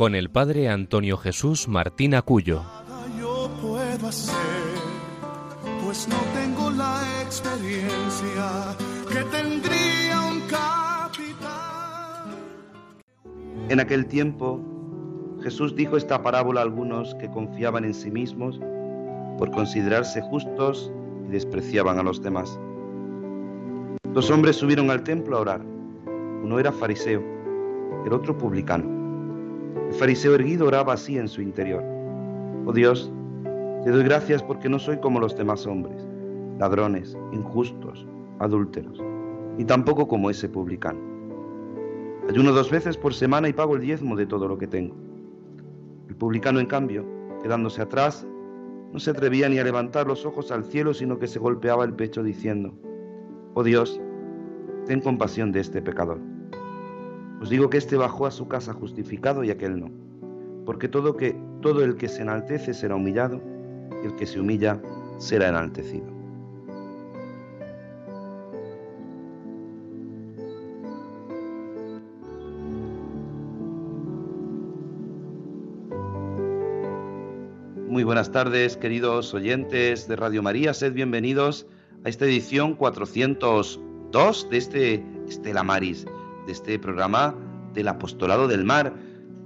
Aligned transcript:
con 0.00 0.14
el 0.14 0.30
padre 0.30 0.70
Antonio 0.70 1.18
Jesús 1.18 1.68
Martín 1.68 2.14
Acuyo. 2.14 2.62
Yo 3.20 3.50
puedo 3.60 4.06
hacer, 4.08 4.34
pues 5.84 6.08
no 6.08 6.16
tengo 6.32 6.70
la 6.70 7.02
experiencia 7.22 8.74
que 9.06 9.22
tendría 9.24 10.22
un 10.22 10.40
capitán. 10.48 12.30
En 13.68 13.78
aquel 13.78 14.06
tiempo, 14.06 14.58
Jesús 15.42 15.76
dijo 15.76 15.98
esta 15.98 16.22
parábola 16.22 16.60
a 16.60 16.62
algunos 16.62 17.14
que 17.16 17.30
confiaban 17.30 17.84
en 17.84 17.92
sí 17.92 18.10
mismos 18.10 18.58
por 19.36 19.50
considerarse 19.50 20.22
justos 20.22 20.90
y 21.28 21.32
despreciaban 21.32 21.98
a 21.98 22.02
los 22.02 22.22
demás. 22.22 22.58
Dos 24.14 24.30
hombres 24.30 24.56
subieron 24.56 24.90
al 24.90 25.04
templo 25.04 25.36
a 25.36 25.40
orar. 25.40 25.60
Uno 26.42 26.58
era 26.58 26.72
fariseo 26.72 27.22
el 28.06 28.14
otro 28.14 28.38
publicano. 28.38 28.99
El 29.90 29.96
fariseo 29.96 30.36
erguido 30.36 30.68
oraba 30.68 30.92
así 30.92 31.18
en 31.18 31.26
su 31.26 31.42
interior. 31.42 31.82
Oh 32.64 32.72
Dios, 32.72 33.12
te 33.82 33.90
doy 33.90 34.04
gracias 34.04 34.40
porque 34.40 34.68
no 34.68 34.78
soy 34.78 34.98
como 34.98 35.18
los 35.18 35.36
demás 35.36 35.66
hombres, 35.66 36.06
ladrones, 36.60 37.18
injustos, 37.32 38.06
adúlteros, 38.38 39.02
y 39.58 39.64
tampoco 39.64 40.06
como 40.06 40.30
ese 40.30 40.48
publicano. 40.48 41.00
Ayuno 42.28 42.52
dos 42.52 42.70
veces 42.70 42.96
por 42.96 43.14
semana 43.14 43.48
y 43.48 43.52
pago 43.52 43.74
el 43.74 43.80
diezmo 43.80 44.14
de 44.14 44.26
todo 44.26 44.46
lo 44.46 44.58
que 44.58 44.68
tengo. 44.68 44.94
El 46.08 46.14
publicano, 46.14 46.60
en 46.60 46.66
cambio, 46.66 47.04
quedándose 47.42 47.82
atrás, 47.82 48.24
no 48.92 49.00
se 49.00 49.10
atrevía 49.10 49.48
ni 49.48 49.58
a 49.58 49.64
levantar 49.64 50.06
los 50.06 50.24
ojos 50.24 50.52
al 50.52 50.62
cielo, 50.62 50.94
sino 50.94 51.18
que 51.18 51.26
se 51.26 51.40
golpeaba 51.40 51.84
el 51.84 51.94
pecho 51.94 52.22
diciendo, 52.22 52.72
Oh 53.54 53.64
Dios, 53.64 54.00
ten 54.86 55.00
compasión 55.00 55.50
de 55.50 55.58
este 55.58 55.82
pecador. 55.82 56.20
Os 57.40 57.48
digo 57.48 57.70
que 57.70 57.78
éste 57.78 57.96
bajó 57.96 58.26
a 58.26 58.30
su 58.30 58.48
casa 58.48 58.74
justificado 58.74 59.42
y 59.44 59.50
aquel 59.50 59.80
no. 59.80 59.90
Porque 60.66 60.88
todo, 60.88 61.16
el 61.82 61.96
que 61.96 62.08
se 62.08 62.20
enaltece 62.20 62.74
será 62.74 62.96
humillado 62.96 63.40
y 64.02 64.06
el 64.06 64.14
que 64.16 64.26
se 64.26 64.38
humilla 64.38 64.78
será 65.18 65.48
enaltecido. 65.48 66.04
Muy 77.88 78.04
buenas 78.04 78.30
tardes, 78.30 78.76
queridos 78.76 79.32
oyentes 79.32 80.06
de 80.06 80.16
Radio 80.16 80.42
María. 80.42 80.74
Sed 80.74 80.92
bienvenidos 80.92 81.66
a 82.04 82.10
esta 82.10 82.26
edición 82.26 82.74
402 82.74 84.50
de 84.50 84.56
este 84.58 85.04
Estela 85.26 85.62
Maris 85.62 86.06
de 86.50 86.54
este 86.54 86.78
programa 86.80 87.32
del 87.74 87.86
Apostolado 87.86 88.48
del 88.48 88.64
Mar. 88.64 88.92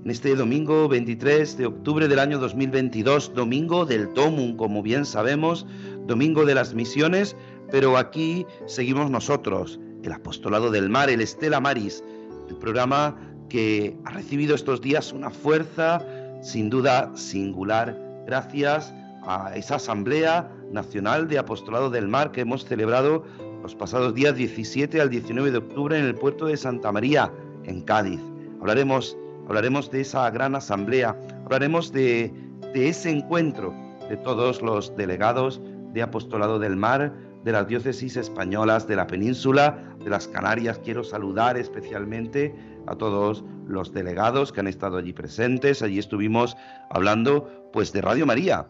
En 0.05 0.11
este 0.11 0.35
domingo 0.35 0.89
23 0.89 1.59
de 1.59 1.67
octubre 1.67 2.09
del 2.09 2.19
año 2.19 2.39
2022, 2.39 3.35
domingo 3.35 3.85
del 3.85 4.09
Tomum, 4.15 4.57
como 4.57 4.83
bien 4.83 5.05
sabemos, 5.05 5.67
domingo 6.07 6.47
de 6.47 6.55
las 6.55 6.73
misiones, 6.73 7.37
pero 7.71 7.99
aquí 7.99 8.47
seguimos 8.65 9.11
nosotros, 9.11 9.79
el 10.03 10.13
Apostolado 10.13 10.71
del 10.71 10.89
Mar, 10.89 11.11
el 11.11 11.21
Estela 11.21 11.61
Maris, 11.61 12.03
el 12.49 12.57
programa 12.57 13.15
que 13.51 13.95
ha 14.07 14.13
recibido 14.13 14.55
estos 14.55 14.81
días 14.81 15.13
una 15.13 15.29
fuerza 15.29 16.03
sin 16.41 16.71
duda 16.71 17.15
singular 17.15 17.99
gracias 18.27 18.95
a 19.27 19.55
esa 19.55 19.75
Asamblea 19.75 20.51
Nacional 20.73 21.29
de 21.29 21.37
Apostolado 21.37 21.91
del 21.91 22.09
Mar 22.09 22.33
que 22.33 22.41
hemos 22.41 22.65
celebrado 22.65 23.25
los 23.65 23.75
pasados 23.75 24.13
días 24.13 24.37
17 24.37 25.01
al 25.01 25.09
19 25.09 25.51
de 25.51 25.57
octubre 25.57 25.99
en 25.99 26.05
el 26.05 26.15
puerto 26.15 26.45
de 26.45 26.55
Santa 26.55 26.93
María, 26.93 27.33
en 27.65 27.81
Cádiz. 27.81 28.21
Hablaremos, 28.61 29.17
hablaremos 29.49 29.91
de 29.91 30.03
esa 30.03 30.31
gran 30.31 30.55
asamblea, 30.55 31.19
hablaremos 31.47 31.91
de, 31.91 32.31
de 32.75 32.89
ese 32.91 33.09
encuentro 33.09 33.75
de 34.11 34.19
todos 34.19 34.61
los 34.61 34.95
delegados 34.99 35.63
de 35.95 36.03
Apostolado 36.03 36.59
del 36.59 36.77
Mar, 36.77 37.15
de 37.43 37.53
las 37.53 37.67
diócesis 37.67 38.19
españolas 38.19 38.87
de 38.87 38.97
la 38.97 39.07
península, 39.07 39.79
de 39.99 40.11
las 40.11 40.29
Canarias. 40.29 40.79
Quiero 40.85 41.03
saludar 41.03 41.57
especialmente 41.57 42.55
a 42.87 42.95
todos 42.97 43.43
los 43.67 43.95
delegados 43.95 44.53
que 44.53 44.61
han 44.61 44.67
estado 44.67 44.99
allí 44.99 45.15
presentes. 45.15 45.81
Allí 45.81 45.99
estuvimos 45.99 46.55
hablando 46.91 47.71
pues 47.73 47.95
de 47.95 48.03
Radio 48.03 48.27
María, 48.27 48.67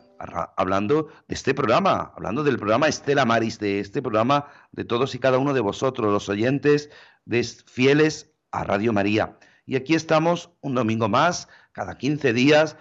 hablando 0.56 1.08
de 1.28 1.34
este 1.34 1.54
programa, 1.54 2.12
hablando 2.16 2.42
del 2.42 2.56
programa 2.56 2.88
Estela 2.88 3.24
Maris, 3.24 3.58
de 3.58 3.80
este 3.80 4.02
programa 4.02 4.46
de 4.72 4.84
todos 4.84 5.14
y 5.14 5.18
cada 5.18 5.38
uno 5.38 5.54
de 5.54 5.60
vosotros, 5.60 6.12
los 6.12 6.28
oyentes 6.28 6.90
de 7.24 7.44
fieles 7.44 8.32
a 8.50 8.64
Radio 8.64 8.92
María. 8.92 9.38
Y 9.66 9.76
aquí 9.76 9.94
estamos 9.94 10.50
un 10.60 10.74
domingo 10.74 11.08
más, 11.08 11.48
cada 11.72 11.96
15 11.96 12.32
días, 12.32 12.76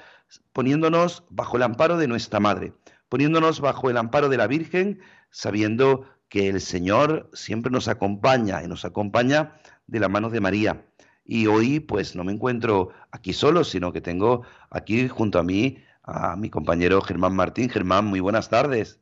poniéndonos 0.51 1.23
bajo 1.29 1.57
el 1.57 1.63
amparo 1.63 1.97
de 1.97 2.07
nuestra 2.07 2.39
Madre, 2.39 2.73
poniéndonos 3.09 3.59
bajo 3.59 3.89
el 3.89 3.97
amparo 3.97 4.29
de 4.29 4.37
la 4.37 4.47
Virgen, 4.47 4.99
sabiendo 5.29 6.05
que 6.29 6.49
el 6.49 6.61
Señor 6.61 7.29
siempre 7.33 7.71
nos 7.71 7.87
acompaña 7.87 8.63
y 8.63 8.67
nos 8.67 8.85
acompaña 8.85 9.55
de 9.87 9.99
la 9.99 10.09
mano 10.09 10.29
de 10.29 10.41
María. 10.41 10.85
Y 11.25 11.47
hoy 11.47 11.79
pues 11.79 12.15
no 12.15 12.23
me 12.23 12.33
encuentro 12.33 12.89
aquí 13.11 13.33
solo, 13.33 13.63
sino 13.63 13.93
que 13.93 14.01
tengo 14.01 14.43
aquí 14.69 15.07
junto 15.07 15.39
a 15.39 15.43
mí 15.43 15.77
a 16.03 16.35
mi 16.35 16.49
compañero 16.49 17.01
Germán 17.01 17.35
Martín. 17.35 17.69
Germán, 17.69 18.05
muy 18.05 18.19
buenas 18.19 18.49
tardes. 18.49 18.99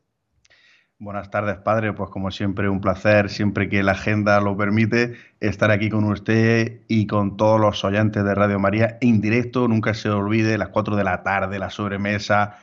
Buenas 0.98 1.30
tardes, 1.30 1.56
padre. 1.58 1.92
Pues 1.92 2.10
como 2.10 2.30
siempre, 2.30 2.68
un 2.68 2.80
placer, 2.80 3.28
siempre 3.28 3.68
que 3.68 3.82
la 3.82 3.92
agenda 3.92 4.40
lo 4.40 4.56
permite, 4.56 5.16
estar 5.40 5.72
aquí 5.72 5.90
con 5.90 6.04
usted 6.04 6.82
y 6.86 7.08
con 7.08 7.36
todos 7.36 7.60
los 7.60 7.84
oyentes 7.84 8.24
de 8.24 8.34
Radio 8.34 8.60
María 8.60 8.98
en 9.00 9.20
directo. 9.20 9.66
Nunca 9.66 9.94
se 9.94 10.10
olvide, 10.10 10.56
las 10.58 10.68
4 10.68 10.94
de 10.94 11.02
la 11.02 11.24
tarde, 11.24 11.58
la 11.58 11.70
sobremesa, 11.70 12.56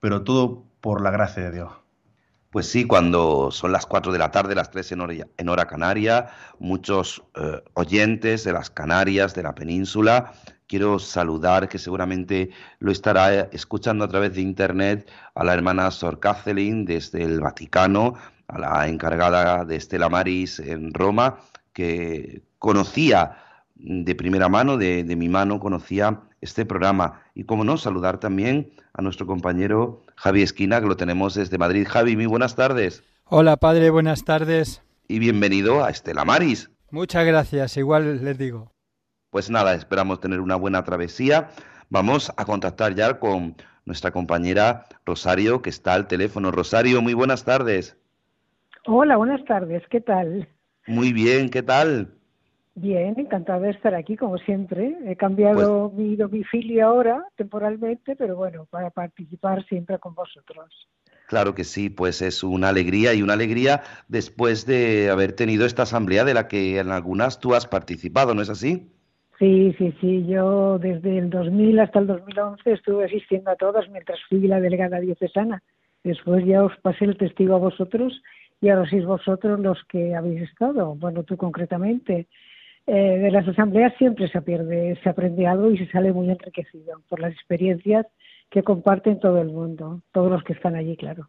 pero 0.00 0.22
todo 0.22 0.64
por 0.80 1.02
la 1.02 1.12
gracia 1.12 1.44
de 1.44 1.52
Dios. 1.52 1.72
Pues 2.50 2.68
sí, 2.68 2.84
cuando 2.84 3.50
son 3.52 3.70
las 3.70 3.86
4 3.86 4.12
de 4.12 4.18
la 4.18 4.30
tarde, 4.32 4.56
las 4.56 4.70
3 4.70 4.92
en 4.92 5.00
hora, 5.00 5.14
en 5.36 5.48
hora 5.48 5.66
canaria, 5.66 6.30
muchos 6.58 7.22
eh, 7.36 7.62
oyentes 7.74 8.42
de 8.42 8.52
las 8.52 8.70
Canarias, 8.70 9.34
de 9.34 9.42
la 9.44 9.54
península, 9.54 10.32
quiero 10.66 10.98
saludar, 10.98 11.68
que 11.68 11.78
seguramente 11.78 12.50
lo 12.78 12.92
estará 12.92 13.48
escuchando 13.52 14.04
a 14.04 14.08
través 14.08 14.34
de 14.34 14.40
internet, 14.40 15.10
a 15.34 15.44
la 15.44 15.54
hermana 15.54 15.90
Sor 15.90 16.20
Kathleen 16.20 16.84
desde 16.84 17.22
el 17.22 17.40
Vaticano, 17.40 18.14
a 18.48 18.58
la 18.58 18.88
encargada 18.88 19.64
de 19.64 19.76
Estela 19.76 20.08
Maris 20.08 20.58
en 20.58 20.92
Roma, 20.92 21.38
que 21.72 22.42
conocía 22.58 23.38
de 23.74 24.14
primera 24.14 24.48
mano, 24.48 24.76
de, 24.76 25.04
mi 25.16 25.28
mano, 25.28 25.60
conocía 25.60 26.22
este 26.40 26.64
programa. 26.64 27.22
Y 27.34 27.44
como 27.44 27.64
no, 27.64 27.76
saludar 27.76 28.18
también 28.18 28.72
a 28.92 29.02
nuestro 29.02 29.26
compañero 29.26 30.02
Javi 30.16 30.42
Esquina, 30.42 30.80
que 30.80 30.86
lo 30.86 30.96
tenemos 30.96 31.34
desde 31.34 31.58
Madrid. 31.58 31.86
Javi, 31.88 32.16
muy 32.16 32.26
buenas 32.26 32.54
tardes. 32.54 33.02
Hola, 33.24 33.56
padre, 33.56 33.90
buenas 33.90 34.24
tardes. 34.24 34.82
Y 35.08 35.18
bienvenido 35.18 35.84
a 35.84 35.90
Estela 35.90 36.24
Maris. 36.24 36.70
Muchas 36.90 37.26
gracias, 37.26 37.76
igual 37.76 38.24
les 38.24 38.38
digo. 38.38 38.73
Pues 39.34 39.50
nada, 39.50 39.74
esperamos 39.74 40.20
tener 40.20 40.38
una 40.38 40.54
buena 40.54 40.84
travesía. 40.84 41.48
Vamos 41.90 42.32
a 42.36 42.44
contactar 42.44 42.94
ya 42.94 43.18
con 43.18 43.56
nuestra 43.84 44.12
compañera 44.12 44.84
Rosario, 45.04 45.60
que 45.60 45.70
está 45.70 45.94
al 45.94 46.06
teléfono. 46.06 46.52
Rosario, 46.52 47.02
muy 47.02 47.14
buenas 47.14 47.44
tardes. 47.44 47.98
Hola, 48.86 49.16
buenas 49.16 49.44
tardes, 49.44 49.82
¿qué 49.90 50.00
tal? 50.00 50.48
Muy 50.86 51.12
bien, 51.12 51.50
¿qué 51.50 51.64
tal? 51.64 52.14
Bien, 52.76 53.18
encantada 53.18 53.58
de 53.58 53.70
estar 53.70 53.96
aquí, 53.96 54.16
como 54.16 54.38
siempre. 54.38 54.96
He 55.04 55.16
cambiado 55.16 55.90
pues 55.90 55.98
mi 55.98 56.14
domicilio 56.14 56.86
ahora, 56.86 57.26
temporalmente, 57.34 58.14
pero 58.14 58.36
bueno, 58.36 58.66
para 58.66 58.90
participar 58.90 59.64
siempre 59.64 59.98
con 59.98 60.14
vosotros. 60.14 60.88
Claro 61.26 61.56
que 61.56 61.64
sí, 61.64 61.90
pues 61.90 62.22
es 62.22 62.44
una 62.44 62.68
alegría 62.68 63.14
y 63.14 63.22
una 63.22 63.32
alegría 63.32 63.82
después 64.06 64.64
de 64.64 65.10
haber 65.10 65.32
tenido 65.32 65.66
esta 65.66 65.82
asamblea 65.82 66.22
de 66.22 66.34
la 66.34 66.46
que 66.46 66.78
en 66.78 66.92
algunas 66.92 67.40
tú 67.40 67.56
has 67.56 67.66
participado, 67.66 68.32
¿no 68.36 68.40
es 68.40 68.48
así? 68.48 68.93
Sí, 69.38 69.74
sí, 69.78 69.92
sí. 70.00 70.26
Yo 70.26 70.78
desde 70.78 71.18
el 71.18 71.30
2000 71.30 71.80
hasta 71.80 71.98
el 71.98 72.06
2011 72.06 72.72
estuve 72.72 73.04
asistiendo 73.06 73.50
a 73.50 73.56
todas 73.56 73.88
mientras 73.90 74.18
fui 74.28 74.46
la 74.46 74.60
delegada 74.60 75.00
diocesana. 75.00 75.62
Después 76.04 76.44
ya 76.44 76.62
os 76.62 76.76
pasé 76.82 77.04
el 77.06 77.16
testigo 77.16 77.56
a 77.56 77.58
vosotros 77.58 78.22
y 78.60 78.68
ahora 78.68 78.88
sois 78.88 79.04
vosotros 79.04 79.58
los 79.60 79.82
que 79.84 80.14
habéis 80.14 80.42
estado. 80.42 80.94
Bueno, 80.94 81.22
tú 81.24 81.36
concretamente. 81.36 82.28
eh, 82.86 83.18
de 83.18 83.30
las 83.30 83.48
asambleas 83.48 83.94
siempre 83.96 84.28
se 84.28 84.42
pierde, 84.42 84.98
se 85.02 85.08
aprende 85.08 85.46
algo 85.46 85.70
y 85.70 85.78
se 85.78 85.90
sale 85.90 86.12
muy 86.12 86.28
enriquecido 86.30 87.00
por 87.08 87.18
las 87.18 87.32
experiencias 87.32 88.06
que 88.50 88.62
comparten 88.62 89.20
todo 89.20 89.40
el 89.40 89.48
mundo, 89.48 90.02
todos 90.12 90.30
los 90.30 90.44
que 90.44 90.52
están 90.52 90.74
allí, 90.74 90.96
claro. 90.96 91.28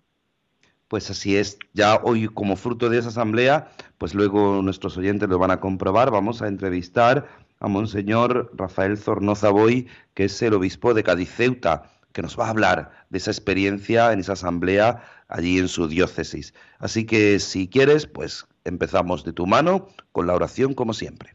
Pues 0.87 1.09
así 1.09 1.35
es, 1.35 1.57
ya 1.73 1.95
hoy 2.03 2.27
como 2.27 2.55
fruto 2.57 2.89
de 2.89 2.99
esa 2.99 3.07
asamblea, 3.09 3.69
pues 3.97 4.13
luego 4.13 4.61
nuestros 4.61 4.97
oyentes 4.97 5.27
lo 5.27 5.39
van 5.39 5.51
a 5.51 5.59
comprobar, 5.59 6.11
vamos 6.11 6.41
a 6.41 6.47
entrevistar 6.47 7.25
a 7.59 7.67
Monseñor 7.67 8.51
Rafael 8.55 8.97
Zornoza 8.97 9.49
Boy, 9.49 9.87
que 10.13 10.25
es 10.25 10.41
el 10.41 10.53
obispo 10.53 10.93
de 10.93 11.03
Cadiceuta, 11.03 11.91
que 12.13 12.21
nos 12.21 12.39
va 12.39 12.47
a 12.47 12.49
hablar 12.49 12.91
de 13.09 13.17
esa 13.17 13.31
experiencia 13.31 14.13
en 14.13 14.19
esa 14.19 14.33
asamblea 14.33 15.03
allí 15.27 15.57
en 15.57 15.67
su 15.67 15.87
diócesis. 15.87 16.53
Así 16.79 17.05
que 17.05 17.39
si 17.39 17.67
quieres, 17.67 18.07
pues 18.07 18.47
empezamos 18.63 19.23
de 19.25 19.33
tu 19.33 19.45
mano 19.45 19.87
con 20.11 20.27
la 20.27 20.33
oración 20.33 20.73
como 20.73 20.93
siempre. 20.93 21.31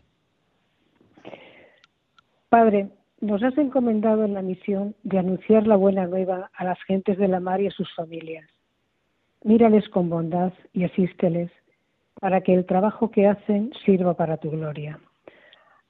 Padre, 2.48 2.88
nos 3.20 3.42
has 3.42 3.56
encomendado 3.58 4.24
en 4.24 4.34
la 4.34 4.42
misión 4.42 4.96
de 5.02 5.18
anunciar 5.18 5.66
la 5.66 5.76
buena 5.76 6.06
nueva 6.06 6.50
a 6.54 6.64
las 6.64 6.82
gentes 6.84 7.18
de 7.18 7.28
la 7.28 7.40
mar 7.40 7.60
y 7.60 7.66
a 7.66 7.70
sus 7.70 7.94
familias. 7.94 8.48
Mírales 9.44 9.88
con 9.90 10.08
bondad 10.08 10.52
y 10.72 10.84
asísteles 10.84 11.50
para 12.18 12.40
que 12.40 12.54
el 12.54 12.66
trabajo 12.66 13.10
que 13.10 13.26
hacen 13.26 13.72
sirva 13.84 14.14
para 14.14 14.38
tu 14.38 14.50
gloria. 14.50 14.98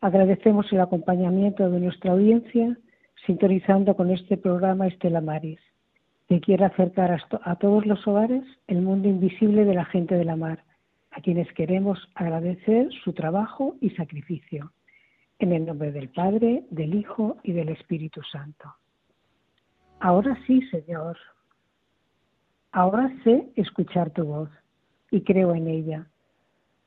Agradecemos 0.01 0.73
el 0.73 0.81
acompañamiento 0.81 1.69
de 1.69 1.79
nuestra 1.79 2.13
audiencia 2.13 2.77
sintonizando 3.27 3.95
con 3.97 4.11
este 4.11 4.39
programa 4.39 4.87
Estela 4.87 5.21
Maris, 5.21 5.61
que 6.27 6.41
quiere 6.41 6.65
acercar 6.65 7.21
a, 7.43 7.57
todos 7.57 7.85
los 7.85 8.07
hogares 8.07 8.43
el 8.67 8.81
mundo 8.81 9.09
invisible 9.09 9.65
de 9.65 9.75
la 9.75 9.85
gente 9.85 10.15
de 10.15 10.25
la 10.25 10.37
mar, 10.37 10.65
a 11.11 11.21
quienes 11.21 11.53
queremos 11.53 11.99
agradecer 12.15 12.89
su 13.05 13.13
trabajo 13.13 13.77
y 13.81 13.91
sacrificio. 13.91 14.73
En 15.39 15.53
el 15.53 15.67
nombre 15.67 15.93
del 15.93 16.09
Padre, 16.09 16.65
del 16.71 16.95
Hijo 16.95 17.37
y 17.43 17.53
del 17.53 17.71
Espíritu 17.71 18.23
Santo. 18.23 18.75
Ahora 19.99 20.39
sí, 20.47 20.63
Señor. 20.71 21.19
Ahora 22.73 23.13
sé 23.25 23.51
escuchar 23.57 24.11
tu 24.11 24.25
voz 24.25 24.51
y 25.11 25.23
creo 25.23 25.55
en 25.55 25.67
ella, 25.67 26.10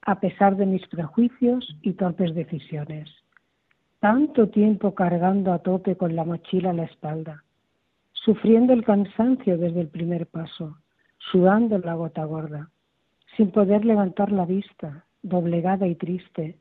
a 0.05 0.19
pesar 0.19 0.57
de 0.57 0.65
mis 0.65 0.85
prejuicios 0.87 1.77
y 1.81 1.93
torpes 1.93 2.35
decisiones. 2.35 3.09
Tanto 3.99 4.49
tiempo 4.49 4.93
cargando 4.93 5.53
a 5.53 5.59
tope 5.59 5.95
con 5.95 6.15
la 6.15 6.25
mochila 6.25 6.71
a 6.71 6.73
la 6.73 6.83
espalda, 6.83 7.43
sufriendo 8.11 8.73
el 8.73 8.83
cansancio 8.83 9.57
desde 9.57 9.79
el 9.79 9.87
primer 9.87 10.27
paso, 10.27 10.77
sudando 11.31 11.77
la 11.77 11.93
gota 11.93 12.25
gorda, 12.25 12.69
sin 13.37 13.51
poder 13.51 13.85
levantar 13.85 14.31
la 14.31 14.45
vista, 14.45 15.05
doblegada 15.21 15.87
y 15.87 15.95
triste, 15.95 16.57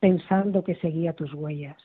pensando 0.00 0.64
que 0.64 0.76
seguía 0.76 1.12
tus 1.12 1.34
huellas. 1.34 1.76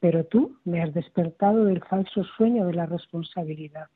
Pero 0.00 0.24
tú 0.24 0.56
me 0.64 0.82
has 0.82 0.92
despertado 0.92 1.64
del 1.64 1.84
falso 1.84 2.24
sueño 2.36 2.66
de 2.66 2.74
la 2.74 2.86
responsabilidad. 2.86 3.86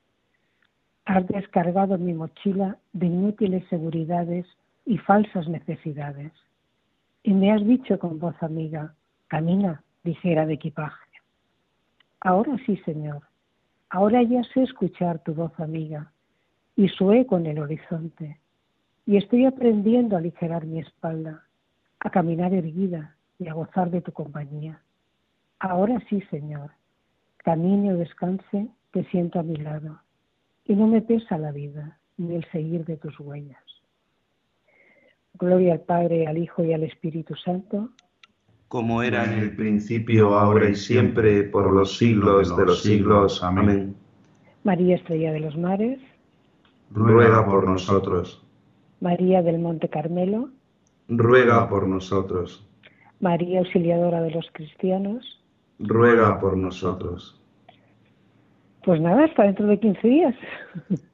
Has 1.04 1.26
descargado 1.26 1.98
mi 1.98 2.14
mochila 2.14 2.78
de 2.92 3.06
inútiles 3.06 3.66
seguridades 3.68 4.46
y 4.84 4.98
falsas 4.98 5.48
necesidades. 5.48 6.32
Y 7.22 7.32
me 7.32 7.52
has 7.52 7.64
dicho 7.64 7.98
con 7.98 8.18
voz 8.18 8.40
amiga, 8.42 8.94
camina, 9.28 9.82
ligera 10.04 10.46
de 10.46 10.54
equipaje. 10.54 11.10
Ahora 12.20 12.56
sí, 12.66 12.76
Señor, 12.84 13.22
ahora 13.90 14.22
ya 14.22 14.42
sé 14.52 14.62
escuchar 14.62 15.20
tu 15.20 15.34
voz 15.34 15.58
amiga 15.58 16.12
y 16.76 16.88
su 16.88 17.12
eco 17.12 17.36
en 17.38 17.46
el 17.46 17.58
horizonte. 17.58 18.38
Y 19.06 19.16
estoy 19.16 19.46
aprendiendo 19.46 20.16
a 20.16 20.18
aligerar 20.18 20.64
mi 20.64 20.80
espalda 20.80 21.44
a 22.04 22.10
caminar 22.10 22.52
erguida 22.52 23.14
y 23.38 23.46
a 23.48 23.54
gozar 23.54 23.90
de 23.90 24.00
tu 24.00 24.12
compañía. 24.12 24.82
Ahora 25.60 26.00
sí, 26.08 26.20
Señor, 26.30 26.72
camine 27.38 27.92
o 27.92 27.96
descanse, 27.96 28.68
te 28.90 29.04
siento 29.04 29.38
a 29.38 29.44
mi 29.44 29.54
lado, 29.56 30.00
y 30.64 30.74
no 30.74 30.88
me 30.88 31.00
pesa 31.00 31.38
la 31.38 31.52
vida 31.52 31.98
ni 32.16 32.34
el 32.34 32.44
seguir 32.50 32.84
de 32.84 32.96
tus 32.96 33.18
huellas. 33.20 33.62
Gloria 35.38 35.74
al 35.74 35.80
Padre, 35.80 36.26
al 36.26 36.38
Hijo 36.38 36.64
y 36.64 36.72
al 36.72 36.84
Espíritu 36.84 37.34
Santo. 37.34 37.90
Como 38.68 39.02
era 39.02 39.24
en 39.24 39.38
el 39.38 39.56
principio, 39.56 40.38
ahora 40.38 40.68
y 40.68 40.74
siempre, 40.74 41.42
por 41.44 41.72
los 41.72 41.96
siglos 41.98 42.56
de 42.56 42.64
los 42.64 42.82
siglos. 42.82 43.42
Amén. 43.42 43.94
María 44.64 44.96
Estrella 44.96 45.32
de 45.32 45.40
los 45.40 45.56
Mares. 45.56 46.00
Ruega 46.90 47.44
por 47.44 47.68
nosotros. 47.68 48.42
María 49.00 49.42
del 49.42 49.58
Monte 49.58 49.88
Carmelo 49.88 50.50
ruega 51.08 51.68
por 51.68 51.86
nosotros. 51.86 52.66
María 53.20 53.60
Auxiliadora 53.60 54.20
de 54.22 54.30
los 54.30 54.46
Cristianos, 54.52 55.40
ruega 55.78 56.40
por 56.40 56.56
nosotros. 56.56 57.40
Pues 58.84 59.00
nada, 59.00 59.24
hasta 59.24 59.44
dentro 59.44 59.66
de 59.66 59.78
15 59.78 60.08
días. 60.08 60.34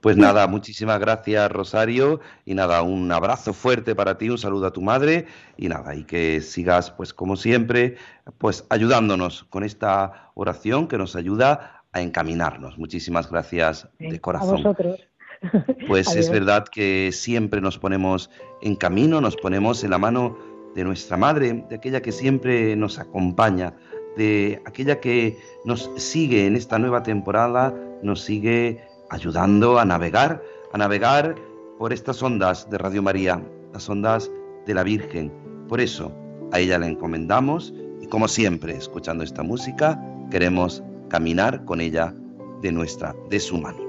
Pues 0.00 0.16
nada, 0.16 0.46
muchísimas 0.46 1.00
gracias 1.00 1.50
Rosario 1.50 2.20
y 2.44 2.54
nada, 2.54 2.82
un 2.82 3.10
abrazo 3.10 3.52
fuerte 3.52 3.96
para 3.96 4.16
ti, 4.16 4.30
un 4.30 4.38
saludo 4.38 4.68
a 4.68 4.72
tu 4.72 4.80
madre 4.80 5.26
y 5.56 5.68
nada, 5.68 5.96
y 5.96 6.04
que 6.04 6.40
sigas 6.40 6.92
pues 6.92 7.12
como 7.12 7.34
siempre, 7.34 7.96
pues 8.38 8.64
ayudándonos 8.70 9.44
con 9.44 9.64
esta 9.64 10.30
oración 10.34 10.86
que 10.86 10.96
nos 10.96 11.16
ayuda 11.16 11.82
a 11.92 12.00
encaminarnos. 12.00 12.78
Muchísimas 12.78 13.28
gracias 13.30 13.88
de 13.98 14.20
corazón. 14.20 14.60
A 14.60 14.68
vosotros. 14.68 15.00
Pues 15.86 16.16
es 16.16 16.30
verdad 16.30 16.66
que 16.66 17.10
siempre 17.12 17.60
nos 17.60 17.78
ponemos 17.78 18.28
en 18.60 18.74
camino, 18.74 19.20
nos 19.20 19.36
ponemos 19.36 19.84
en 19.84 19.90
la 19.90 19.98
mano 19.98 20.36
de 20.74 20.84
nuestra 20.84 21.16
madre, 21.16 21.64
de 21.68 21.76
aquella 21.76 22.02
que 22.02 22.12
siempre 22.12 22.74
nos 22.76 22.98
acompaña, 22.98 23.74
de 24.18 24.60
aquella 24.66 25.00
que 25.00 25.38
nos 25.64 25.90
sigue 25.96 26.46
en 26.46 26.56
esta 26.56 26.78
nueva 26.78 27.02
temporada, 27.02 27.72
nos 28.02 28.20
sigue 28.20 28.82
ayudando 29.10 29.78
a 29.78 29.84
navegar, 29.84 30.42
a 30.72 30.78
navegar 30.78 31.36
por 31.78 31.92
estas 31.92 32.22
ondas 32.22 32.68
de 32.68 32.78
Radio 32.78 33.00
María, 33.00 33.40
las 33.72 33.88
ondas 33.88 34.30
de 34.66 34.74
la 34.74 34.82
Virgen. 34.82 35.32
Por 35.68 35.80
eso 35.80 36.12
a 36.52 36.58
ella 36.58 36.78
la 36.78 36.88
encomendamos 36.88 37.72
y 38.02 38.06
como 38.08 38.26
siempre, 38.26 38.76
escuchando 38.76 39.22
esta 39.22 39.42
música, 39.42 39.98
queremos 40.30 40.82
caminar 41.08 41.64
con 41.64 41.80
ella 41.80 42.12
de 42.60 42.72
nuestra, 42.72 43.14
de 43.30 43.38
su 43.38 43.56
mano. 43.56 43.87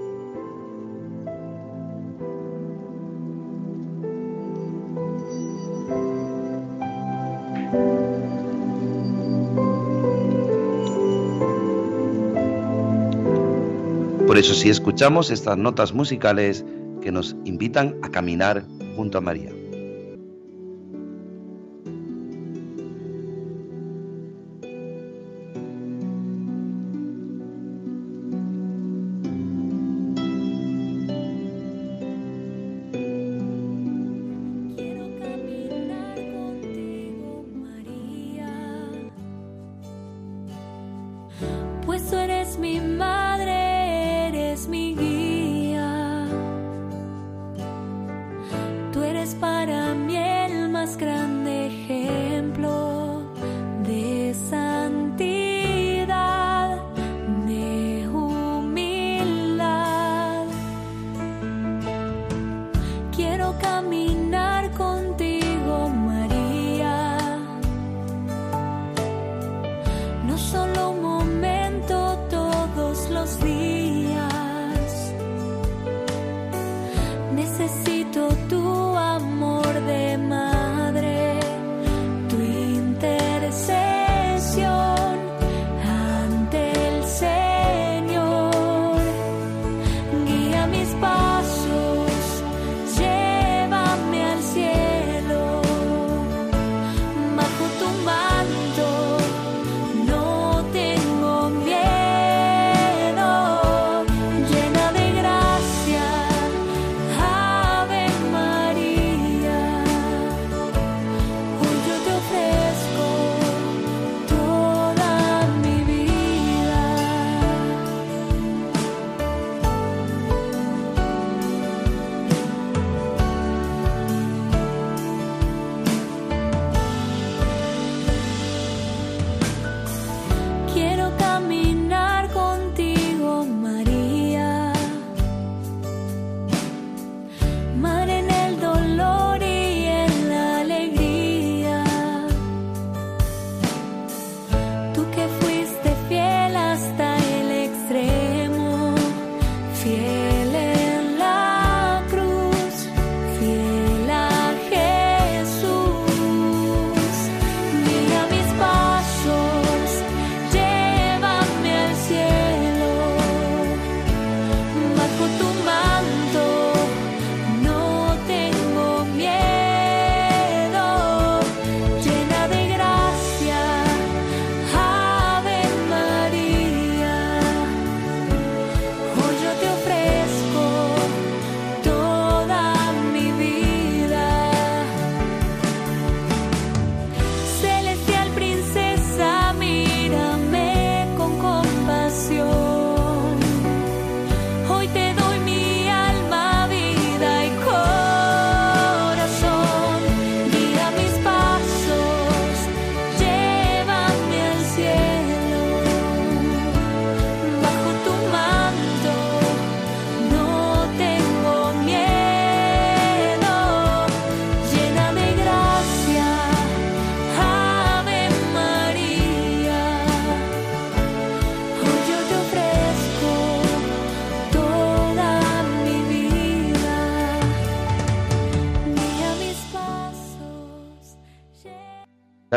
Eso 14.49 14.59
si 14.59 14.71
escuchamos 14.71 15.29
estas 15.29 15.59
notas 15.59 15.93
musicales 15.93 16.65
que 17.03 17.11
nos 17.11 17.35
invitan 17.45 17.95
a 18.01 18.09
caminar 18.09 18.63
junto 18.95 19.19
a 19.19 19.21
María. 19.21 19.58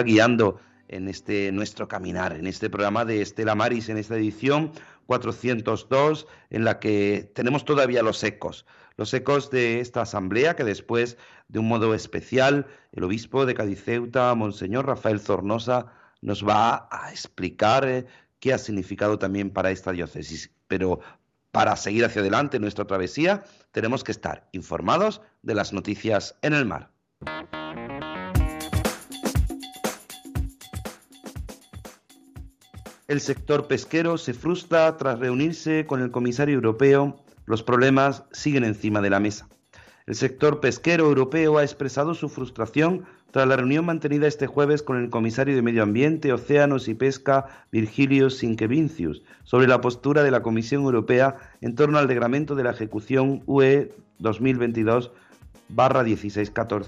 Guiando 0.03 0.61
en 0.89 1.09
este 1.09 1.51
nuestro 1.53 1.89
caminar, 1.89 2.35
en 2.35 2.47
este 2.47 2.69
programa 2.69 3.05
de 3.05 3.23
Estela 3.23 3.55
Maris, 3.55 3.89
en 3.89 3.97
esta 3.97 4.17
edición 4.17 4.73
402, 5.07 6.27
en 6.51 6.65
la 6.65 6.79
que 6.79 7.31
tenemos 7.35 7.65
todavía 7.65 8.03
los 8.03 8.23
ecos, 8.23 8.67
los 8.97 9.13
ecos 9.15 9.51
de 9.51 9.81
esta 9.81 10.03
asamblea 10.03 10.55
que 10.55 10.65
después, 10.65 11.17
de 11.49 11.59
un 11.59 11.69
modo 11.69 11.95
especial, 11.95 12.67
el 12.93 13.05
obispo 13.05 13.47
de 13.47 13.55
Cadiceuta, 13.55 14.35
Monseñor 14.35 14.87
Rafael 14.87 15.21
Zornosa, 15.21 15.87
nos 16.21 16.47
va 16.47 16.89
a 16.91 17.11
explicar 17.11 17.89
eh, 17.89 18.07
qué 18.39 18.53
ha 18.53 18.59
significado 18.59 19.19
también 19.19 19.51
para 19.51 19.71
esta 19.71 19.93
diócesis. 19.93 20.51
Pero 20.69 21.01
para 21.51 21.77
seguir 21.77 22.05
hacia 22.05 22.21
adelante 22.21 22.59
nuestra 22.59 22.87
travesía, 22.87 23.45
tenemos 23.73 24.05
que 24.05 24.13
estar 24.13 24.49
informados 24.53 25.21
de 25.43 25.55
las 25.55 25.73
noticias 25.73 26.37
en 26.43 26.55
el 26.55 26.65
mar. 26.65 26.91
El 33.13 33.21
sector 33.21 33.69
pesquero 33.69 34.17
se 34.17 34.33
frustra 34.33 34.97
tras 34.97 35.19
reunirse 35.19 35.85
con 35.85 36.01
el 36.01 36.11
comisario 36.11 36.55
europeo. 36.55 37.23
Los 37.45 37.63
problemas 37.63 38.25
siguen 38.33 38.65
encima 38.65 39.03
de 39.03 39.11
la 39.11 39.21
mesa. 39.21 39.51
El 40.07 40.15
sector 40.15 40.61
pesquero 40.61 41.05
europeo 41.05 41.59
ha 41.59 41.63
expresado 41.63 42.15
su 42.15 42.31
frustración 42.31 43.05
tras 43.31 43.47
la 43.47 43.57
reunión 43.57 43.85
mantenida 43.85 44.27
este 44.27 44.47
jueves 44.47 44.83
con 44.83 44.97
el 44.97 45.11
comisario 45.11 45.55
de 45.55 45.61
Medio 45.61 45.83
Ambiente, 45.83 46.33
Océanos 46.33 46.89
y 46.89 46.95
Pesca, 46.95 47.67
Virgilio 47.71 48.31
Sinkevincius, 48.31 49.23
sobre 49.45 49.69
la 49.69 49.83
postura 49.83 50.23
de 50.23 50.31
la 50.31 50.41
Comisión 50.41 50.85
Europea 50.85 51.37
en 51.61 51.75
torno 51.75 51.99
al 51.99 52.09
reglamento 52.09 52.55
de 52.55 52.65
la 52.65 52.71
ejecución 52.71 53.43
UE 53.45 53.95
2022-1614, 54.21 56.87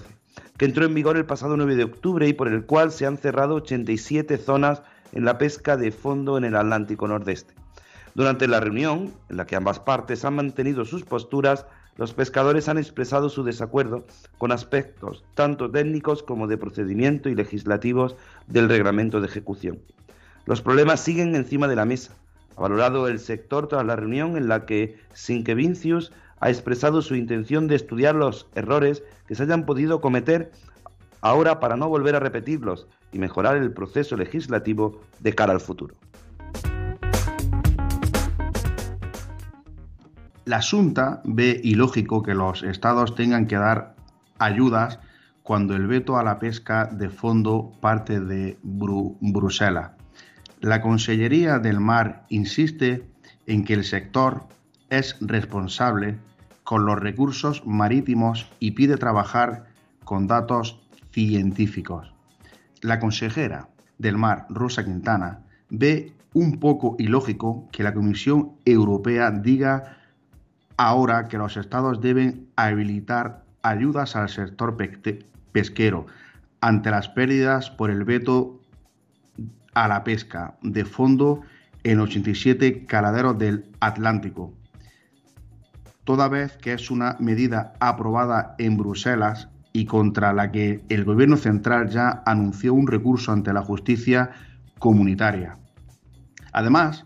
que 0.57 0.65
entró 0.65 0.85
en 0.85 0.95
vigor 0.95 1.17
el 1.17 1.27
pasado 1.27 1.55
9 1.55 1.75
de 1.75 1.83
octubre 1.83 2.27
y 2.27 2.33
por 2.33 2.47
el 2.47 2.65
cual 2.65 2.91
se 2.91 3.05
han 3.05 3.19
cerrado 3.19 3.53
87 3.53 4.39
zonas 4.39 4.81
en 5.15 5.25
la 5.25 5.37
pesca 5.37 5.77
de 5.77 5.91
fondo 5.91 6.37
en 6.37 6.43
el 6.43 6.55
Atlántico 6.55 7.07
Nordeste. 7.07 7.55
Durante 8.13 8.47
la 8.47 8.59
reunión, 8.59 9.13
en 9.29 9.37
la 9.37 9.45
que 9.45 9.55
ambas 9.55 9.79
partes 9.79 10.23
han 10.23 10.35
mantenido 10.35 10.85
sus 10.85 11.03
posturas, 11.03 11.65
los 11.97 12.13
pescadores 12.13 12.67
han 12.67 12.77
expresado 12.77 13.29
su 13.29 13.43
desacuerdo 13.43 14.05
con 14.37 14.51
aspectos 14.51 15.23
tanto 15.33 15.71
técnicos 15.71 16.23
como 16.23 16.47
de 16.47 16.57
procedimiento 16.57 17.29
y 17.29 17.35
legislativos 17.35 18.15
del 18.47 18.69
reglamento 18.69 19.21
de 19.21 19.27
ejecución. 19.27 19.79
Los 20.45 20.61
problemas 20.61 20.99
siguen 20.99 21.35
encima 21.35 21.67
de 21.67 21.75
la 21.75 21.85
mesa. 21.85 22.13
Ha 22.57 22.61
valorado 22.61 23.07
el 23.07 23.19
sector 23.19 23.67
tras 23.67 23.85
la 23.85 23.95
reunión 23.95 24.37
en 24.37 24.47
la 24.47 24.65
que 24.65 24.97
Sinkevincius 25.13 26.11
ha 26.39 26.49
expresado 26.49 27.01
su 27.01 27.15
intención 27.15 27.67
de 27.67 27.75
estudiar 27.75 28.15
los 28.15 28.47
errores 28.55 29.03
que 29.27 29.35
se 29.35 29.43
hayan 29.43 29.65
podido 29.65 30.01
cometer 30.01 30.51
ahora 31.21 31.59
para 31.59 31.75
no 31.75 31.89
volver 31.89 32.15
a 32.15 32.19
repetirlos 32.19 32.87
y 33.15 33.19
mejorar 33.19 33.55
el 33.55 33.71
proceso 33.71 34.17
legislativo 34.17 35.01
de 35.21 35.33
cara 35.33 35.53
al 35.53 35.61
futuro. 35.61 35.95
La 40.43 40.61
Junta 40.61 41.21
ve 41.23 41.59
ilógico 41.63 42.21
que 42.21 42.35
los 42.35 42.61
estados 42.61 43.15
tengan 43.15 43.47
que 43.47 43.55
dar 43.55 43.95
ayudas 44.37 44.99
cuando 45.41 45.75
el 45.75 45.87
veto 45.87 46.17
a 46.17 46.23
la 46.23 46.39
pesca 46.39 46.85
de 46.85 47.09
fondo 47.09 47.71
parte 47.79 48.19
de 48.19 48.57
Bruselas. 48.61 49.91
La 50.59 50.81
Consellería 50.81 51.59
del 51.59 51.79
Mar 51.79 52.25
insiste 52.29 53.07
en 53.47 53.63
que 53.63 53.73
el 53.73 53.85
sector 53.85 54.43
es 54.89 55.15
responsable 55.21 56.17
con 56.63 56.85
los 56.85 56.99
recursos 56.99 57.65
marítimos 57.65 58.47
y 58.59 58.71
pide 58.71 58.97
trabajar 58.97 59.65
con 60.03 60.27
datos 60.27 60.79
científicos. 61.11 62.14
La 62.85 62.99
consejera 62.99 63.67
del 63.97 64.15
Mar, 64.15 64.45
Rosa 64.47 64.85
Quintana, 64.85 65.39
ve 65.71 66.13
un 66.33 66.59
poco 66.59 66.95
ilógico 66.99 67.67
que 67.71 67.81
la 67.81 67.95
Comisión 67.95 68.51
Europea 68.63 69.31
diga 69.31 69.97
ahora 70.77 71.27
que 71.27 71.39
los 71.39 71.57
estados 71.57 71.99
deben 71.99 72.47
habilitar 72.55 73.43
ayudas 73.63 74.15
al 74.15 74.29
sector 74.29 74.77
pesquero 75.51 76.05
ante 76.61 76.91
las 76.91 77.09
pérdidas 77.09 77.71
por 77.71 77.89
el 77.89 78.03
veto 78.03 78.61
a 79.73 79.87
la 79.87 80.03
pesca 80.03 80.55
de 80.61 80.85
fondo 80.85 81.41
en 81.83 81.99
87 81.99 82.85
caladeros 82.85 83.39
del 83.39 83.65
Atlántico, 83.79 84.53
toda 86.03 86.27
vez 86.27 86.55
que 86.57 86.73
es 86.73 86.91
una 86.91 87.17
medida 87.19 87.73
aprobada 87.79 88.53
en 88.59 88.77
Bruselas 88.77 89.49
y 89.75 89.83
contra 89.85 90.31
la 90.31 90.53
que 90.53 90.85
el 90.87 91.03
gobierno 91.03 91.35
central 91.35 91.89
ya 91.89 92.23
anunció 92.25 92.73
un 92.73 92.87
recurso 92.87 93.33
ante 93.33 93.51
la 93.51 93.61
justicia 93.61 94.31
comunitaria. 94.79 95.57
Además, 96.53 97.05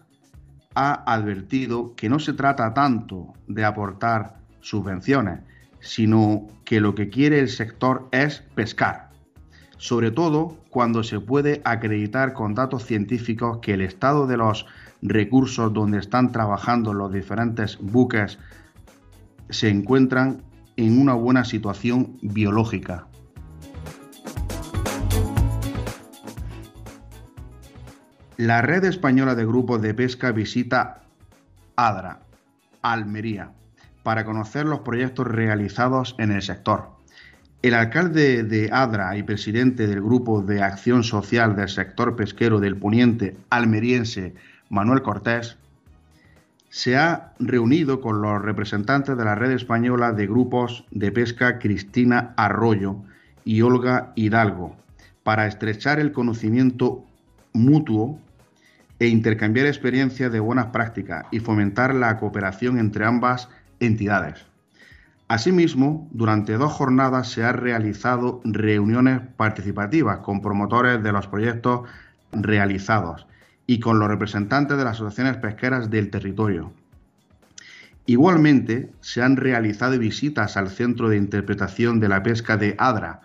ha 0.76 1.12
advertido 1.12 1.96
que 1.96 2.10
no 2.10 2.20
se 2.20 2.34
trata 2.34 2.72
tanto 2.76 3.34
de 3.48 3.66
aportar 3.66 4.38
subvenciones, 4.62 5.40
sino 5.80 6.46
que 6.64 6.80
lo 6.80 6.94
que 6.94 7.10
quiere 7.10 7.40
el 7.40 7.50
sector 7.50 8.08
es 8.12 8.44
pescar, 8.54 9.10
sobre 9.78 10.12
todo 10.12 10.60
cuando 10.70 11.02
se 11.02 11.20
puede 11.20 11.64
acreditar 11.66 12.34
con 12.34 12.54
datos 12.54 12.86
científicos 12.86 13.58
que 13.64 13.74
el 13.74 13.82
estado 13.82 14.28
de 14.28 14.38
los 14.38 14.68
recursos 15.02 15.74
donde 15.74 15.98
están 15.98 16.32
trabajando 16.32 16.94
los 16.94 17.12
diferentes 17.12 17.80
buques 17.80 18.38
se 19.50 19.70
encuentran 19.70 20.44
en 20.86 20.98
una 20.98 21.14
buena 21.14 21.44
situación 21.44 22.18
biológica. 22.22 23.06
La 28.38 28.62
red 28.62 28.86
española 28.86 29.36
de 29.36 29.46
grupos 29.46 29.82
de 29.82 29.94
pesca 29.94 30.32
visita 30.32 31.02
ADRA, 31.76 32.22
Almería, 32.82 33.52
para 34.04 34.24
conocer 34.24 34.66
los 34.66 34.80
proyectos 34.80 35.28
realizados 35.28 36.16
en 36.18 36.32
el 36.32 36.42
sector. 36.42 36.92
El 37.62 37.74
alcalde 37.74 38.44
de 38.44 38.70
Adra 38.72 39.18
y 39.18 39.24
presidente 39.24 39.86
del 39.86 40.02
Grupo 40.02 40.42
de 40.42 40.64
Acción 40.64 41.04
Social 41.04 41.58
del 41.58 41.68
Sector 41.68 42.16
Pesquero 42.16 42.62
del 42.62 42.78
Poniente 42.78 43.36
almeriense, 43.50 44.34
Manuel 44.70 45.02
Cortés, 45.02 45.58
se 46.70 46.98
ha 46.98 47.34
reunido 47.40 48.00
con 48.00 48.22
los 48.22 48.42
representantes 48.42 49.18
de 49.18 49.26
la 49.26 49.36
red 49.36 49.52
española 49.52 50.12
de 50.14 50.28
grupos 50.28 50.86
de 50.92 51.12
pesca 51.12 51.58
Cristina 51.60 52.34
Arroyo 52.38 52.98
y 53.44 53.62
Olga 53.62 54.12
Hidalgo 54.16 54.76
para 55.24 55.48
estrechar 55.48 56.00
el 56.00 56.12
conocimiento 56.12 57.04
mutuo 57.54 58.20
e 59.00 59.08
intercambiar 59.08 59.66
experiencias 59.66 60.32
de 60.32 60.40
buenas 60.40 60.68
prácticas 60.68 61.26
y 61.32 61.40
fomentar 61.40 61.96
la 61.96 62.18
cooperación 62.18 62.78
entre 62.78 63.06
ambas 63.06 63.50
entidades. 63.80 64.46
Asimismo, 65.28 66.08
durante 66.12 66.54
dos 66.54 66.74
jornadas 66.74 67.30
se 67.30 67.44
han 67.44 67.58
realizado 67.58 68.42
reuniones 68.44 69.22
participativas 69.38 70.20
con 70.20 70.42
promotores 70.42 71.02
de 71.02 71.12
los 71.12 71.28
proyectos 71.28 71.88
realizados 72.32 73.26
y 73.70 73.80
con 73.80 74.00
los 74.00 74.08
representantes 74.08 74.80
de 74.80 74.84
las 74.84 74.96
asociaciones 74.96 75.38
pesqueras 75.38 75.92
del 75.92 76.10
territorio. 76.10 76.74
Igualmente, 78.08 78.90
se 79.00 79.22
han 79.22 79.38
realizado 79.38 80.00
visitas 80.00 80.58
al 80.58 80.70
Centro 80.70 81.08
de 81.08 81.18
Interpretación 81.18 82.00
de 82.00 82.10
la 82.10 82.24
Pesca 82.24 82.58
de 82.58 82.74
Adra, 82.80 83.22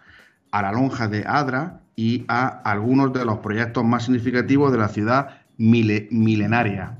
a 0.50 0.60
la 0.60 0.72
lonja 0.72 1.08
de 1.08 1.24
Adra 1.26 1.80
y 1.96 2.26
a 2.28 2.46
algunos 2.46 3.14
de 3.14 3.24
los 3.24 3.38
proyectos 3.38 3.86
más 3.86 4.04
significativos 4.04 4.70
de 4.70 4.76
la 4.76 4.88
ciudad 4.88 5.40
milenaria. 5.56 6.98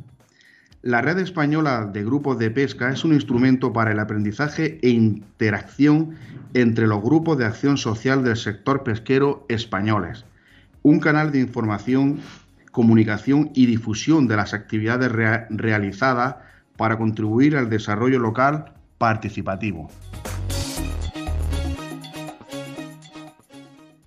La 0.81 1.03
red 1.03 1.19
española 1.19 1.91
de 1.93 2.03
grupos 2.03 2.39
de 2.39 2.51
pesca 2.51 2.89
es 2.89 3.05
un 3.05 3.13
instrumento 3.13 3.75
para 3.75 3.93
el 3.93 4.01
aprendizaje 4.01 4.79
e 4.81 4.89
interacción 4.89 6.17
entre 6.55 6.87
los 6.87 7.03
grupos 7.03 7.37
de 7.37 7.45
acción 7.45 7.77
social 7.77 8.25
del 8.25 8.39
sector 8.39 8.85
pesquero 8.85 9.45
españoles, 9.51 10.25
un 10.83 10.99
canal 10.99 11.31
de 11.31 11.41
información, 11.41 12.21
comunicación 12.75 13.53
y 13.55 13.67
difusión 13.67 14.27
de 14.27 14.35
las 14.35 14.53
actividades 14.53 15.13
realizadas 15.49 16.35
para 16.77 16.99
contribuir 16.99 17.57
al 17.57 17.71
desarrollo 17.71 18.19
local 18.19 18.75
participativo. 18.99 19.89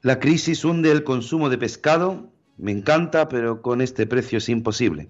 La 0.01 0.19
crisis 0.19 0.65
hunde 0.65 0.91
el 0.91 1.05
consumo 1.05 1.50
de 1.50 1.57
pescado 1.57 2.29
me 2.57 2.71
encanta, 2.71 3.29
pero 3.29 3.62
con 3.62 3.79
este 3.79 4.05
precio 4.05 4.39
es 4.39 4.50
imposible. 4.50 5.07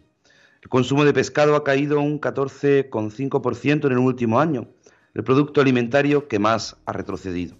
El 0.61 0.69
consumo 0.69 1.03
de 1.03 1.13
pescado 1.13 1.55
ha 1.55 1.63
caído 1.63 1.99
un 1.99 2.21
14,5% 2.21 3.87
en 3.87 3.91
el 3.91 3.97
último 3.97 4.39
año, 4.39 4.67
el 5.15 5.23
producto 5.23 5.61
alimentario 5.61 6.27
que 6.27 6.37
más 6.37 6.77
ha 6.85 6.93
retrocedido. 6.93 7.55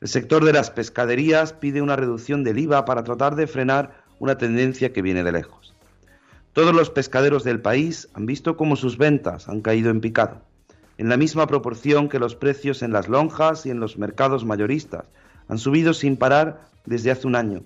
El 0.00 0.06
sector 0.06 0.44
de 0.44 0.52
las 0.52 0.70
pescaderías 0.70 1.52
pide 1.52 1.82
una 1.82 1.96
reducción 1.96 2.44
del 2.44 2.58
IVA 2.60 2.84
para 2.84 3.02
tratar 3.02 3.34
de 3.34 3.48
frenar 3.48 4.05
una 4.18 4.38
tendencia 4.38 4.92
que 4.92 5.02
viene 5.02 5.24
de 5.24 5.32
lejos. 5.32 5.74
Todos 6.52 6.74
los 6.74 6.90
pescaderos 6.90 7.44
del 7.44 7.60
país 7.60 8.08
han 8.14 8.26
visto 8.26 8.56
cómo 8.56 8.76
sus 8.76 8.96
ventas 8.96 9.48
han 9.48 9.60
caído 9.60 9.90
en 9.90 10.00
picado, 10.00 10.40
en 10.98 11.08
la 11.08 11.16
misma 11.16 11.46
proporción 11.46 12.08
que 12.08 12.18
los 12.18 12.34
precios 12.34 12.82
en 12.82 12.92
las 12.92 13.08
lonjas 13.08 13.66
y 13.66 13.70
en 13.70 13.80
los 13.80 13.98
mercados 13.98 14.44
mayoristas 14.44 15.04
han 15.48 15.58
subido 15.58 15.92
sin 15.92 16.16
parar 16.16 16.60
desde 16.86 17.10
hace 17.10 17.26
un 17.26 17.36
año 17.36 17.62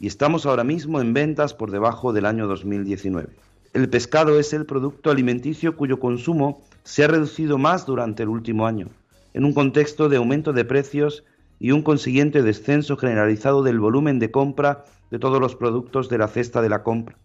y 0.00 0.06
estamos 0.06 0.46
ahora 0.46 0.64
mismo 0.64 1.00
en 1.00 1.14
ventas 1.14 1.54
por 1.54 1.70
debajo 1.70 2.12
del 2.12 2.26
año 2.26 2.46
2019. 2.46 3.28
El 3.72 3.88
pescado 3.88 4.38
es 4.38 4.52
el 4.52 4.66
producto 4.66 5.10
alimenticio 5.10 5.76
cuyo 5.76 5.98
consumo 5.98 6.62
se 6.82 7.04
ha 7.04 7.08
reducido 7.08 7.58
más 7.58 7.86
durante 7.86 8.22
el 8.22 8.28
último 8.28 8.66
año, 8.66 8.88
en 9.32 9.44
un 9.44 9.54
contexto 9.54 10.08
de 10.08 10.16
aumento 10.16 10.52
de 10.52 10.64
precios 10.64 11.24
y 11.58 11.70
un 11.70 11.82
consiguiente 11.82 12.42
descenso 12.42 12.96
generalizado 12.96 13.62
del 13.62 13.80
volumen 13.80 14.18
de 14.18 14.30
compra 14.30 14.84
de 15.14 15.20
todos 15.20 15.40
los 15.40 15.54
productos 15.54 16.08
de 16.08 16.18
la 16.18 16.26
cesta 16.26 16.60
de 16.60 16.68
la 16.68 16.82
compra. 16.82 17.16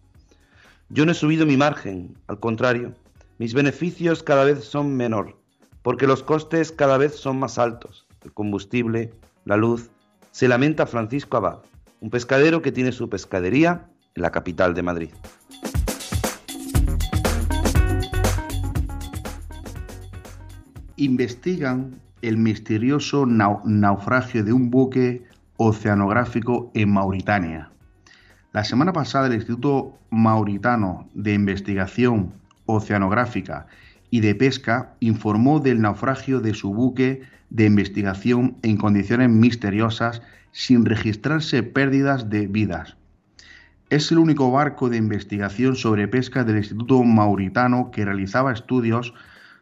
Yo 0.90 1.04
no 1.04 1.10
he 1.10 1.14
subido 1.16 1.44
mi 1.44 1.56
margen, 1.56 2.16
al 2.28 2.38
contrario, 2.38 2.94
mis 3.38 3.52
beneficios 3.52 4.22
cada 4.22 4.44
vez 4.44 4.62
son 4.62 4.96
menor, 4.96 5.36
porque 5.82 6.06
los 6.06 6.22
costes 6.22 6.70
cada 6.70 6.98
vez 6.98 7.16
son 7.16 7.40
más 7.40 7.58
altos, 7.58 8.06
el 8.22 8.32
combustible, 8.32 9.10
la 9.44 9.56
luz, 9.56 9.90
se 10.30 10.46
lamenta 10.46 10.86
Francisco 10.86 11.36
Abad, 11.36 11.58
un 12.00 12.10
pescadero 12.10 12.62
que 12.62 12.70
tiene 12.70 12.92
su 12.92 13.08
pescadería 13.08 13.88
en 14.14 14.22
la 14.22 14.30
capital 14.30 14.72
de 14.72 14.82
Madrid. 14.82 15.10
Investigan 20.94 22.00
el 22.22 22.36
misterioso 22.36 23.26
naufragio 23.26 24.44
de 24.44 24.52
un 24.52 24.70
buque 24.70 25.24
oceanográfico 25.56 26.70
en 26.74 26.92
Mauritania. 26.92 27.72
La 28.52 28.64
semana 28.64 28.92
pasada 28.92 29.28
el 29.28 29.34
Instituto 29.34 29.96
Mauritano 30.10 31.08
de 31.14 31.34
Investigación 31.34 32.32
Oceanográfica 32.66 33.68
y 34.10 34.22
de 34.22 34.34
Pesca 34.34 34.94
informó 34.98 35.60
del 35.60 35.80
naufragio 35.80 36.40
de 36.40 36.54
su 36.54 36.74
buque 36.74 37.22
de 37.50 37.66
investigación 37.66 38.56
en 38.62 38.76
condiciones 38.76 39.30
misteriosas 39.30 40.20
sin 40.50 40.84
registrarse 40.84 41.62
pérdidas 41.62 42.28
de 42.28 42.48
vidas. 42.48 42.96
Es 43.88 44.10
el 44.10 44.18
único 44.18 44.50
barco 44.50 44.88
de 44.88 44.96
investigación 44.96 45.76
sobre 45.76 46.08
pesca 46.08 46.42
del 46.42 46.56
Instituto 46.56 47.04
Mauritano 47.04 47.92
que 47.92 48.04
realizaba 48.04 48.52
estudios 48.52 49.14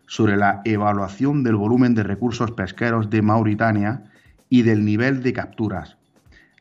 sobre 0.07 0.39
la 0.39 0.63
evaluación 0.65 1.43
del 1.43 1.57
volumen 1.57 1.95
de 1.95 2.05
recursos 2.05 2.53
pesqueros 2.53 3.11
de 3.11 3.21
Mauritania 3.21 4.05
y 4.49 4.63
del 4.63 4.87
nivel 4.87 5.23
de 5.23 5.35
capturas. 5.35 5.98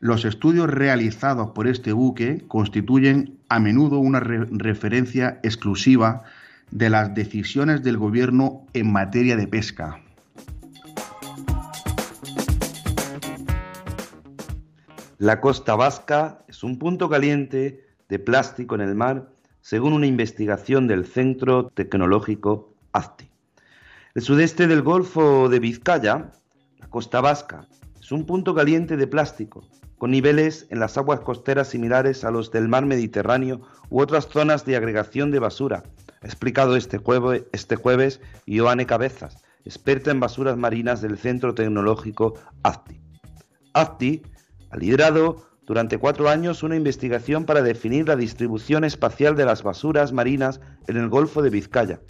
Los 0.00 0.24
estudios 0.24 0.70
realizados 0.70 1.50
por 1.50 1.66
este 1.66 1.92
buque 1.92 2.44
constituyen 2.46 3.36
a 3.48 3.58
menudo 3.58 3.98
una 3.98 4.20
referencia 4.20 5.40
exclusiva 5.42 6.22
de 6.70 6.88
las 6.88 7.14
decisiones 7.14 7.82
del 7.82 7.98
gobierno 7.98 8.64
en 8.74 8.92
materia 8.92 9.36
de 9.36 9.48
pesca. 9.48 10.00
La 15.18 15.40
costa 15.40 15.74
vasca 15.74 16.44
es 16.46 16.62
un 16.62 16.78
punto 16.78 17.08
caliente 17.08 17.84
de 18.08 18.18
plástico 18.20 18.76
en 18.76 18.82
el 18.82 18.94
mar, 18.94 19.28
según 19.62 19.94
una 19.94 20.06
investigación 20.06 20.86
del 20.86 21.06
Centro 21.06 21.70
Tecnológico 21.70 22.72
ACTI. 22.92 23.28
El 24.14 24.22
sudeste 24.22 24.68
del 24.68 24.82
Golfo 24.82 25.48
de 25.48 25.58
Vizcaya, 25.58 26.30
la 26.78 26.86
costa 26.88 27.20
vasca, 27.20 27.66
es 28.00 28.12
un 28.12 28.26
punto 28.26 28.54
caliente 28.54 28.96
de 28.96 29.08
plástico, 29.08 29.64
con 29.98 30.12
niveles 30.12 30.66
en 30.70 30.80
las 30.80 30.96
aguas 30.96 31.20
costeras 31.20 31.68
similares 31.68 32.24
a 32.24 32.30
los 32.30 32.50
del 32.50 32.68
mar 32.68 32.86
Mediterráneo 32.86 33.60
u 33.90 34.00
otras 34.00 34.28
zonas 34.28 34.64
de 34.64 34.76
agregación 34.76 35.30
de 35.30 35.40
basura, 35.40 35.82
ha 36.22 36.26
explicado 36.26 36.76
este, 36.76 36.98
jueves, 36.98 37.44
este 37.52 37.76
jueves 37.76 38.20
Ioane 38.46 38.86
Cabezas, 38.86 39.38
experta 39.64 40.10
en 40.10 40.20
basuras 40.20 40.56
marinas 40.56 41.02
del 41.02 41.18
Centro 41.18 41.54
Tecnológico 41.54 42.34
ACTI. 42.62 43.00
ACTI 43.74 44.22
ha 44.70 44.76
liderado 44.76 45.48
durante 45.66 45.98
cuatro 45.98 46.28
años 46.28 46.62
una 46.62 46.76
investigación 46.76 47.44
para 47.44 47.62
definir 47.62 48.08
la 48.08 48.16
distribución 48.16 48.84
espacial 48.84 49.36
de 49.36 49.44
las 49.44 49.62
basuras 49.62 50.12
marinas 50.12 50.60
en 50.86 50.96
el 50.96 51.08
Golfo 51.08 51.42
de 51.42 51.50
Vizcaya, 51.50 52.00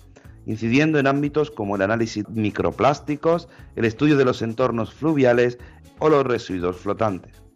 incidiendo 0.47 0.99
en 0.99 1.07
ámbitos 1.07 1.51
como 1.51 1.77
el 1.77 1.83
análisis 1.83 2.29
microplásticos, 2.29 3.49
el 3.77 3.85
estudio 3.85 4.17
de 4.17 4.25
los 4.25 4.43
entornos 4.43 4.95
fluviales 4.95 5.59
o 5.99 6.09
los 6.09 6.25
residuos 6.25 6.77
flotantes. 6.77 7.48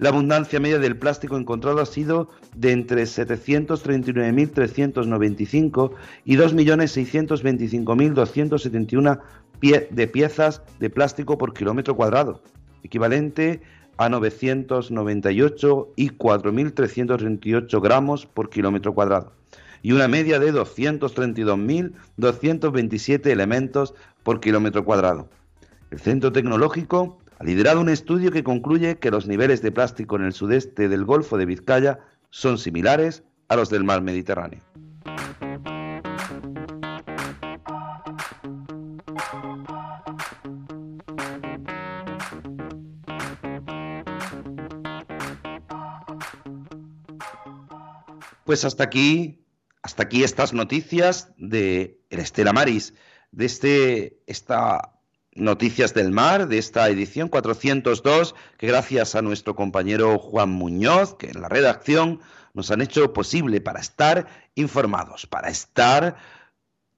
La 0.00 0.08
abundancia 0.08 0.58
media 0.60 0.78
del 0.78 0.96
plástico 0.96 1.36
encontrado 1.36 1.78
ha 1.78 1.84
sido 1.84 2.30
de 2.56 2.72
entre 2.72 3.02
739.395 3.02 5.90
y 6.24 6.38
2.625.271 6.38 9.20
de 9.90 10.08
piezas 10.08 10.62
de 10.78 10.88
plástico 10.88 11.36
por 11.36 11.52
kilómetro 11.52 11.96
cuadrado, 11.96 12.40
equivalente 12.82 13.60
a 13.98 14.08
998 14.08 15.92
y 15.96 16.08
4.338 16.08 17.82
gramos 17.82 18.24
por 18.24 18.48
kilómetro 18.48 18.94
cuadrado, 18.94 19.34
y 19.82 19.92
una 19.92 20.08
media 20.08 20.38
de 20.38 20.54
232.227 20.54 23.26
elementos 23.26 23.92
por 24.22 24.40
kilómetro 24.40 24.82
cuadrado. 24.82 25.28
El 25.90 26.00
Centro 26.00 26.32
Tecnológico 26.32 27.19
ha 27.40 27.44
liderado 27.44 27.80
un 27.80 27.88
estudio 27.88 28.30
que 28.30 28.44
concluye 28.44 28.98
que 28.98 29.10
los 29.10 29.26
niveles 29.26 29.62
de 29.62 29.72
plástico 29.72 30.16
en 30.16 30.24
el 30.24 30.34
sudeste 30.34 30.90
del 30.90 31.06
Golfo 31.06 31.38
de 31.38 31.46
Vizcaya 31.46 31.98
son 32.28 32.58
similares 32.58 33.22
a 33.48 33.56
los 33.56 33.70
del 33.70 33.82
mar 33.82 34.02
Mediterráneo. 34.02 34.60
Pues 48.44 48.66
hasta 48.66 48.84
aquí, 48.84 49.46
hasta 49.80 50.02
aquí 50.02 50.24
estas 50.24 50.52
noticias 50.52 51.32
de 51.38 52.02
el 52.10 52.20
Estela 52.20 52.52
Maris, 52.52 52.92
de 53.32 53.46
este, 53.46 54.18
esta 54.26 54.99
Noticias 55.34 55.94
del 55.94 56.10
Mar, 56.10 56.48
de 56.48 56.58
esta 56.58 56.88
edición 56.88 57.28
402, 57.28 58.34
que 58.58 58.66
gracias 58.66 59.14
a 59.14 59.22
nuestro 59.22 59.54
compañero 59.54 60.18
Juan 60.18 60.50
Muñoz, 60.50 61.14
que 61.14 61.30
en 61.30 61.40
la 61.40 61.48
redacción 61.48 62.20
nos 62.52 62.70
han 62.70 62.80
hecho 62.80 63.12
posible 63.12 63.60
para 63.60 63.80
estar 63.80 64.26
informados, 64.54 65.26
para 65.26 65.48
estar 65.48 66.16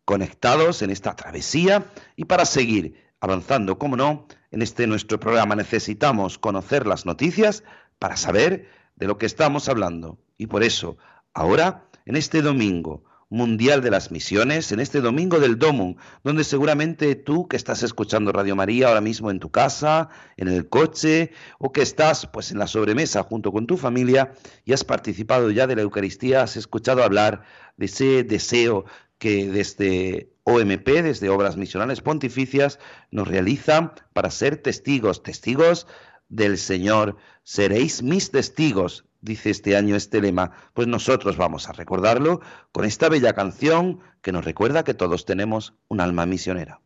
conectados 0.05 0.83
en 0.83 0.91
esta 0.91 1.15
travesía 1.15 1.87
y 2.17 2.25
para 2.25 2.47
seguir 2.47 3.13
avanzando, 3.21 3.79
como 3.79 3.97
no, 3.97 4.27
en 4.51 4.63
este 4.63 4.87
nuestro 4.87 5.21
programa. 5.21 5.55
Necesitamos 5.55 6.39
conocer 6.39 6.87
las 6.87 7.07
noticias 7.07 7.65
para 7.99 8.17
saber 8.17 8.69
de 8.97 9.07
lo 9.07 9.19
que 9.19 9.27
estamos 9.27 9.69
hablando. 9.69 10.19
Y 10.39 10.47
por 10.47 10.63
eso 10.63 10.97
Ahora, 11.35 11.89
en 12.05 12.17
este 12.17 12.43
domingo 12.43 13.05
mundial 13.33 13.81
de 13.81 13.91
las 13.91 14.11
misiones, 14.11 14.73
en 14.73 14.81
este 14.81 15.01
domingo 15.01 15.41
del 15.41 15.59
Domum, 15.59 15.97
donde 16.23 16.45
seguramente 16.45 17.15
tú 17.15 17.49
que 17.49 17.57
estás 17.57 17.83
escuchando 17.83 18.31
Radio 18.31 18.55
María 18.55 18.89
ahora 18.89 19.01
mismo 19.01 19.31
en 19.31 19.41
tu 19.41 19.51
casa, 19.51 20.11
en 20.37 20.49
el 20.49 20.69
coche, 20.69 21.33
o 21.59 21.73
que 21.73 21.81
estás 21.81 22.27
pues 22.27 22.51
en 22.53 22.59
la 22.59 22.67
sobremesa 22.67 23.23
junto 23.23 23.51
con 23.51 23.67
tu 23.67 23.79
familia 23.79 24.35
y 24.67 24.75
has 24.75 24.85
participado 24.85 25.51
ya 25.51 25.67
de 25.67 25.77
la 25.77 25.83
Eucaristía, 25.83 26.43
has 26.43 26.59
escuchado 26.59 27.03
hablar 27.03 27.43
de 27.79 27.87
ese 27.87 28.23
deseo 28.23 28.85
que 29.17 29.49
desde 29.49 30.31
OMP, 30.45 30.87
desde 31.03 31.31
Obras 31.31 31.57
Misionales 31.57 32.03
Pontificias, 32.03 32.79
nos 33.11 33.27
realizan 33.27 33.93
para 34.13 34.31
ser 34.31 34.59
testigos, 34.59 35.23
testigos 35.23 35.87
del 36.29 36.59
Señor. 36.59 37.17
Seréis 37.45 38.03
mis 38.03 38.31
testigos 38.31 39.07
dice 39.23 39.51
este 39.51 39.77
año 39.77 39.97
este 39.97 40.21
lema, 40.21 40.51
pues 40.75 40.87
nosotros 40.89 41.39
vamos 41.39 41.69
a 41.69 41.73
recordarlo 41.73 42.41
con 42.73 42.85
esta 42.85 43.09
bella 43.09 43.33
canción 43.33 44.01
que 44.21 44.33
nos 44.33 44.45
recuerda 44.45 44.85
que 44.85 44.93
todos 44.95 45.25
tenemos 45.25 45.75
un 45.89 46.01
alma 46.01 46.27
misionera. 46.27 46.81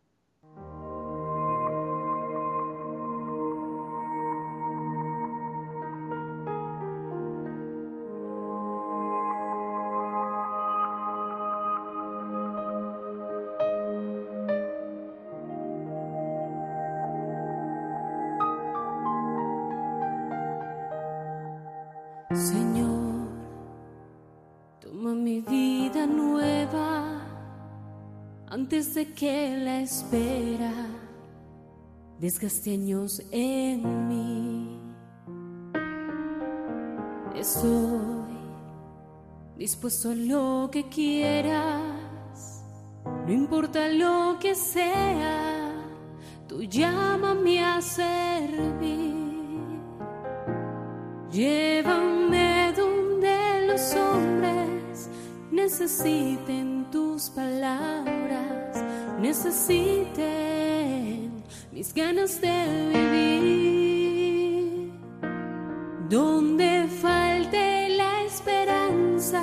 desgaste 32.26 32.72
años 32.72 33.22
en 33.30 34.08
mí. 34.08 34.80
Estoy 37.36 38.00
dispuesto 39.56 40.10
a 40.10 40.14
lo 40.16 40.68
que 40.72 40.88
quieras, 40.88 42.64
no 43.04 43.32
importa 43.32 43.88
lo 43.88 44.38
que 44.40 44.56
sea, 44.56 45.70
tú 46.48 46.64
llámame 46.64 47.64
a 47.64 47.80
servir. 47.80 49.14
Llévame 51.30 52.72
donde 52.76 53.66
los 53.68 53.94
hombres 53.94 55.08
necesiten 55.52 56.90
tus 56.90 57.30
palabras, 57.30 58.82
necesiten 59.20 60.55
mis 61.76 61.92
ganas 61.92 62.40
de 62.40 62.88
vivir. 62.90 64.92
Donde 66.08 66.88
falte 67.02 67.90
la 67.90 68.22
esperanza, 68.22 69.42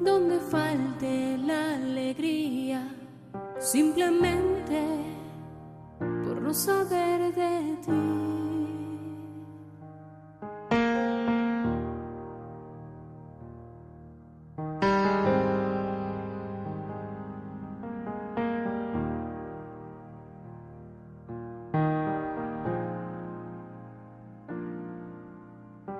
donde 0.00 0.38
falte 0.38 1.36
la 1.38 1.74
alegría, 1.74 2.88
simplemente 3.58 4.80
por 5.98 6.40
no 6.40 6.54
saber 6.54 7.34
de 7.34 7.76
ti. 7.84 8.29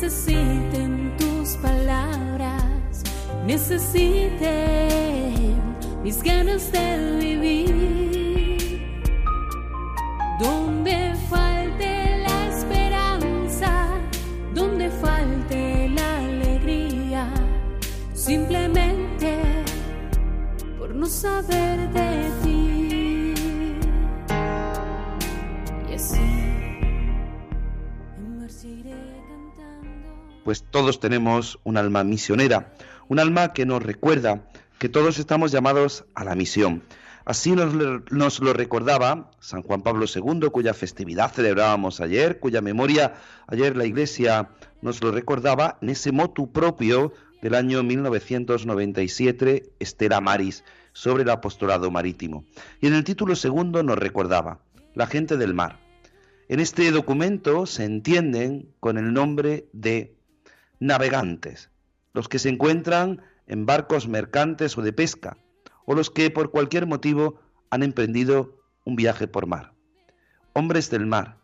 Necesiten 0.00 1.14
tus 1.18 1.56
palabras, 1.58 3.02
necesiten 3.44 4.48
mis 6.02 6.22
ganas 6.22 6.72
de 6.72 7.18
vivir. 7.20 8.80
Donde 10.40 11.14
falte 11.28 12.16
la 12.26 12.46
esperanza, 12.48 13.90
donde 14.54 14.88
falte 14.88 15.90
la 15.90 16.16
alegría, 16.16 17.28
simplemente 18.14 19.36
por 20.78 20.94
no 20.94 21.04
saber 21.04 21.69
pues 30.50 30.64
todos 30.68 30.98
tenemos 30.98 31.60
un 31.62 31.76
alma 31.76 32.02
misionera, 32.02 32.74
un 33.06 33.20
alma 33.20 33.52
que 33.52 33.66
nos 33.66 33.80
recuerda 33.80 34.50
que 34.80 34.88
todos 34.88 35.20
estamos 35.20 35.52
llamados 35.52 36.06
a 36.16 36.24
la 36.24 36.34
misión. 36.34 36.82
Así 37.24 37.52
nos, 37.52 38.40
lo 38.40 38.52
recordaba 38.52 39.30
San 39.38 39.62
Juan 39.62 39.82
Pablo 39.82 40.06
II, 40.12 40.48
cuya 40.50 40.74
festividad 40.74 41.32
celebrábamos 41.32 42.00
ayer, 42.00 42.40
cuya 42.40 42.62
memoria 42.62 43.14
ayer 43.46 43.76
la 43.76 43.84
Iglesia 43.84 44.50
nos 44.82 45.00
lo 45.04 45.12
recordaba 45.12 45.78
en 45.82 45.90
ese 45.90 46.10
motu 46.10 46.50
propio 46.50 47.12
del 47.42 47.54
año 47.54 47.84
1997, 47.84 49.74
Estela 49.78 50.20
Maris, 50.20 50.64
sobre 50.92 51.22
el 51.22 51.30
apostolado 51.30 51.92
marítimo. 51.92 52.44
Y 52.80 52.88
en 52.88 52.94
el 52.94 53.04
título 53.04 53.36
segundo 53.36 53.84
nos 53.84 53.98
recordaba, 54.00 54.58
la 54.96 55.06
gente 55.06 55.36
del 55.36 55.54
mar. 55.54 55.78
En 56.48 56.58
este 56.58 56.90
documento 56.90 57.66
se 57.66 57.84
entienden 57.84 58.74
con 58.80 58.98
el 58.98 59.12
nombre 59.12 59.68
de 59.72 60.16
navegantes, 60.80 61.70
los 62.14 62.28
que 62.28 62.38
se 62.38 62.48
encuentran 62.48 63.22
en 63.46 63.66
barcos 63.66 64.08
mercantes 64.08 64.76
o 64.78 64.82
de 64.82 64.92
pesca, 64.92 65.36
o 65.84 65.94
los 65.94 66.10
que 66.10 66.30
por 66.30 66.50
cualquier 66.50 66.86
motivo 66.86 67.40
han 67.70 67.82
emprendido 67.82 68.58
un 68.84 68.96
viaje 68.96 69.28
por 69.28 69.46
mar. 69.46 69.74
Hombres 70.54 70.90
del 70.90 71.06
mar, 71.06 71.38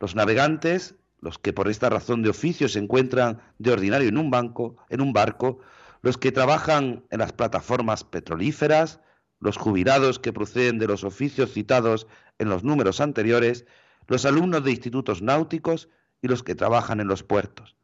los 0.00 0.14
navegantes, 0.14 0.96
los 1.20 1.38
que 1.38 1.52
por 1.52 1.68
esta 1.68 1.88
razón 1.88 2.22
de 2.22 2.30
oficio 2.30 2.68
se 2.68 2.80
encuentran 2.80 3.40
de 3.58 3.72
ordinario 3.72 4.08
en 4.08 4.18
un 4.18 4.30
banco, 4.30 4.76
en 4.90 5.00
un 5.00 5.12
barco, 5.12 5.60
los 6.02 6.18
que 6.18 6.32
trabajan 6.32 7.04
en 7.10 7.20
las 7.20 7.32
plataformas 7.32 8.02
petrolíferas, 8.02 9.00
los 9.38 9.56
jubilados 9.56 10.18
que 10.18 10.32
proceden 10.32 10.80
de 10.80 10.88
los 10.88 11.04
oficios 11.04 11.52
citados 11.52 12.08
en 12.38 12.48
los 12.48 12.64
números 12.64 13.00
anteriores, 13.00 13.64
los 14.08 14.24
alumnos 14.24 14.64
de 14.64 14.72
institutos 14.72 15.22
náuticos 15.22 15.88
y 16.20 16.26
los 16.26 16.42
que 16.42 16.56
trabajan 16.56 16.98
en 16.98 17.06
los 17.06 17.22
puertos 17.22 17.76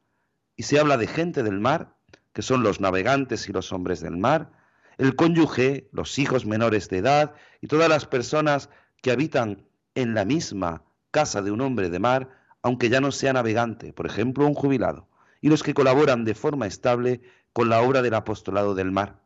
y 0.58 0.64
se 0.64 0.80
habla 0.80 0.96
de 0.96 1.06
gente 1.06 1.44
del 1.44 1.60
mar, 1.60 1.94
que 2.34 2.42
son 2.42 2.64
los 2.64 2.80
navegantes 2.80 3.48
y 3.48 3.52
los 3.52 3.72
hombres 3.72 4.00
del 4.00 4.16
mar, 4.16 4.50
el 4.98 5.14
cónyuge, 5.14 5.88
los 5.92 6.18
hijos 6.18 6.46
menores 6.46 6.88
de 6.88 6.98
edad 6.98 7.32
y 7.60 7.68
todas 7.68 7.88
las 7.88 8.06
personas 8.06 8.68
que 9.00 9.12
habitan 9.12 9.64
en 9.94 10.14
la 10.14 10.24
misma 10.24 10.82
casa 11.12 11.42
de 11.42 11.52
un 11.52 11.60
hombre 11.60 11.90
de 11.90 12.00
mar, 12.00 12.28
aunque 12.62 12.88
ya 12.88 13.00
no 13.00 13.12
sea 13.12 13.32
navegante, 13.32 13.92
por 13.92 14.06
ejemplo, 14.06 14.46
un 14.46 14.54
jubilado, 14.54 15.06
y 15.40 15.48
los 15.48 15.62
que 15.62 15.74
colaboran 15.74 16.24
de 16.24 16.34
forma 16.34 16.66
estable 16.66 17.20
con 17.52 17.68
la 17.68 17.80
obra 17.80 18.02
del 18.02 18.14
apostolado 18.14 18.74
del 18.74 18.90
mar. 18.90 19.20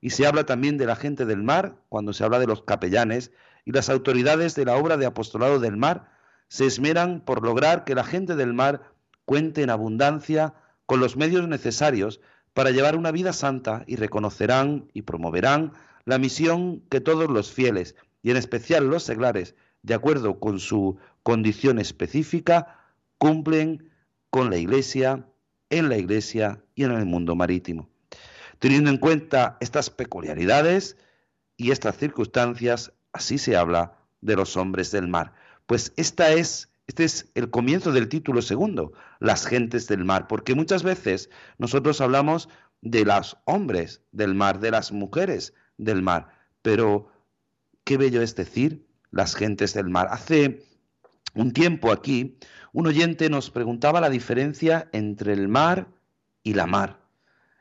Y 0.00 0.10
se 0.10 0.28
habla 0.28 0.46
también 0.46 0.78
de 0.78 0.86
la 0.86 0.94
gente 0.94 1.26
del 1.26 1.42
mar 1.42 1.74
cuando 1.88 2.12
se 2.12 2.22
habla 2.22 2.38
de 2.38 2.46
los 2.46 2.62
capellanes 2.62 3.32
y 3.64 3.72
las 3.72 3.90
autoridades 3.90 4.54
de 4.54 4.64
la 4.64 4.76
obra 4.76 4.96
de 4.96 5.06
apostolado 5.06 5.58
del 5.58 5.76
mar 5.76 6.12
se 6.46 6.66
esmeran 6.66 7.20
por 7.20 7.42
lograr 7.42 7.82
que 7.82 7.96
la 7.96 8.04
gente 8.04 8.36
del 8.36 8.54
mar 8.54 8.92
cuente 9.24 9.62
en 9.62 9.70
abundancia 9.70 10.54
con 10.88 11.00
los 11.00 11.18
medios 11.18 11.46
necesarios 11.46 12.18
para 12.54 12.70
llevar 12.70 12.96
una 12.96 13.10
vida 13.12 13.34
santa 13.34 13.84
y 13.86 13.96
reconocerán 13.96 14.88
y 14.94 15.02
promoverán 15.02 15.74
la 16.06 16.16
misión 16.16 16.80
que 16.88 17.02
todos 17.02 17.28
los 17.28 17.52
fieles, 17.52 17.94
y 18.22 18.30
en 18.30 18.38
especial 18.38 18.88
los 18.88 19.02
seglares, 19.02 19.54
de 19.82 19.92
acuerdo 19.92 20.40
con 20.40 20.58
su 20.58 20.96
condición 21.22 21.78
específica, 21.78 22.86
cumplen 23.18 23.90
con 24.30 24.48
la 24.48 24.56
Iglesia, 24.56 25.26
en 25.68 25.90
la 25.90 25.98
Iglesia 25.98 26.64
y 26.74 26.84
en 26.84 26.92
el 26.92 27.04
mundo 27.04 27.36
marítimo. 27.36 27.90
Teniendo 28.58 28.88
en 28.88 28.96
cuenta 28.96 29.58
estas 29.60 29.90
peculiaridades 29.90 30.96
y 31.58 31.70
estas 31.70 31.98
circunstancias, 31.98 32.94
así 33.12 33.36
se 33.36 33.58
habla 33.58 33.98
de 34.22 34.36
los 34.36 34.56
hombres 34.56 34.90
del 34.90 35.06
mar. 35.06 35.34
Pues 35.66 35.92
esta 35.96 36.32
es 36.32 36.70
este 36.88 37.04
es 37.04 37.30
el 37.34 37.50
comienzo 37.50 37.92
del 37.92 38.08
título 38.08 38.40
segundo, 38.42 38.92
las 39.20 39.46
gentes 39.46 39.86
del 39.86 40.04
mar, 40.04 40.26
porque 40.26 40.54
muchas 40.54 40.82
veces 40.82 41.30
nosotros 41.58 42.00
hablamos 42.00 42.48
de 42.80 43.04
los 43.04 43.36
hombres 43.44 44.02
del 44.10 44.34
mar, 44.34 44.58
de 44.58 44.70
las 44.70 44.90
mujeres 44.90 45.52
del 45.76 46.00
mar, 46.00 46.28
pero 46.62 47.12
qué 47.84 47.98
bello 47.98 48.22
es 48.22 48.34
decir 48.34 48.86
las 49.10 49.34
gentes 49.34 49.74
del 49.74 49.90
mar. 49.90 50.08
Hace 50.10 50.64
un 51.34 51.52
tiempo 51.52 51.92
aquí, 51.92 52.38
un 52.72 52.86
oyente 52.86 53.28
nos 53.28 53.50
preguntaba 53.50 54.00
la 54.00 54.08
diferencia 54.08 54.88
entre 54.92 55.34
el 55.34 55.46
mar 55.46 55.88
y 56.42 56.54
la 56.54 56.66
mar. 56.66 57.00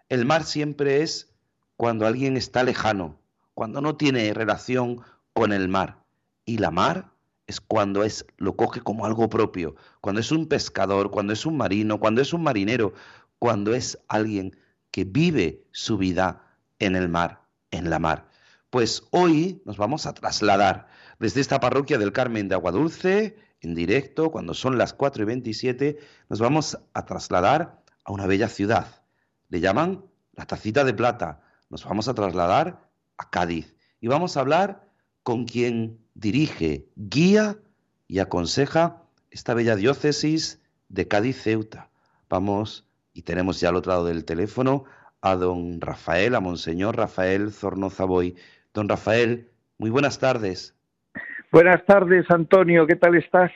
El 0.07 0.25
mar 0.25 0.45
siempre 0.45 1.01
es 1.01 1.33
cuando 1.75 2.07
alguien 2.07 2.37
está 2.37 2.63
lejano, 2.63 3.19
cuando 3.53 3.81
no 3.81 3.97
tiene 3.97 4.33
relación 4.33 5.01
con 5.33 5.51
el 5.51 5.67
mar. 5.67 6.03
Y 6.45 6.59
la 6.59 6.71
mar 6.71 7.11
es 7.47 7.61
cuando 7.61 8.03
es 8.03 8.25
lo 8.37 8.55
coge 8.55 8.81
como 8.81 9.05
algo 9.05 9.29
propio, 9.29 9.75
cuando 10.01 10.21
es 10.21 10.31
un 10.31 10.47
pescador, 10.47 11.09
cuando 11.09 11.33
es 11.33 11.45
un 11.45 11.57
marino, 11.57 11.99
cuando 11.99 12.21
es 12.21 12.33
un 12.33 12.43
marinero, 12.43 12.93
cuando 13.39 13.73
es 13.73 13.97
alguien 14.07 14.55
que 14.91 15.05
vive 15.05 15.65
su 15.71 15.97
vida 15.97 16.43
en 16.79 16.95
el 16.95 17.09
mar, 17.09 17.41
en 17.71 17.89
la 17.89 17.99
mar. 17.99 18.29
Pues 18.69 19.03
hoy 19.11 19.61
nos 19.65 19.77
vamos 19.77 20.05
a 20.05 20.13
trasladar 20.13 20.87
desde 21.19 21.41
esta 21.41 21.59
parroquia 21.59 21.97
del 21.97 22.11
Carmen 22.11 22.49
de 22.49 22.55
Aguadulce, 22.55 23.37
en 23.61 23.73
directo, 23.73 24.29
cuando 24.29 24.53
son 24.53 24.77
las 24.77 24.93
4 24.93 25.23
y 25.23 25.25
27, 25.25 25.97
nos 26.29 26.39
vamos 26.39 26.77
a 26.93 27.05
trasladar 27.05 27.81
a 28.03 28.11
una 28.11 28.27
bella 28.27 28.49
ciudad. 28.49 29.03
Le 29.49 29.59
llaman 29.59 30.05
la 30.33 30.45
Tacita 30.45 30.83
de 30.83 30.93
Plata. 30.93 31.41
Nos 31.69 31.83
vamos 31.83 32.07
a 32.07 32.13
trasladar 32.13 32.87
a 33.17 33.29
Cádiz 33.29 33.75
y 33.99 34.07
vamos 34.07 34.37
a 34.37 34.41
hablar 34.41 34.86
con 35.27 35.43
quien 35.43 35.97
dirige, 36.13 36.85
guía 36.95 37.57
y 38.07 38.19
aconseja 38.19 39.03
esta 39.29 39.53
bella 39.53 39.75
diócesis 39.75 40.61
de 40.87 41.05
Cádiz-Ceuta. 41.09 41.89
Vamos 42.29 42.87
y 43.11 43.23
tenemos 43.23 43.59
ya 43.59 43.67
al 43.67 43.75
otro 43.75 43.91
lado 43.91 44.05
del 44.05 44.23
teléfono 44.23 44.85
a 45.19 45.35
don 45.35 45.81
Rafael, 45.81 46.33
a 46.33 46.39
Monseñor 46.39 46.95
Rafael 46.95 47.51
Zornoza 47.51 48.05
Boy. 48.05 48.37
Don 48.73 48.87
Rafael, 48.87 49.49
muy 49.77 49.89
buenas 49.89 50.17
tardes. 50.17 50.73
Buenas 51.51 51.85
tardes, 51.85 52.25
Antonio, 52.29 52.87
¿qué 52.87 52.95
tal 52.95 53.15
estás? 53.15 53.51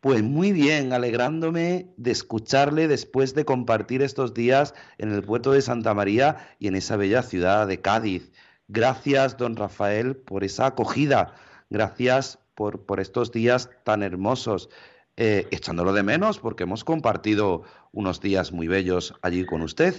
Pues 0.00 0.22
muy 0.22 0.52
bien, 0.52 0.94
alegrándome 0.94 1.88
de 1.98 2.12
escucharle 2.12 2.88
después 2.88 3.34
de 3.34 3.44
compartir 3.44 4.00
estos 4.00 4.32
días 4.32 4.74
en 4.96 5.12
el 5.12 5.22
puerto 5.22 5.52
de 5.52 5.60
Santa 5.60 5.92
María 5.92 6.38
y 6.58 6.68
en 6.68 6.76
esa 6.76 6.96
bella 6.96 7.20
ciudad 7.20 7.66
de 7.66 7.82
Cádiz. 7.82 8.32
Gracias, 8.74 9.36
don 9.36 9.54
Rafael, 9.54 10.16
por 10.16 10.42
esa 10.42 10.66
acogida. 10.66 11.32
Gracias 11.70 12.40
por, 12.56 12.84
por 12.84 12.98
estos 12.98 13.30
días 13.30 13.70
tan 13.84 14.02
hermosos. 14.02 14.68
Eh, 15.16 15.46
echándolo 15.52 15.92
de 15.92 16.02
menos 16.02 16.40
porque 16.40 16.64
hemos 16.64 16.82
compartido 16.82 17.62
unos 17.92 18.20
días 18.20 18.50
muy 18.50 18.66
bellos 18.66 19.14
allí 19.22 19.46
con 19.46 19.62
usted. 19.62 19.94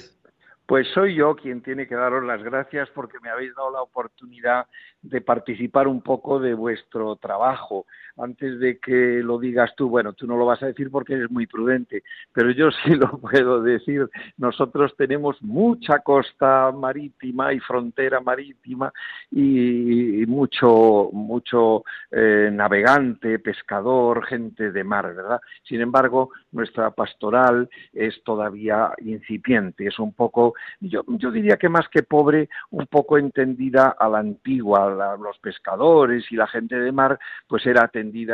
Pues 0.66 0.88
soy 0.94 1.16
yo 1.16 1.38
quien 1.38 1.62
tiene 1.62 1.88
que 1.88 1.96
daros 1.96 2.26
las 2.26 2.44
gracias 2.44 2.90
porque 2.94 3.18
me 3.22 3.30
habéis 3.30 3.56
dado 3.56 3.72
la 3.72 3.82
oportunidad 3.82 4.66
de 5.10 5.22
participar 5.22 5.88
un 5.88 6.02
poco 6.02 6.40
de 6.40 6.54
vuestro 6.54 7.16
trabajo 7.16 7.86
antes 8.18 8.60
de 8.60 8.80
que 8.80 9.22
lo 9.22 9.38
digas 9.40 9.74
tú, 9.76 9.90
bueno, 9.90 10.14
tú 10.14 10.26
no 10.26 10.38
lo 10.38 10.46
vas 10.46 10.64
a 10.64 10.68
decir 10.68 10.90
porque 10.90 11.14
eres 11.14 11.30
muy 11.30 11.48
prudente, 11.48 12.04
pero 12.34 12.50
yo 12.52 12.70
sí 12.72 12.96
lo 12.96 13.18
puedo 13.20 13.62
decir. 13.62 14.10
Nosotros 14.38 14.96
tenemos 14.98 15.42
mucha 15.42 16.00
costa 16.00 16.72
marítima 16.72 17.54
y 17.54 17.60
frontera 17.60 18.22
marítima 18.22 18.92
y, 19.32 20.24
mucho, 20.28 21.10
mucho 21.12 21.84
eh, 22.12 22.50
navegante, 22.52 23.40
pescador, 23.40 24.26
gente 24.26 24.72
de 24.72 24.84
mar, 24.84 25.14
¿verdad? 25.14 25.42
Sin 25.64 25.82
embargo, 25.82 26.32
nuestra 26.52 26.92
pastoral 26.92 27.70
es 27.94 28.24
todavía 28.24 28.92
incipiente, 29.00 29.88
es 29.88 30.00
un 30.00 30.14
poco, 30.14 30.54
yo, 30.80 31.04
yo 31.08 31.32
diría 31.32 31.58
que 31.58 31.70
más 31.70 31.88
que 31.90 32.04
pobre, 32.04 32.50
un 32.72 32.88
poco 32.88 33.18
entendida 33.18 33.96
a 34.00 34.08
la 34.08 34.20
antigua, 34.20 34.95
los 34.96 35.38
pescadores 35.40 36.32
y 36.32 36.36
la 36.36 36.48
gente 36.48 36.80
de 36.80 36.92
mar, 36.92 37.20
pues 37.48 37.66
era 37.66 37.88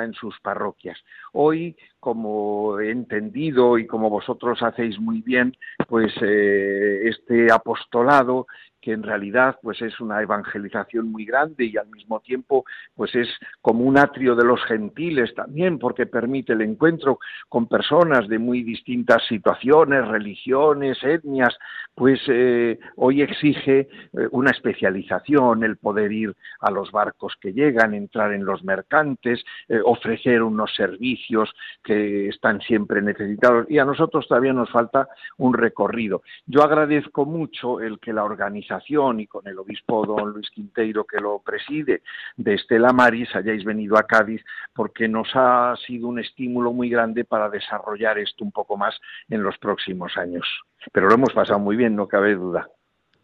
en 0.04 0.14
sus 0.14 0.40
parroquias. 0.40 0.98
Hoy, 1.34 1.76
como 2.00 2.80
he 2.80 2.92
entendido 2.92 3.78
y 3.78 3.88
como 3.88 4.10
vosotros 4.10 4.62
hacéis 4.64 5.00
muy 5.00 5.22
bien, 5.22 5.56
pues 5.88 6.14
eh, 6.22 7.02
este 7.10 7.52
apostolado 7.52 8.48
que 8.82 8.94
en 8.94 9.04
realidad 9.04 9.60
pues 9.62 9.82
es 9.82 10.00
una 10.00 10.22
evangelización 10.22 11.12
muy 11.12 11.26
grande 11.26 11.66
y 11.66 11.78
al 11.78 11.88
mismo 11.88 12.20
tiempo 12.20 12.66
pues 12.96 13.14
es 13.16 13.30
como 13.62 13.86
un 13.86 13.98
atrio 13.98 14.36
de 14.36 14.44
los 14.44 14.64
gentiles 14.66 15.34
también 15.36 15.78
porque 15.78 16.08
permite 16.08 16.54
el 16.54 16.62
encuentro 16.62 17.20
con 17.48 17.68
personas 17.68 18.28
de 18.28 18.40
muy 18.40 18.64
distintas 18.64 19.24
situaciones, 19.28 20.08
religiones, 20.08 20.98
etnias, 21.04 21.56
pues 21.94 22.20
eh, 22.28 22.80
hoy 22.96 23.22
exige 23.22 23.80
eh, 23.80 23.88
una 24.32 24.52
especialización, 24.52 25.64
el 25.64 25.78
poder 25.78 26.12
ir 26.12 26.36
a 26.60 26.72
los 26.72 26.92
barcos 26.92 27.36
que 27.40 27.54
llegan, 27.54 27.94
entrar 27.94 28.34
en 28.34 28.46
los 28.46 28.64
mercantes, 28.64 29.44
eh, 29.68 29.80
ofrecer 29.84 30.42
unos 30.42 30.74
servicios 30.76 31.54
que 31.84 32.30
están 32.30 32.62
siempre 32.62 33.02
necesitados 33.02 33.70
y 33.70 33.78
a 33.78 33.86
nosotros 33.86 34.28
todavía 34.28 34.54
nos 34.54 34.72
falta 34.72 35.08
un 35.38 35.54
recorrido. 35.54 36.24
Yo 36.46 36.64
agradezco 36.64 37.26
mucho 37.26 37.80
el 37.80 38.00
que 38.00 38.14
la 38.14 38.24
organización 38.24 38.71
y 39.18 39.28
con 39.28 39.48
el 39.48 39.60
obispo 39.60 40.06
don 40.06 40.32
Luis 40.32 40.50
Quinteiro 40.50 41.06
que 41.06 41.20
lo 41.20 41.40
preside 41.40 42.02
de 42.38 42.54
Estela 42.54 42.94
Maris 42.94 43.36
hayáis 43.36 43.64
venido 43.66 43.98
a 43.98 44.04
Cádiz 44.04 44.42
porque 44.74 45.08
nos 45.08 45.28
ha 45.34 45.76
sido 45.86 46.08
un 46.08 46.20
estímulo 46.20 46.72
muy 46.72 46.90
grande 46.90 47.26
para 47.26 47.50
desarrollar 47.50 48.18
esto 48.18 48.44
un 48.44 48.52
poco 48.52 48.78
más 48.78 48.96
en 49.30 49.44
los 49.44 49.58
próximos 49.58 50.18
años. 50.18 50.46
Pero 50.92 51.08
lo 51.08 51.16
hemos 51.16 51.34
pasado 51.34 51.60
muy 51.60 51.76
bien, 51.76 51.96
no 51.96 52.08
cabe 52.08 52.36
duda. 52.36 52.68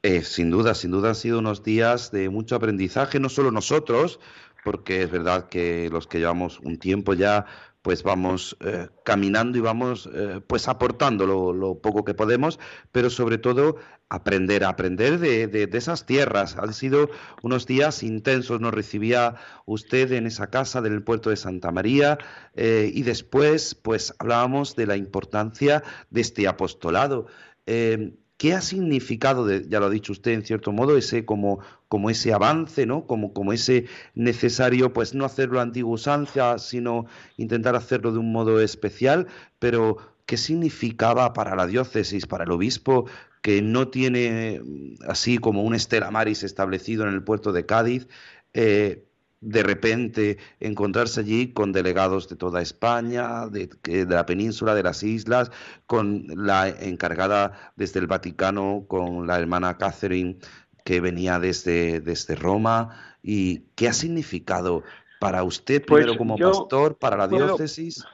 Eh, 0.03 0.21
sin 0.21 0.51
duda, 0.51 0.75
sin 0.75 0.91
duda 0.91 1.09
han 1.09 1.15
sido 1.15 1.39
unos 1.39 1.63
días 1.63 2.11
de 2.11 2.29
mucho 2.29 2.55
aprendizaje, 2.55 3.19
no 3.19 3.29
solo 3.29 3.51
nosotros, 3.51 4.19
porque 4.63 5.01
es 5.01 5.11
verdad 5.11 5.47
que 5.49 5.89
los 5.91 6.07
que 6.07 6.19
llevamos 6.19 6.59
un 6.59 6.77
tiempo 6.77 7.13
ya 7.13 7.45
pues 7.87 8.03
vamos 8.03 8.57
eh, 8.59 8.89
caminando 9.05 9.57
y 9.57 9.61
vamos 9.61 10.09
eh, 10.13 10.41
pues 10.45 10.67
aportando 10.67 11.25
lo, 11.25 11.79
poco 11.79 12.03
que 12.03 12.13
podemos, 12.13 12.59
pero 12.91 13.09
sobre 13.09 13.37
todo 13.37 13.77
aprender, 14.09 14.65
aprender 14.65 15.19
de, 15.19 15.47
de, 15.47 15.69
esas 15.71 16.05
tierras. 16.05 16.57
Han 16.57 16.73
sido 16.73 17.09
unos 17.43 17.65
días 17.65 18.03
intensos, 18.03 18.59
nos 18.59 18.73
recibía 18.73 19.35
usted 19.65 20.11
en 20.11 20.27
esa 20.27 20.49
casa 20.49 20.81
del 20.81 21.01
puerto 21.01 21.29
de 21.29 21.37
Santa 21.37 21.71
María 21.71 22.17
eh, 22.55 22.91
y 22.93 23.03
después 23.03 23.73
pues 23.73 24.13
hablábamos 24.19 24.75
de 24.75 24.85
la 24.85 24.97
importancia 24.97 25.81
de 26.09 26.19
este 26.19 26.45
apostolado. 26.45 27.27
¿Qué 27.65 28.53
ha 28.53 28.61
significado, 28.61 29.49
ya 29.49 29.79
lo 29.79 29.87
ha 29.87 29.89
dicho 29.89 30.11
usted 30.11 30.31
en 30.33 30.43
cierto 30.45 30.71
modo, 30.71 30.95
ese 30.95 31.25
como, 31.25 31.59
como 31.87 32.09
ese 32.09 32.33
avance, 32.33 32.85
¿no? 32.85 33.07
Como, 33.07 33.33
como 33.33 33.53
ese 33.53 33.85
necesario, 34.15 34.93
pues 34.93 35.13
no 35.13 35.25
hacerlo 35.25 35.59
a 35.59 35.63
antigua 35.63 35.93
usanza, 35.93 36.59
sino 36.59 37.05
intentar 37.37 37.75
hacerlo 37.75 38.11
de 38.11 38.19
un 38.19 38.31
modo 38.31 38.59
especial, 38.59 39.27
pero 39.59 39.97
¿qué 40.25 40.37
significaba 40.37 41.33
para 41.33 41.55
la 41.55 41.67
diócesis, 41.67 42.25
para 42.27 42.43
el 42.43 42.51
obispo, 42.51 43.05
que 43.41 43.61
no 43.61 43.87
tiene 43.87 44.61
así 45.07 45.37
como 45.37 45.63
un 45.63 45.75
Estela 45.75 46.11
Maris 46.11 46.43
establecido 46.43 47.07
en 47.07 47.13
el 47.13 47.23
puerto 47.23 47.53
de 47.53 47.65
Cádiz, 47.65 48.07
eh, 48.53 49.07
de 49.39 49.63
repente 49.63 50.37
encontrarse 50.59 51.19
allí 51.19 51.53
con 51.53 51.71
delegados 51.71 52.27
de 52.27 52.35
toda 52.35 52.61
España, 52.61 53.47
de, 53.47 53.69
la 54.09 54.25
península, 54.25 54.73
de 54.73 54.83
las 54.83 55.03
islas, 55.03 55.51
con 55.85 56.25
la 56.35 56.67
encargada 56.67 57.71
desde 57.75 57.99
el 57.99 58.07
Vaticano, 58.07 58.85
con 58.87 59.27
la 59.27 59.39
hermana 59.39 59.77
Catherine 59.77 60.39
que 60.87 61.01
venía 61.01 61.37
desde, 61.37 61.99
desde 61.99 62.35
Roma. 62.35 62.95
¿Y 63.21 63.63
qué 63.75 63.89
ha 63.89 63.93
significado 63.93 64.83
para 65.19 65.43
usted, 65.43 65.83
pues 65.85 66.05
primero 66.05 66.17
como 66.17 66.37
pastor, 66.37 66.97
para 66.97 67.17
la 67.17 67.27
diócesis? 67.27 68.05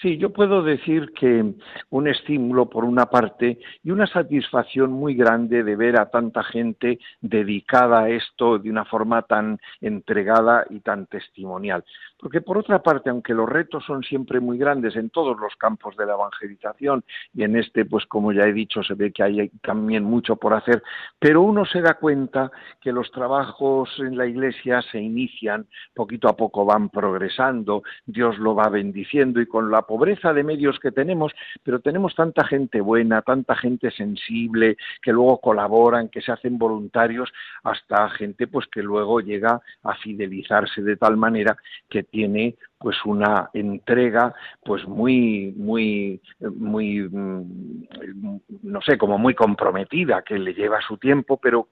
Sí, 0.00 0.16
yo 0.16 0.32
puedo 0.32 0.64
decir 0.64 1.12
que 1.12 1.54
un 1.90 2.08
estímulo 2.08 2.68
por 2.68 2.84
una 2.84 3.06
parte 3.06 3.60
y 3.84 3.92
una 3.92 4.08
satisfacción 4.08 4.90
muy 4.90 5.14
grande 5.14 5.62
de 5.62 5.76
ver 5.76 5.96
a 5.96 6.10
tanta 6.10 6.42
gente 6.42 6.98
dedicada 7.20 8.00
a 8.00 8.08
esto 8.08 8.58
de 8.58 8.68
una 8.68 8.84
forma 8.84 9.22
tan 9.22 9.60
entregada 9.80 10.66
y 10.70 10.80
tan 10.80 11.06
testimonial. 11.06 11.84
Porque 12.22 12.40
por 12.40 12.56
otra 12.56 12.80
parte, 12.80 13.10
aunque 13.10 13.34
los 13.34 13.48
retos 13.48 13.84
son 13.84 14.04
siempre 14.04 14.38
muy 14.38 14.56
grandes 14.56 14.94
en 14.94 15.10
todos 15.10 15.36
los 15.40 15.56
campos 15.56 15.96
de 15.96 16.06
la 16.06 16.12
evangelización 16.12 17.02
y 17.34 17.42
en 17.42 17.56
este, 17.56 17.84
pues 17.84 18.06
como 18.06 18.32
ya 18.32 18.44
he 18.44 18.52
dicho, 18.52 18.84
se 18.84 18.94
ve 18.94 19.10
que 19.10 19.24
hay 19.24 19.48
también 19.60 20.04
mucho 20.04 20.36
por 20.36 20.54
hacer, 20.54 20.84
pero 21.18 21.42
uno 21.42 21.64
se 21.66 21.80
da 21.80 21.94
cuenta 21.94 22.52
que 22.80 22.92
los 22.92 23.10
trabajos 23.10 23.90
en 23.98 24.16
la 24.16 24.26
Iglesia 24.26 24.82
se 24.82 25.00
inician, 25.00 25.66
poquito 25.94 26.28
a 26.28 26.36
poco 26.36 26.64
van 26.64 26.90
progresando, 26.90 27.82
Dios 28.06 28.38
lo 28.38 28.54
va 28.54 28.68
bendiciendo 28.68 29.40
y 29.40 29.46
con 29.46 29.72
la 29.72 29.82
pobreza 29.82 30.32
de 30.32 30.44
medios 30.44 30.78
que 30.78 30.92
tenemos, 30.92 31.32
pero 31.64 31.80
tenemos 31.80 32.14
tanta 32.14 32.44
gente 32.44 32.80
buena, 32.80 33.22
tanta 33.22 33.56
gente 33.56 33.90
sensible, 33.90 34.76
que 35.02 35.10
luego 35.10 35.38
colaboran, 35.38 36.08
que 36.08 36.22
se 36.22 36.30
hacen 36.30 36.56
voluntarios, 36.56 37.32
hasta 37.64 38.08
gente 38.10 38.46
pues 38.46 38.68
que 38.68 38.80
luego 38.80 39.18
llega 39.18 39.60
a 39.82 39.94
fidelizarse 39.96 40.82
de 40.82 40.96
tal 40.96 41.16
manera 41.16 41.56
que 41.90 42.11
tiene 42.12 42.56
pues 42.78 42.96
una 43.06 43.48
entrega 43.54 44.34
pues 44.62 44.86
muy 44.86 45.54
muy 45.56 46.20
muy 46.56 47.08
mm, 47.10 48.40
no 48.62 48.80
sé 48.82 48.98
como 48.98 49.18
muy 49.18 49.34
comprometida 49.34 50.22
que 50.22 50.38
le 50.38 50.52
lleva 50.52 50.80
su 50.86 50.98
tiempo 50.98 51.38
pero 51.38 51.68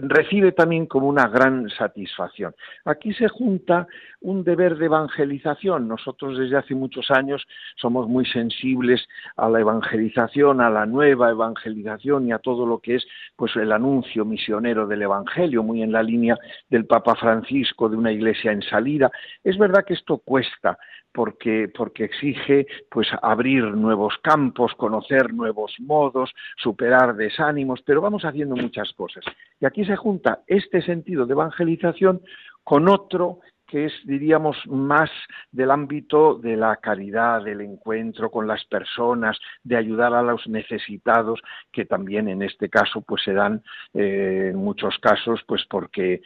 recibe 0.00 0.52
también 0.52 0.86
como 0.86 1.08
una 1.08 1.28
gran 1.28 1.68
satisfacción. 1.70 2.54
Aquí 2.84 3.12
se 3.12 3.28
junta 3.28 3.86
un 4.20 4.44
deber 4.44 4.76
de 4.76 4.86
evangelización. 4.86 5.88
Nosotros 5.88 6.38
desde 6.38 6.56
hace 6.56 6.74
muchos 6.74 7.10
años 7.10 7.46
somos 7.76 8.08
muy 8.08 8.24
sensibles 8.26 9.06
a 9.36 9.48
la 9.48 9.60
evangelización, 9.60 10.60
a 10.60 10.70
la 10.70 10.86
nueva 10.86 11.30
evangelización 11.30 12.28
y 12.28 12.32
a 12.32 12.38
todo 12.38 12.66
lo 12.66 12.78
que 12.78 12.96
es 12.96 13.06
pues 13.36 13.54
el 13.56 13.72
anuncio 13.72 14.24
misionero 14.24 14.86
del 14.86 15.02
evangelio, 15.02 15.62
muy 15.62 15.82
en 15.82 15.92
la 15.92 16.02
línea 16.02 16.36
del 16.70 16.86
Papa 16.86 17.14
Francisco 17.14 17.88
de 17.88 17.96
una 17.96 18.12
iglesia 18.12 18.52
en 18.52 18.62
salida. 18.62 19.10
Es 19.44 19.58
verdad 19.58 19.84
que 19.84 19.94
esto 19.94 20.18
cuesta, 20.18 20.78
porque, 21.12 21.70
porque 21.76 22.04
exige 22.04 22.66
pues 22.90 23.08
abrir 23.22 23.64
nuevos 23.64 24.14
campos, 24.22 24.74
conocer 24.74 25.32
nuevos 25.32 25.74
modos, 25.78 26.32
superar 26.56 27.14
desánimos, 27.14 27.82
pero 27.82 28.00
vamos 28.00 28.24
haciendo 28.24 28.56
muchas 28.56 28.92
cosas. 28.92 29.24
Y 29.60 29.66
aquí 29.66 29.84
se 29.84 29.96
junta 29.96 30.40
este 30.46 30.82
sentido 30.82 31.26
de 31.26 31.32
evangelización 31.32 32.22
con 32.64 32.88
otro 32.88 33.40
que 33.72 33.86
es, 33.86 33.92
diríamos, 34.04 34.58
más 34.66 35.10
del 35.50 35.70
ámbito 35.70 36.34
de 36.34 36.58
la 36.58 36.76
caridad, 36.76 37.42
del 37.42 37.62
encuentro 37.62 38.30
con 38.30 38.46
las 38.46 38.62
personas, 38.66 39.38
de 39.64 39.78
ayudar 39.78 40.12
a 40.12 40.20
los 40.20 40.46
necesitados, 40.46 41.40
que 41.72 41.86
también 41.86 42.28
en 42.28 42.42
este 42.42 42.68
caso 42.68 43.00
pues 43.00 43.22
se 43.22 43.32
dan 43.32 43.62
eh, 43.94 44.50
en 44.50 44.56
muchos 44.56 44.98
casos 44.98 45.40
pues 45.48 45.64
porque, 45.70 46.20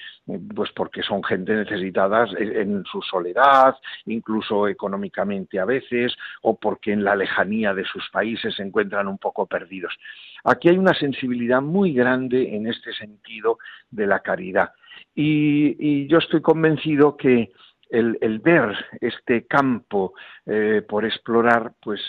pues 0.56 0.72
porque 0.74 1.04
son 1.04 1.22
gente 1.22 1.54
necesitada 1.54 2.26
en 2.36 2.82
su 2.84 3.00
soledad, 3.00 3.76
incluso 4.06 4.66
económicamente 4.66 5.60
a 5.60 5.64
veces, 5.64 6.16
o 6.42 6.58
porque 6.58 6.94
en 6.94 7.04
la 7.04 7.14
lejanía 7.14 7.74
de 7.74 7.84
sus 7.84 8.10
países 8.10 8.56
se 8.56 8.64
encuentran 8.64 9.06
un 9.06 9.18
poco 9.18 9.46
perdidos. 9.46 9.94
Aquí 10.42 10.68
hay 10.68 10.78
una 10.78 10.94
sensibilidad 10.94 11.62
muy 11.62 11.92
grande 11.92 12.56
en 12.56 12.66
este 12.66 12.92
sentido 12.92 13.60
de 13.88 14.08
la 14.08 14.18
caridad. 14.18 14.72
Y, 15.14 16.06
yo 16.08 16.18
estoy 16.18 16.42
convencido 16.42 17.16
que 17.16 17.50
el, 17.88 18.40
ver 18.40 18.74
este 19.00 19.46
campo 19.46 20.14
eh, 20.44 20.82
por 20.86 21.04
explorar, 21.04 21.72
pues 21.80 22.00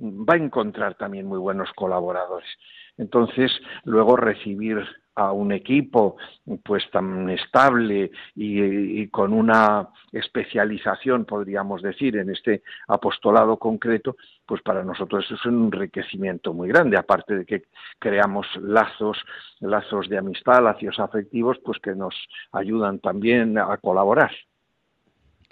va 0.00 0.34
a 0.34 0.38
encontrar 0.38 0.94
también 0.96 1.26
muy 1.26 1.38
buenos 1.38 1.70
colaboradores. 1.74 2.48
Entonces, 2.96 3.50
luego 3.84 4.16
recibir 4.16 4.84
a 5.14 5.32
un 5.32 5.52
equipo 5.52 6.16
pues 6.64 6.88
tan 6.90 7.28
estable 7.30 8.10
y, 8.34 9.06
con 9.08 9.32
una 9.32 9.88
especialización, 10.12 11.24
podríamos 11.24 11.82
decir, 11.82 12.16
en 12.16 12.30
este 12.30 12.62
apostolado 12.88 13.58
concreto, 13.58 14.16
pues 14.50 14.62
para 14.62 14.82
nosotros 14.82 15.24
es 15.30 15.46
un 15.46 15.66
enriquecimiento 15.66 16.52
muy 16.52 16.66
grande, 16.66 16.96
aparte 16.96 17.36
de 17.36 17.46
que 17.46 17.62
creamos 18.00 18.48
lazos, 18.60 19.16
lazos 19.60 20.08
de 20.08 20.18
amistad, 20.18 20.60
lazos 20.60 20.98
afectivos, 20.98 21.58
pues 21.64 21.78
que 21.78 21.94
nos 21.94 22.16
ayudan 22.50 22.98
también 22.98 23.56
a 23.58 23.76
colaborar. 23.76 24.32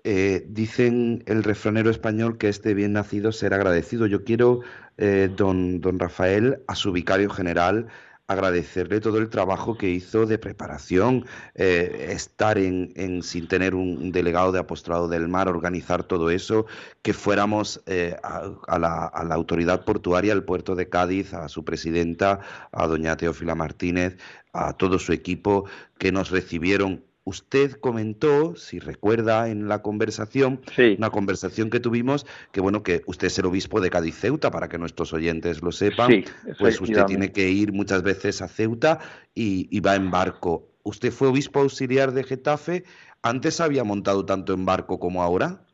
Eh, 0.03 0.45
dicen 0.49 1.23
el 1.27 1.45
refranero 1.45 1.91
español 1.91 2.39
que 2.39 2.49
este 2.49 2.75
bien 2.75 2.95
nacido 2.95 3.31
será 3.31 3.55
agradecido. 3.55 4.09
Yo 4.09 4.25
quiero, 4.25 4.63
eh, 4.97 5.31
don, 5.33 5.81
don 5.81 6.01
Rafael, 6.01 6.59
a 6.67 6.75
su 6.75 6.91
vicario 6.91 7.31
general, 7.31 7.87
agradecerle 8.29 9.01
todo 9.01 9.19
el 9.19 9.29
trabajo 9.29 9.77
que 9.77 9.91
hizo 9.91 10.27
de 10.27 10.38
preparación, 10.38 11.25
eh, 11.55 12.09
estar 12.11 12.59
en, 12.59 13.23
sin 13.23 13.49
tener 13.49 13.75
un, 13.75 14.12
delegado 14.12 14.53
de 14.53 14.61
apostolado 14.61 15.09
del 15.09 15.29
mar, 15.29 15.49
organizar 15.49 16.05
todo 16.05 16.31
eso, 16.31 16.67
que 17.03 17.14
fuéramos 17.14 17.83
a, 17.87 18.79
la, 18.79 19.07
a, 19.07 19.25
la, 19.25 19.35
autoridad 19.35 19.85
portuaria, 19.85 20.33
al 20.33 20.45
puerto 20.45 20.75
de 20.75 20.88
Cádiz, 20.88 21.33
a 21.35 21.49
su 21.49 21.64
presidenta, 21.64 22.41
a 22.71 22.87
doña 22.87 23.17
Teófila 23.17 23.55
Martínez, 23.55 24.19
a 24.53 24.75
todo 24.75 24.99
su 24.99 25.12
equipo, 25.12 25.64
que 25.99 26.12
nos 26.12 26.31
recibieron 26.31 27.08
usted 27.29 27.73
comentó, 27.73 28.57
si 28.57 28.79
recuerda 28.79 29.49
en 29.51 29.69
la 29.69 29.83
conversación, 29.83 30.61
una 30.97 31.11
conversación 31.11 31.69
que 31.69 31.79
tuvimos, 31.79 32.27
que 32.53 32.61
bueno, 32.61 32.83
que 32.83 33.03
usted 33.07 33.27
es 33.27 33.38
el 33.38 33.47
obispo 33.47 33.81
de 33.81 33.91
Cádiz 33.91 34.17
Ceuta, 34.17 34.51
para 34.51 34.69
que 34.69 34.79
nuestros 34.79 35.12
oyentes 35.12 35.62
lo 35.62 35.71
sepan, 35.71 36.25
pues 36.59 36.81
usted 36.81 37.05
tiene 37.05 37.31
que 37.31 37.51
ir 37.51 37.73
muchas 37.73 38.03
veces 38.03 38.41
a 38.41 38.49
Ceuta 38.49 38.99
y, 39.35 39.69
y 39.71 39.81
va 39.81 39.95
en 39.95 40.11
barco. 40.11 40.69
¿Usted 40.85 41.12
fue 41.12 41.29
obispo 41.29 41.61
auxiliar 41.61 42.12
de 42.12 42.25
Getafe? 42.25 42.85
¿Antes 43.23 43.61
había 43.61 43.85
montado 43.85 44.25
tanto 44.25 44.55
en 44.55 44.64
barco 44.64 44.99
como 44.99 45.23
ahora? 45.23 45.67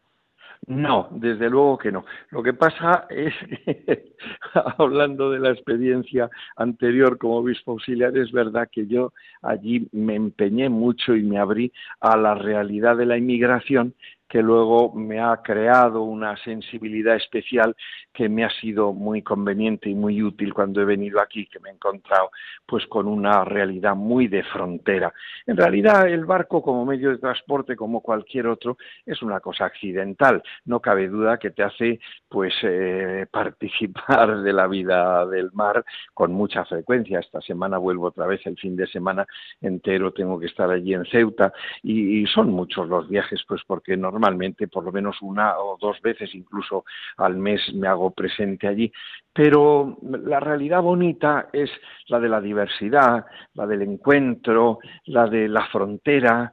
No, 0.67 1.09
desde 1.11 1.51
luego 1.51 1.77
que 1.79 1.93
no. 1.93 2.05
Lo 2.31 2.43
que 2.43 2.55
pasa 2.55 3.07
es 3.11 3.35
que, 3.65 4.15
hablando 4.79 5.31
de 5.31 5.41
la 5.41 5.51
experiencia 5.51 6.31
anterior 6.57 7.19
como 7.19 7.37
obispo 7.37 7.73
auxiliar, 7.73 8.17
es 8.17 8.33
verdad 8.33 8.69
que 8.71 8.87
yo 8.87 9.13
allí 9.43 9.89
me 9.93 10.15
empeñé 10.15 10.69
mucho 10.69 11.15
y 11.15 11.23
me 11.23 11.39
abrí 11.39 11.73
a 12.01 12.17
la 12.17 12.35
realidad 12.35 12.97
de 12.97 13.07
la 13.07 13.19
inmigración 13.19 13.95
que 14.29 14.43
luego 14.43 14.93
me 14.93 15.21
ha 15.21 15.37
creado 15.43 16.03
una 16.03 16.37
sensibilidad 16.39 17.17
especial 17.17 17.77
que 18.13 18.29
me 18.29 18.45
ha 18.45 18.51
sido 18.51 18.93
muy 18.93 19.23
conveniente 19.23 19.91
y 19.91 19.95
muy 19.95 20.23
útil 20.23 20.55
cuando 20.55 20.81
he 20.81 20.85
venido 20.85 21.21
aquí, 21.21 21.47
que 21.47 21.61
me 21.61 21.69
he 21.71 21.73
encontrado 21.73 22.31
pues 22.67 22.87
con 22.87 23.07
una 23.07 23.45
realidad 23.45 23.95
muy 23.95 24.29
de 24.29 24.43
frontera. 24.43 25.13
En 25.47 25.57
realidad 25.57 26.09
el 26.09 26.25
barco 26.25 26.63
como 26.63 26.85
medio 26.85 27.11
de 27.11 27.19
transporte 27.19 27.77
como 27.77 28.01
cualquier 28.01 28.47
otro 28.47 28.77
es 29.05 29.23
una 29.23 29.41
cosa 29.41 29.67
accidental, 29.67 30.43
no 30.65 30.81
cabe 30.81 31.09
duda 31.09 31.39
que 31.39 31.51
te 31.51 31.63
hace 31.63 32.01
pues 32.29 32.55
eh, 32.63 33.27
participar 33.31 34.41
de 34.41 34.53
la 34.53 34.67
vida 34.67 35.27
del 35.27 35.53
mar 35.53 35.85
con 36.15 36.33
mucha 36.33 36.65
frecuencia. 36.65 37.21
Esta 37.21 37.41
semana 37.41 37.79
vuelvo 37.79 38.07
otra 38.07 38.27
vez 38.27 38.41
el 38.47 38.57
fin 38.57 38.77
de 38.77 38.87
semana 38.87 39.27
entero 39.61 40.13
tengo 40.13 40.39
que 40.39 40.47
estar 40.47 40.71
allí 40.71 40.95
en 40.95 41.05
Ceuta 41.05 41.53
y, 41.83 42.23
y 42.23 42.27
son 42.27 42.51
muchos 42.51 42.89
los 42.89 43.09
viajes 43.09 43.43
pues 43.47 43.63
porque 43.67 43.97
normalmente 43.97 44.14
normalmente 44.15 44.69
por 44.69 44.85
lo 44.85 44.93
menos 44.93 45.21
una 45.23 45.59
o 45.59 45.77
dos 45.77 46.01
veces 46.01 46.33
incluso 46.35 46.85
al 47.17 47.37
mes 47.37 47.61
me 47.75 47.89
hago 47.89 48.13
presente 48.13 48.69
allí. 48.69 48.93
Pero 49.33 49.99
la 50.03 50.39
realidad 50.39 50.83
bonita 50.83 51.49
es 51.53 51.69
la 52.07 52.21
de 52.21 52.29
la 52.29 52.41
diversidad, 52.41 53.27
la 53.55 53.67
del 53.67 53.83
encuentro, 53.83 54.79
la 55.07 55.27
de 55.27 55.49
la 55.49 55.67
frontera, 55.67 56.53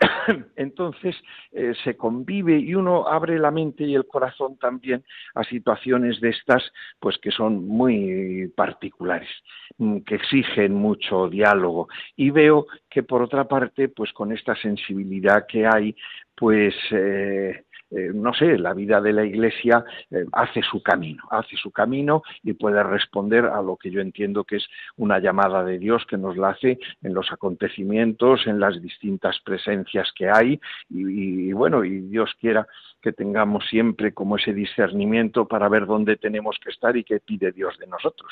entonces 0.56 1.16
eh, 1.52 1.72
se 1.84 1.96
convive 1.96 2.58
y 2.58 2.74
uno 2.74 3.08
abre 3.08 3.38
la 3.38 3.50
mente 3.50 3.84
y 3.84 3.94
el 3.94 4.06
corazón 4.06 4.58
también 4.58 5.04
a 5.34 5.44
situaciones 5.44 6.20
de 6.20 6.30
estas, 6.30 6.62
pues 7.00 7.18
que 7.18 7.30
son 7.30 7.66
muy 7.66 8.52
particulares, 8.56 9.28
mm, 9.78 9.98
que 10.00 10.16
exigen 10.16 10.74
mucho 10.74 11.28
diálogo. 11.28 11.88
Y 12.16 12.30
veo 12.30 12.66
que 12.90 13.02
por 13.02 13.22
otra 13.22 13.44
parte, 13.44 13.88
pues 13.88 14.12
con 14.12 14.32
esta 14.32 14.54
sensibilidad 14.56 15.46
que 15.46 15.66
hay, 15.66 15.96
pues 16.34 16.74
eh, 16.90 17.64
eh, 17.96 18.10
no 18.12 18.34
sé, 18.34 18.58
la 18.58 18.74
vida 18.74 19.00
de 19.00 19.12
la 19.14 19.24
Iglesia 19.24 19.82
eh, 20.10 20.26
hace 20.32 20.60
su 20.60 20.82
camino, 20.82 21.22
hace 21.30 21.56
su 21.56 21.70
camino 21.70 22.22
y 22.42 22.52
puede 22.52 22.82
responder 22.82 23.46
a 23.46 23.62
lo 23.62 23.76
que 23.76 23.90
yo 23.90 24.02
entiendo 24.02 24.44
que 24.44 24.56
es 24.56 24.66
una 24.96 25.18
llamada 25.18 25.64
de 25.64 25.78
Dios 25.78 26.04
que 26.06 26.18
nos 26.18 26.36
la 26.36 26.50
hace 26.50 26.78
en 27.02 27.14
los 27.14 27.32
acontecimientos, 27.32 28.46
en 28.46 28.60
las 28.60 28.82
distintas 28.82 29.40
presencias 29.42 30.12
que 30.14 30.28
hay 30.28 30.60
y, 30.90 31.48
y 31.48 31.52
bueno, 31.54 31.84
y 31.84 32.00
Dios 32.00 32.34
quiera 32.38 32.66
que 33.00 33.12
tengamos 33.12 33.64
siempre 33.70 34.12
como 34.12 34.36
ese 34.36 34.52
discernimiento 34.52 35.48
para 35.48 35.68
ver 35.70 35.86
dónde 35.86 36.16
tenemos 36.16 36.58
que 36.62 36.70
estar 36.70 36.96
y 36.98 37.04
qué 37.04 37.20
pide 37.20 37.50
Dios 37.52 37.78
de 37.78 37.86
nosotros. 37.86 38.30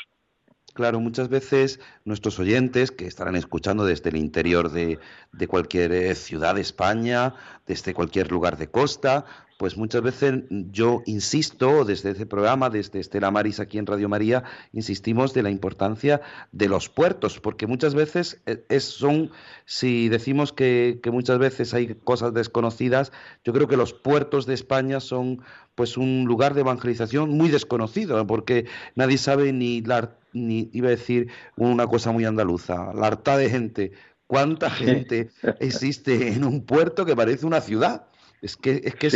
Claro, 0.75 0.99
muchas 0.99 1.29
veces 1.29 1.79
nuestros 2.05 2.41
oyentes 2.41 2.91
que 2.91 3.07
estarán 3.07 3.37
escuchando 3.37 3.85
desde 3.85 4.11
el 4.11 4.17
interior 4.17 4.73
de, 4.73 4.99
cualquier 5.47 5.93
eh, 5.93 6.17
ciudad 6.17 6.57
de 6.57 6.63
España, 6.63 7.35
desde 7.65 7.95
cualquier 7.95 8.33
lugar 8.33 8.57
de 8.57 8.67
costa, 8.67 9.25
pues 9.57 9.77
muchas 9.77 10.03
veces 10.03 10.43
yo 10.51 11.03
insisto, 11.07 11.85
desde 11.85 12.11
este 12.11 12.27
programa, 12.27 12.71
desde 12.71 13.01
Estela 13.01 13.31
Maris 13.31 13.61
aquí 13.61 13.79
en 13.79 13.87
Radio 13.87 14.09
María, 14.09 14.45
insistimos 14.73 15.33
de 15.33 15.43
la 15.43 15.51
importancia 15.51 16.21
de 16.53 16.69
los 16.69 16.89
puertos, 16.89 17.41
porque 17.41 17.67
muchas 17.67 17.95
veces 17.95 18.41
eh, 18.47 18.65
es, 18.69 18.85
son, 18.85 19.31
si 19.65 20.09
decimos 20.09 20.53
que, 20.53 21.01
que 21.03 21.11
muchas 21.11 21.39
veces 21.39 21.73
hay 21.75 21.95
cosas 21.95 22.35
desconocidas, 22.35 23.13
yo 23.45 23.53
creo 23.53 23.69
que 23.69 23.77
los 23.77 23.93
puertos 23.93 24.47
de 24.47 24.55
España 24.55 25.01
son 25.01 25.43
pues 25.75 25.97
un 25.97 26.25
lugar 26.27 26.55
de 26.55 26.61
evangelización 26.61 27.31
muy 27.31 27.49
desconocido, 27.49 28.27
porque 28.27 28.67
nadie 28.95 29.19
sabe 29.19 29.53
ni 29.53 29.81
la 29.83 30.17
ni 30.35 30.69
iba 30.73 30.89
a 30.89 30.91
decir 30.91 31.29
una 31.57 31.87
cosa 31.87 32.11
muy 32.13 32.25
andaluza, 32.25 32.93
la 32.93 33.07
harta 33.07 33.37
de 33.37 33.49
gente. 33.49 33.93
¿Cuánta 34.27 34.69
gente 34.71 35.31
existe 35.61 36.33
en 36.33 36.45
un 36.45 36.65
puerto 36.65 37.05
que 37.07 37.15
parece 37.15 37.47
una 37.47 37.61
ciudad? 37.61 38.07
Es 38.45 38.59
que 38.59 38.83
es, 38.85 38.95
que 38.95 39.07
es, 39.07 39.15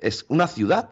es 0.00 0.26
una 0.28 0.48
ciudad. 0.48 0.90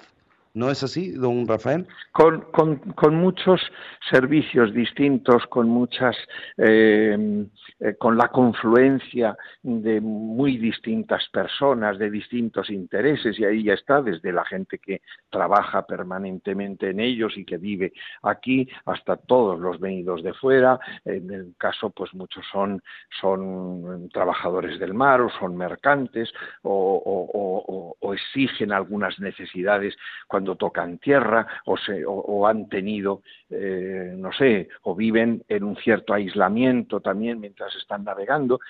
¿No 0.57 0.71
es 0.71 0.85
así, 0.85 1.11
don 1.11 1.49
Rafael? 1.49 1.85
Con, 2.13 2.43
con, 2.53 2.77
con 2.77 3.17
muchos 3.17 3.61
servicios 4.09 4.73
distintos, 4.73 5.45
con 5.49 5.69
muchas, 5.69 6.17
eh, 6.57 7.45
eh, 7.81 7.95
con 7.99 8.17
la 8.17 8.29
confluencia 8.29 9.37
de 9.65 10.01
muy 10.01 10.57
distintas 10.57 11.29
personas, 11.31 11.99
de 11.99 12.09
distintos 12.09 12.71
intereses, 12.71 13.37
y 13.37 13.45
ahí 13.45 13.65
ya 13.65 13.73
está, 13.73 14.01
desde 14.01 14.31
la 14.31 14.45
gente 14.45 14.79
que 14.79 15.03
trabaja 15.29 15.85
permanentemente 15.89 16.91
en 16.91 17.01
ellos 17.01 17.37
y 17.37 17.45
que 17.45 17.59
vive 17.59 17.93
aquí, 18.23 18.69
hasta 18.85 19.17
todos 19.17 19.59
los 19.59 19.81
venidos 19.81 20.23
de 20.23 20.35
fuera. 20.35 20.79
En 21.05 21.33
el 21.33 21.55
caso, 21.59 21.91
pues 21.91 22.15
muchos 22.15 22.45
son, 22.53 22.81
son 23.21 24.09
trabajadores 24.11 24.79
del 24.79 24.95
mar 24.95 25.21
o 25.21 25.31
son 25.31 25.57
mercantes 25.57 26.33
o, 26.63 27.03
o, 27.05 27.97
o 27.99 28.15
exigen 28.15 28.71
algunas 28.71 29.19
necesidades 29.19 29.97
cuando 30.29 30.44
cuando 30.45 30.57
tocan 30.57 30.99
tierra 30.99 31.47
o, 31.65 31.79
se, 31.79 32.05
o, 32.07 32.47
han 32.47 32.69
tenido, 32.69 33.23
eh, 33.49 34.13
no 34.15 34.31
sé, 34.31 34.69
o 34.83 34.95
viven 34.95 35.43
en 35.49 35.65
un 35.65 35.75
cierto 35.77 36.13
aislamiento 36.13 37.01
también 37.01 37.41
mientras 37.41 37.75
están 37.77 38.05
navegando. 38.05 38.61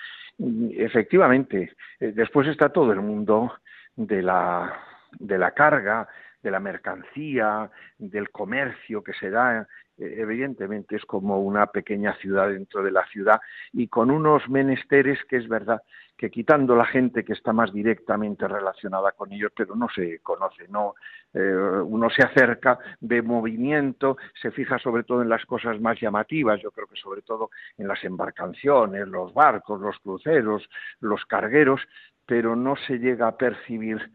Efectivamente, 0.71 1.73
eh, 1.99 2.13
después 2.15 2.47
está 2.47 2.69
todo 2.69 2.93
el 2.93 3.01
mundo 3.01 3.51
de 3.93 4.21
la, 4.21 4.73
de 5.19 5.37
la 5.37 5.51
carga, 5.51 6.07
de 6.41 6.51
la 6.51 6.61
mercancía, 6.61 7.69
del 7.97 8.29
comercio 8.29 9.03
que 9.03 9.13
se 9.13 9.29
da 9.29 9.67
evidentemente 9.97 10.95
es 10.95 11.05
como 11.05 11.41
una 11.41 11.67
pequeña 11.67 12.15
ciudad 12.17 12.49
dentro 12.49 12.83
de 12.83 12.91
la 12.91 13.05
ciudad 13.07 13.39
y 13.73 13.87
con 13.87 14.11
unos 14.11 14.47
menesteres 14.49 15.19
que 15.29 15.37
es 15.37 15.47
verdad 15.47 15.81
que 16.17 16.29
quitando 16.29 16.75
la 16.75 16.85
gente 16.85 17.23
que 17.25 17.33
está 17.33 17.51
más 17.51 17.73
directamente 17.73 18.47
relacionada 18.47 19.11
con 19.11 19.31
ellos, 19.33 19.51
pero 19.55 19.75
no 19.75 19.87
se 19.93 20.19
conoce, 20.19 20.67
no 20.69 20.95
eh, 21.33 21.39
uno 21.85 22.09
se 22.09 22.23
acerca, 22.23 22.79
ve 23.01 23.21
movimiento, 23.21 24.17
se 24.41 24.51
fija 24.51 24.79
sobre 24.79 25.03
todo 25.03 25.21
en 25.21 25.29
las 25.29 25.45
cosas 25.45 25.79
más 25.81 25.99
llamativas, 25.99 26.61
yo 26.61 26.71
creo 26.71 26.87
que 26.87 26.95
sobre 26.95 27.21
todo 27.21 27.49
en 27.77 27.87
las 27.87 28.01
embarcaciones, 28.03 29.07
los 29.07 29.33
barcos, 29.33 29.81
los 29.81 29.99
cruceros, 29.99 30.69
los 31.01 31.25
cargueros, 31.25 31.81
pero 32.25 32.55
no 32.55 32.75
se 32.87 32.97
llega 32.97 33.27
a 33.27 33.37
percibir 33.37 34.11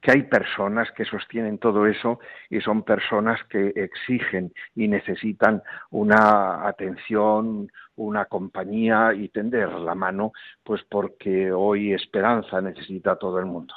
que 0.00 0.10
hay 0.10 0.22
personas 0.24 0.88
que 0.92 1.04
sostienen 1.04 1.58
todo 1.58 1.86
eso 1.86 2.20
y 2.50 2.60
son 2.60 2.82
personas 2.82 3.40
que 3.50 3.72
exigen 3.74 4.52
y 4.74 4.88
necesitan 4.88 5.62
una 5.90 6.66
atención, 6.66 7.70
una 7.96 8.26
compañía 8.26 9.12
y 9.14 9.28
tender 9.28 9.70
la 9.70 9.94
mano, 9.94 10.32
pues 10.62 10.82
porque 10.88 11.52
hoy 11.52 11.92
esperanza 11.92 12.60
necesita 12.60 13.16
todo 13.16 13.38
el 13.38 13.46
mundo. 13.46 13.74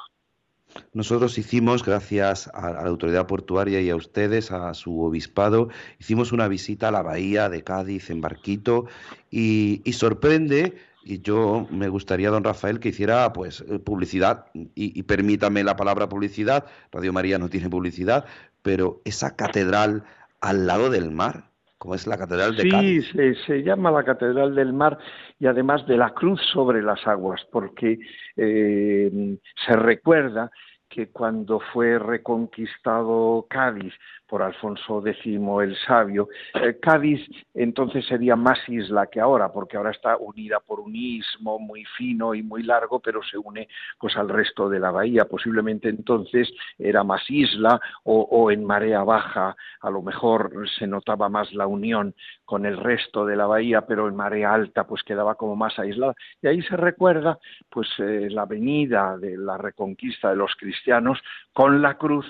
Nosotros 0.94 1.38
hicimos, 1.38 1.84
gracias 1.84 2.48
a, 2.54 2.72
la 2.72 2.82
autoridad 2.82 3.26
portuaria 3.26 3.82
y 3.82 3.90
a 3.90 3.96
ustedes, 3.96 4.52
a 4.52 4.74
su 4.74 5.02
obispado, 5.02 5.70
hicimos 6.00 6.32
una 6.32 6.48
visita 6.48 6.90
a 6.90 6.92
la 6.92 7.02
bahía 7.02 7.50
de 7.50 7.64
Cádiz 7.64 8.10
en 8.10 8.22
barquito 8.22 8.86
y, 9.32 9.82
sorprende 9.94 10.76
y 11.10 11.22
yo 11.22 11.66
me 11.72 11.90
gustaría, 11.90 12.30
don 12.30 12.44
Rafael, 12.44 12.80
que 12.80 12.90
hiciera 12.90 13.34
pues 13.34 13.62
eh, 13.62 13.80
publicidad, 13.80 14.46
y, 14.54 15.02
permítame 15.04 15.64
la 15.64 15.76
palabra 15.76 16.08
publicidad, 16.08 16.66
Radio 16.92 17.12
María 17.12 17.40
no 17.40 17.50
tiene 17.50 17.68
publicidad, 17.68 18.26
pero 18.62 19.02
esa 19.06 19.36
catedral 19.36 20.04
al 20.40 20.68
lado 20.68 20.92
del 20.92 21.10
mar, 21.10 21.46
como 21.80 21.96
es 21.96 22.06
la 22.06 22.18
catedral 22.18 22.56
de 22.56 22.70
Cádiz. 22.70 23.06
Sí, 23.08 23.18
se, 23.18 23.36
se, 23.46 23.64
llama 23.64 23.90
la 23.90 24.04
catedral 24.04 24.54
del 24.54 24.72
mar 24.72 25.00
y 25.40 25.48
además 25.48 25.88
de 25.88 25.98
la 25.98 26.14
cruz 26.14 26.40
sobre 26.54 26.84
las 26.84 27.06
aguas, 27.08 27.42
porque 27.52 27.98
eh, 28.38 29.38
se 29.66 29.76
recuerda 29.76 30.52
que 30.90 31.10
cuando 31.10 31.60
fue 31.74 31.98
reconquistado 31.98 33.48
Cádiz 33.50 33.94
por 34.30 34.44
Alfonso 34.44 35.06
X 35.06 35.26
el 35.26 35.76
Sabio. 35.88 36.30
Eh, 36.54 36.78
Cádiz 36.80 37.28
entonces 37.54 38.06
sería 38.06 38.36
más 38.36 38.60
isla 38.70 39.08
que 39.08 39.20
ahora, 39.20 39.52
porque 39.52 39.76
ahora 39.76 39.92
está 39.92 40.16
unida 40.18 40.60
por 40.60 40.80
un 40.80 40.96
istmo 40.96 41.58
muy 41.58 41.84
fino 41.98 42.36
y 42.36 42.44
muy 42.44 42.64
largo, 42.64 43.00
pero 43.00 43.22
se 43.24 43.38
une 43.38 43.68
pues 44.00 44.16
al 44.16 44.30
resto 44.30 44.70
de 44.70 44.80
la 44.80 44.92
bahía. 44.92 45.26
Posiblemente 45.26 45.90
entonces 45.90 46.50
era 46.78 47.04
más 47.04 47.30
isla 47.30 47.82
o, 48.04 48.52
en 48.52 48.64
marea 48.64 49.04
baja, 49.04 49.56
a 49.82 49.90
lo 49.90 50.02
mejor 50.02 50.52
se 50.78 50.88
notaba 50.88 51.30
más 51.30 51.52
la 51.54 51.68
unión 51.68 52.14
con 52.46 52.66
el 52.66 52.78
resto 52.78 53.26
de 53.26 53.36
la 53.36 53.48
bahía, 53.48 53.82
pero 53.82 54.08
en 54.08 54.16
marea 54.16 54.54
alta 54.54 54.86
pues 54.86 55.04
quedaba 55.04 55.36
como 55.36 55.56
más 55.56 55.78
aislada. 55.80 56.14
Y 56.42 56.48
ahí 56.48 56.62
se 56.62 56.78
recuerda 56.78 57.40
pues 57.70 57.88
eh, 57.98 58.28
la 58.30 58.46
venida 58.46 59.18
de 59.18 59.38
la 59.38 59.58
reconquista 59.58 60.30
de 60.30 60.36
los 60.36 60.56
cristianos 60.56 61.20
con 61.54 61.82
la 61.82 61.96
cruz 61.96 62.26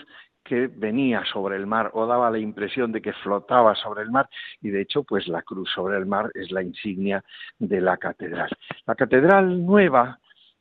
que 0.49 0.65
venía 0.65 1.23
sobre 1.31 1.57
el 1.57 1.67
mar 1.67 1.91
o 1.93 2.07
daba 2.07 2.31
la 2.31 2.39
impresión 2.39 2.91
de 2.91 3.03
que 3.03 3.13
flotaba 3.13 3.75
sobre 3.75 4.01
el 4.01 4.09
mar 4.09 4.27
y 4.63 4.71
de 4.71 4.81
hecho 4.81 5.03
pues 5.03 5.27
la 5.27 5.43
cruz 5.43 5.69
sobre 5.69 5.95
el 5.95 6.07
mar 6.07 6.31
es 6.33 6.49
la 6.51 6.63
insignia 6.63 7.23
de 7.59 7.79
la 7.79 7.97
catedral. 7.97 8.49
La 8.87 8.95
catedral 8.95 9.63
nueva 9.63 10.17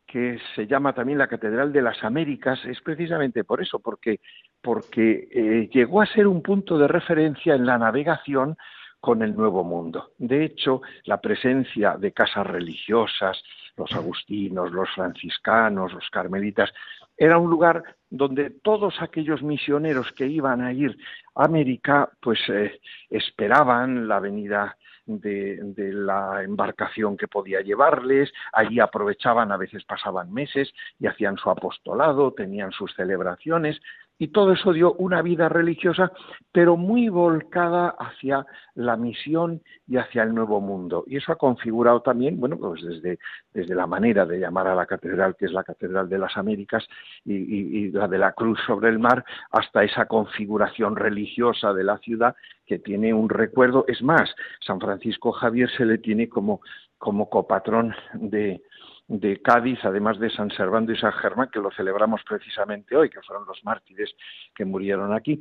que 0.06 0.38
se 0.54 0.66
llama 0.66 0.94
también 0.94 1.18
la 1.18 1.26
Catedral 1.26 1.70
de 1.70 1.82
las 1.82 2.02
Américas 2.02 2.58
es 2.64 2.80
precisamente 2.80 3.44
por 3.44 3.60
eso, 3.60 3.78
porque, 3.78 4.20
porque 4.62 5.28
eh, 5.30 5.68
llegó 5.70 6.00
a 6.00 6.06
ser 6.06 6.26
un 6.26 6.42
punto 6.42 6.78
de 6.78 6.88
referencia 6.88 7.54
en 7.54 7.66
la 7.66 7.76
navegación 7.76 8.56
con 9.00 9.22
el 9.22 9.36
Nuevo 9.36 9.64
Mundo. 9.64 10.12
De 10.16 10.44
hecho, 10.44 10.80
la 11.04 11.20
presencia 11.20 11.98
de 11.98 12.12
casas 12.12 12.46
religiosas, 12.46 13.42
los 13.76 13.92
agustinos, 13.92 14.72
los 14.72 14.88
franciscanos, 14.94 15.92
los 15.92 16.08
carmelitas, 16.10 16.72
era 17.18 17.38
un 17.38 17.50
lugar 17.50 17.82
donde 18.08 18.50
todos 18.50 19.02
aquellos 19.02 19.42
misioneros 19.42 20.12
que 20.12 20.26
iban 20.26 20.62
a 20.62 20.72
ir 20.72 20.96
a 21.34 21.44
América, 21.44 22.10
pues 22.20 22.38
eh, 22.48 22.80
esperaban 23.10 24.06
la 24.06 24.20
venida 24.20 24.76
de, 25.04 25.58
de, 25.62 25.92
la 25.92 26.42
embarcación 26.42 27.16
que 27.16 27.28
podía 27.28 27.60
llevarles, 27.60 28.32
allí 28.52 28.78
aprovechaban, 28.78 29.50
a 29.50 29.56
veces 29.56 29.84
pasaban 29.84 30.32
meses 30.32 30.72
y 31.00 31.06
hacían 31.06 31.36
su 31.38 31.50
apostolado, 31.50 32.32
tenían 32.32 32.72
sus 32.72 32.94
celebraciones, 32.94 33.80
y 34.18 34.28
todo 34.28 34.52
eso 34.52 34.72
dio 34.72 34.94
una 34.94 35.22
vida 35.22 35.48
religiosa, 35.48 36.12
pero 36.52 36.76
muy 36.76 37.08
volcada 37.08 37.94
hacia 37.98 38.44
la 38.74 38.96
misión 38.96 39.62
y 39.86 39.96
hacia 39.96 40.24
el 40.24 40.34
nuevo 40.34 40.60
mundo. 40.60 41.04
Y 41.06 41.16
eso 41.16 41.32
ha 41.32 41.36
configurado 41.36 42.02
también, 42.02 42.38
bueno, 42.40 42.56
pues 42.58 42.82
desde, 42.82 43.18
desde 43.54 43.74
la 43.74 43.86
manera 43.86 44.26
de 44.26 44.40
llamar 44.40 44.66
a 44.66 44.74
la 44.74 44.86
catedral, 44.86 45.36
que 45.36 45.46
es 45.46 45.52
la 45.52 45.62
Catedral 45.62 46.08
de 46.08 46.18
las 46.18 46.36
Américas, 46.36 46.84
y, 47.24 47.90
la 47.92 48.08
de 48.08 48.18
la 48.18 48.32
Cruz 48.32 48.58
sobre 48.66 48.88
el 48.88 48.98
mar, 48.98 49.24
hasta 49.50 49.84
esa 49.84 50.06
configuración 50.06 50.96
religiosa 50.96 51.72
de 51.72 51.84
la 51.84 51.98
ciudad 51.98 52.34
que 52.66 52.78
tiene 52.78 53.14
un 53.14 53.28
recuerdo. 53.28 53.84
Es 53.86 54.02
más, 54.02 54.34
San 54.60 54.80
Francisco 54.80 55.32
Javier 55.32 55.70
se 55.76 55.84
le 55.84 55.98
tiene 55.98 56.28
como, 56.28 56.60
como 56.98 57.30
copatrón 57.30 57.94
de, 58.14 58.60
de 59.08 59.40
Cádiz, 59.40 59.78
además 59.82 60.18
de 60.18 60.30
San 60.30 60.50
Servando 60.50 60.92
y 60.92 60.98
San 60.98 61.12
Germán, 61.12 61.48
que 61.50 61.60
lo 61.60 61.70
celebramos 61.70 62.20
precisamente 62.28 62.94
hoy, 62.94 63.08
que 63.08 63.22
fueron 63.22 63.46
los 63.46 63.64
mártires 63.64 64.14
que 64.54 64.66
murieron 64.66 65.14
aquí, 65.14 65.40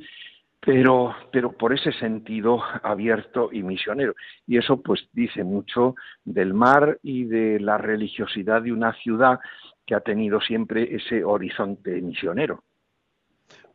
pero, 0.58 1.14
pero 1.30 1.52
por 1.52 1.72
ese 1.72 1.92
sentido 1.92 2.60
abierto 2.82 3.50
y 3.52 3.62
misionero. 3.62 4.14
Y 4.46 4.56
eso 4.56 4.82
pues 4.82 5.08
dice 5.12 5.44
mucho 5.44 5.94
del 6.24 6.54
mar 6.54 6.98
y 7.02 7.24
de 7.24 7.60
la 7.60 7.78
religiosidad 7.78 8.62
de 8.62 8.72
una 8.72 8.94
ciudad 8.94 9.38
que 9.86 9.94
ha 9.94 10.00
tenido 10.00 10.40
siempre 10.40 10.96
ese 10.96 11.22
horizonte 11.22 12.00
misionero. 12.02 12.64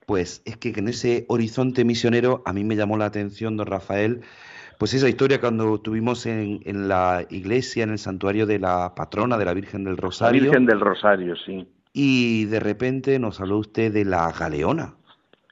Pues 0.05 0.41
es 0.45 0.57
que 0.57 0.73
en 0.75 0.87
ese 0.87 1.25
horizonte 1.29 1.85
misionero 1.85 2.43
a 2.45 2.53
mí 2.53 2.63
me 2.63 2.75
llamó 2.75 2.97
la 2.97 3.05
atención, 3.05 3.57
don 3.57 3.67
Rafael, 3.67 4.21
pues 4.77 4.93
esa 4.93 5.07
historia 5.07 5.39
cuando 5.39 5.79
tuvimos 5.79 6.25
en, 6.25 6.61
la 6.87 7.25
iglesia, 7.29 7.83
en 7.83 7.91
el 7.91 7.99
santuario 7.99 8.45
de 8.45 8.59
la 8.59 8.93
patrona 8.95 9.37
de 9.37 9.45
la 9.45 9.53
Virgen 9.53 9.83
del 9.83 9.97
Rosario. 9.97 10.41
La 10.41 10.47
Virgen 10.49 10.65
del 10.65 10.79
Rosario, 10.79 11.35
sí. 11.35 11.67
Y 11.93 12.45
de 12.45 12.59
repente 12.59 13.19
nos 13.19 13.39
habló 13.39 13.59
usted 13.59 13.93
de 13.93 14.03
la 14.03 14.31
galeona. 14.31 14.95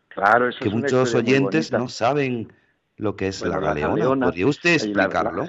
Claro, 0.09 0.49
eso 0.49 0.59
Que 0.59 0.69
muchos 0.69 1.15
oyentes 1.15 1.71
no 1.71 1.87
saben 1.87 2.51
lo 2.97 3.15
que 3.15 3.27
es 3.27 3.41
la, 3.45 3.59
galeona. 3.59 4.25
¿Podría 4.25 4.47
usted 4.47 4.73
explicarlo? 4.73 5.47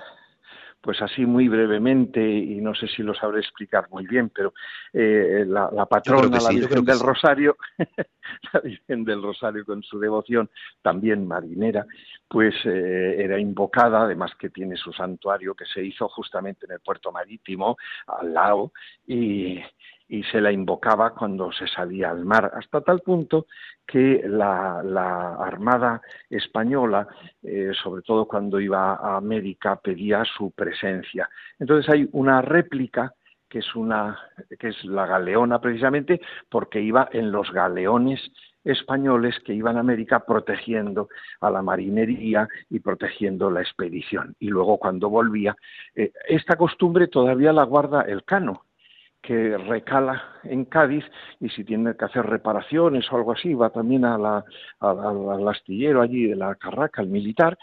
Pues 0.83 1.01
así 1.01 1.25
muy 1.25 1.49
brevemente, 1.49 2.21
y 2.21 2.61
no 2.61 2.75
sé 2.75 2.89
si 2.89 3.03
lo 3.03 3.15
sabré 3.15 3.41
explicar 3.41 3.87
muy 3.91 4.05
bien, 4.05 4.31
pero 4.31 4.53
eh, 4.93 5.45
la, 5.47 5.87
patrona, 5.87 6.41
la 6.41 6.49
Virgen 6.49 6.85
del 6.85 6.99
Rosario, 6.99 7.57
la 8.53 8.61
Virgen 8.61 9.05
del 9.05 9.23
Rosario 9.23 9.65
con 9.65 9.83
su 9.85 10.01
devoción, 10.01 10.51
también 10.83 11.27
marinera, 11.27 11.87
pues 12.27 12.55
eh, 12.65 13.15
era 13.17 13.39
invocada, 13.39 14.03
además 14.03 14.33
que 14.37 14.51
tiene 14.51 14.77
su 14.77 14.93
santuario 14.93 15.55
que 15.55 15.67
se 15.67 15.85
hizo 15.85 16.09
justamente 16.09 16.67
en 16.67 16.73
el 16.73 16.81
puerto 16.81 17.13
marítimo, 17.13 17.77
al 18.09 18.35
lado, 18.35 18.73
y, 19.07 19.61
y 20.09 20.23
se 20.25 20.41
la 20.41 20.53
invocaba 20.53 21.11
cuando 21.11 21.53
se 21.53 21.67
salía 21.67 22.11
al 22.11 22.25
mar, 22.25 22.51
hasta 22.55 22.81
tal 22.81 23.01
punto 23.01 23.47
que 23.87 24.23
la, 24.27 24.81
Armada 25.39 26.01
española, 26.31 27.07
eh, 27.43 27.73
sobre 27.83 28.03
todo 28.03 28.27
cuando 28.27 28.61
iba 28.61 28.95
a 28.95 29.17
América, 29.17 29.77
pedía 29.77 30.23
su 30.25 30.51
presencia. 30.53 31.29
Entonces 31.59 31.93
hay 31.93 32.09
una 32.13 32.43
réplica 32.43 33.15
que 33.49 33.59
es 33.59 33.77
una 33.77 34.19
que 34.59 34.69
es 34.69 34.85
la 34.85 35.07
galeona 35.07 35.61
precisamente 35.61 36.23
porque 36.49 36.81
iba 36.81 37.09
en 37.13 37.31
los 37.31 37.53
galeones 37.53 38.21
españoles 38.65 39.39
que 39.45 39.53
iban 39.53 39.77
a 39.77 39.81
América 39.81 40.25
protegiendo 40.25 41.09
a 41.41 41.51
la 41.51 41.63
marinería 41.63 42.49
y 42.71 42.81
protegiendo 42.81 43.51
la 43.51 43.61
expedición. 43.61 44.35
Y 44.39 44.49
luego 44.49 44.79
cuando 44.79 45.11
volvía, 45.11 45.57
eh, 45.95 46.13
esta 46.29 46.57
costumbre 46.57 47.09
todavía 47.09 47.53
la 47.53 47.65
guarda 47.65 48.03
el 48.03 48.25
cano, 48.25 48.65
que 49.23 49.57
recala 49.57 50.23
en 50.43 50.65
Cádiz 50.65 51.05
y 51.41 51.49
si 51.49 51.65
tiene 51.65 51.97
que 51.97 52.05
hacer 52.05 52.27
reparaciones 52.27 53.11
o 53.11 53.17
algo 53.17 53.33
así 53.33 53.55
va 53.55 53.71
también 53.71 54.05
a 54.05 54.19
la, 54.19 54.45
al 54.81 55.49
astillero 55.49 56.03
allí 56.03 56.27
de 56.27 56.37
la 56.37 56.57
Carraca, 56.57 57.01
el 57.01 57.09
militar, 57.09 57.57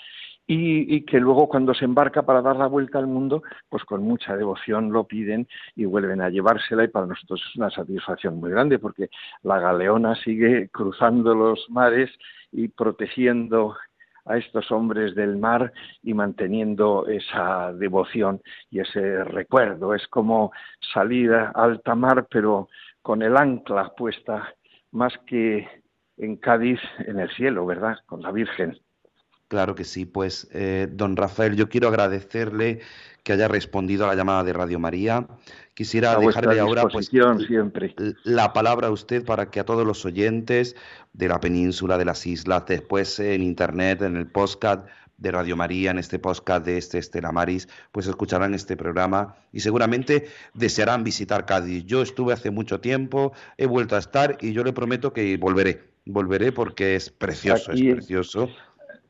y, 0.47 0.95
y, 0.95 1.01
que 1.05 1.19
luego 1.19 1.47
cuando 1.47 1.75
se 1.75 1.85
embarca 1.85 2.23
para 2.23 2.41
dar 2.41 2.55
la 2.55 2.65
vuelta 2.65 2.97
al 2.97 3.05
mundo, 3.05 3.43
pues 3.69 3.83
con 3.83 4.01
mucha 4.01 4.35
devoción 4.35 4.91
lo 4.91 5.03
piden 5.03 5.47
y 5.75 5.85
vuelven 5.85 6.21
a 6.21 6.29
llevársela 6.29 6.83
y 6.83 6.87
para 6.87 7.05
nosotros 7.05 7.39
es 7.47 7.55
una 7.55 7.69
satisfacción 7.69 8.39
muy 8.39 8.49
grande 8.49 8.79
porque 8.79 9.11
la 9.43 9.59
galeona 9.59 10.15
sigue 10.15 10.69
cruzando 10.69 11.35
los 11.35 11.67
mares 11.69 12.09
y 12.51 12.67
protegiendo 12.69 13.75
a 14.29 14.37
estos 14.37 14.71
hombres 14.71 15.15
del 15.15 15.37
mar 15.37 15.73
y 16.03 16.13
manteniendo 16.13 17.07
esa 17.07 17.73
devoción 17.73 18.41
y 18.69 18.79
ese 18.79 19.23
recuerdo. 19.23 19.93
Es 19.93 20.07
como 20.07 20.51
salir 20.93 21.33
a 21.33 21.49
alta 21.49 21.95
mar, 21.95 22.27
pero 22.29 22.69
con 23.01 23.21
el 23.21 23.35
ancla 23.35 23.89
puesta 23.97 24.53
más 24.91 25.13
que 25.25 25.67
en 26.17 26.37
Cádiz 26.37 26.79
en 26.99 27.19
el 27.19 27.29
cielo, 27.31 27.65
¿verdad? 27.65 27.97
Con 28.05 28.21
la 28.21 28.31
Virgen. 28.31 28.77
Claro 29.49 29.73
que 29.73 29.83
sí, 29.83 30.05
pues 30.05 30.47
eh, 30.53 30.87
don 30.91 31.17
Rafael, 31.17 31.55
yo 31.55 31.69
quiero 31.69 31.87
agradecerle 31.87 32.81
que 33.23 33.33
haya 33.33 33.47
respondido 33.47 34.05
a 34.05 34.07
la 34.07 34.13
llamada 34.13 34.43
de 34.43 34.53
Radio 34.53 34.79
María. 34.79 35.27
Quisiera 35.73 36.15
dejarle 36.19 36.59
ahora 36.59 36.87
pues, 36.87 37.07
siempre. 37.07 37.95
la 38.23 38.53
palabra 38.53 38.89
a 38.89 38.91
usted 38.91 39.25
para 39.25 39.49
que 39.49 39.59
a 39.59 39.65
todos 39.65 39.87
los 39.87 40.05
oyentes 40.05 40.75
de 41.13 41.27
la 41.27 41.39
península, 41.39 41.97
de 41.97 42.05
las 42.05 42.27
islas, 42.27 42.67
después 42.67 43.19
en 43.19 43.41
internet, 43.41 44.03
en 44.03 44.17
el 44.17 44.27
podcast 44.27 44.87
de 45.17 45.31
Radio 45.31 45.57
María, 45.57 45.89
en 45.89 45.97
este 45.97 46.19
podcast 46.19 46.63
de 46.63 46.77
este 46.77 46.99
Estela 46.99 47.31
Maris, 47.31 47.67
pues 47.91 48.05
escucharán 48.05 48.53
este 48.53 48.77
programa 48.77 49.35
y 49.51 49.61
seguramente 49.61 50.27
desearán 50.53 51.03
visitar 51.03 51.47
Cádiz. 51.47 51.85
Yo 51.85 52.03
estuve 52.03 52.33
hace 52.33 52.51
mucho 52.51 52.81
tiempo, 52.81 53.33
he 53.57 53.65
vuelto 53.65 53.95
a 53.95 53.99
estar 53.99 54.37
y 54.41 54.53
yo 54.53 54.63
le 54.63 54.73
prometo 54.73 55.11
que 55.11 55.37
volveré. 55.37 55.89
Volveré 56.05 56.51
porque 56.51 56.95
es 56.95 57.09
precioso, 57.09 57.71
es 57.71 57.81
precioso 57.81 58.49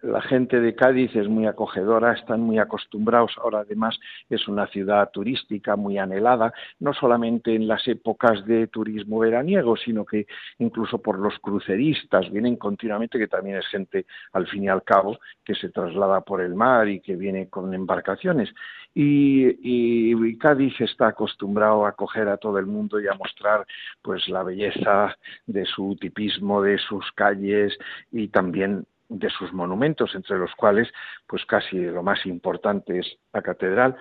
la 0.02 0.22
gente 0.22 0.60
de 0.60 0.76
Cádiz 0.76 1.16
es 1.16 1.28
muy 1.28 1.46
acogedora, 1.46 2.14
están 2.14 2.42
muy 2.42 2.58
acostumbrados. 2.58 3.34
Ahora, 3.38 3.60
además, 3.60 4.00
es 4.30 4.48
una 4.48 4.68
ciudad 4.68 5.10
turística 5.12 5.76
muy 5.76 5.98
anhelada, 5.98 6.54
no 6.80 6.94
solamente 6.94 7.54
en 7.56 7.68
las 7.68 7.88
épocas 7.88 8.46
de 8.46 8.68
turismo 8.68 9.20
veraniego, 9.20 9.76
sino 9.76 10.06
que 10.06 10.28
incluso 10.60 11.00
por 11.00 11.20
los 11.20 11.38
cruceristas 11.40 12.32
vienen 12.32 12.56
continuamente, 12.56 13.20
que 13.20 13.28
también 13.28 13.58
es 13.58 13.68
gente, 13.68 14.06
al 14.34 14.48
fin 14.48 14.64
y 14.64 14.70
al 14.70 14.84
cabo, 14.84 15.20
que 15.44 15.56
se 15.56 15.70
traslada 15.70 16.22
por 16.22 16.42
el 16.42 16.56
mar 16.56 16.88
y 16.88 17.02
que 17.02 17.16
viene 17.16 17.50
con 17.50 17.74
embarcaciones. 17.74 18.50
Y, 18.94 19.46
y, 19.62 20.38
Cádiz 20.38 20.80
está 20.82 21.10
acostumbrado 21.10 21.86
a 21.86 21.90
acoger 21.90 22.28
a 22.28 22.38
todo 22.38 22.58
el 22.58 22.66
mundo 22.66 23.00
y 23.00 23.08
a 23.08 23.14
mostrar 23.14 23.66
pues 24.02 24.28
la 24.30 24.44
belleza 24.44 25.16
de 25.46 25.66
su 25.66 25.98
tipismo, 26.00 26.62
de 26.62 26.78
sus 26.78 27.12
calles 27.12 27.78
y 28.12 28.30
también 28.30 28.86
de 29.10 29.30
sus 29.30 29.52
monumentos, 29.52 30.16
entre 30.16 30.38
los 30.38 30.54
cuales, 30.56 30.88
pues 31.28 31.46
casi 31.46 31.78
lo 31.78 32.04
más 32.04 32.26
importante 32.26 33.00
es 33.00 33.18
la 33.34 33.42
catedral, 33.42 33.98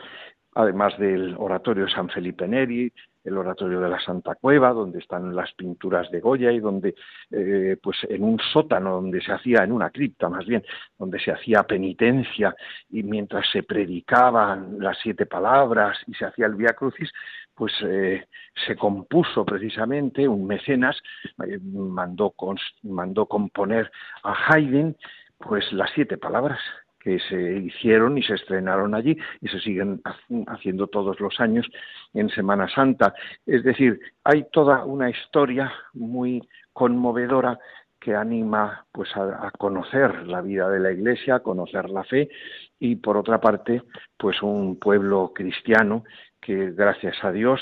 además 0.54 0.96
del 0.98 1.34
oratorio 1.38 1.86
de 1.86 1.90
San 1.90 2.08
Felipe 2.08 2.46
Neri, 2.46 2.92
el 3.28 3.36
oratorio 3.36 3.80
de 3.80 3.88
la 3.88 4.00
Santa 4.00 4.34
Cueva, 4.34 4.72
donde 4.72 4.98
están 4.98 5.34
las 5.34 5.52
pinturas 5.52 6.10
de 6.10 6.20
Goya 6.20 6.50
y 6.50 6.60
donde, 6.60 6.94
eh, 7.30 7.76
pues 7.82 7.98
en 8.08 8.24
un 8.24 8.38
sótano 8.52 8.94
donde 8.94 9.20
se 9.20 9.32
hacía, 9.32 9.62
en 9.62 9.72
una 9.72 9.90
cripta 9.90 10.28
más 10.28 10.46
bien, 10.46 10.64
donde 10.98 11.20
se 11.20 11.30
hacía 11.30 11.62
penitencia 11.62 12.54
y 12.90 13.02
mientras 13.02 13.46
se 13.50 13.62
predicaban 13.62 14.78
las 14.78 14.98
siete 15.02 15.26
palabras 15.26 15.98
y 16.06 16.14
se 16.14 16.24
hacía 16.24 16.46
el 16.46 16.54
Via 16.54 16.72
Crucis, 16.72 17.10
pues 17.54 17.72
eh, 17.82 18.26
se 18.66 18.76
compuso 18.76 19.44
precisamente 19.44 20.26
un 20.26 20.46
mecenas, 20.46 20.96
eh, 21.46 21.58
mandó, 21.62 22.34
mandó 22.82 23.26
componer 23.26 23.90
a 24.22 24.34
Haydn 24.48 24.96
pues 25.38 25.72
las 25.72 25.90
siete 25.94 26.18
palabras 26.18 26.60
que 27.00 27.18
se 27.20 27.58
hicieron 27.58 28.18
y 28.18 28.22
se 28.22 28.34
estrenaron 28.34 28.94
allí 28.94 29.16
y 29.40 29.48
se 29.48 29.60
siguen 29.60 30.00
haciendo 30.46 30.86
todos 30.88 31.20
los 31.20 31.38
años 31.40 31.66
en 32.14 32.28
Semana 32.30 32.68
Santa. 32.68 33.14
Es 33.46 33.62
decir, 33.64 34.00
hay 34.24 34.46
toda 34.50 34.84
una 34.84 35.10
historia 35.10 35.72
muy 35.94 36.46
conmovedora 36.72 37.58
que 38.00 38.14
anima 38.14 38.86
pues 38.92 39.08
a, 39.16 39.50
conocer 39.58 40.26
la 40.26 40.40
vida 40.40 40.68
de 40.68 40.80
la 40.80 40.92
Iglesia, 40.92 41.36
a 41.36 41.40
conocer 41.40 41.90
la 41.90 42.04
fe 42.04 42.28
y 42.78 42.96
por 42.96 43.16
otra 43.16 43.40
parte 43.40 43.82
pues 44.16 44.42
un 44.42 44.78
pueblo 44.78 45.32
cristiano 45.34 46.04
que 46.40 46.70
gracias 46.70 47.16
a 47.24 47.32
Dios 47.32 47.60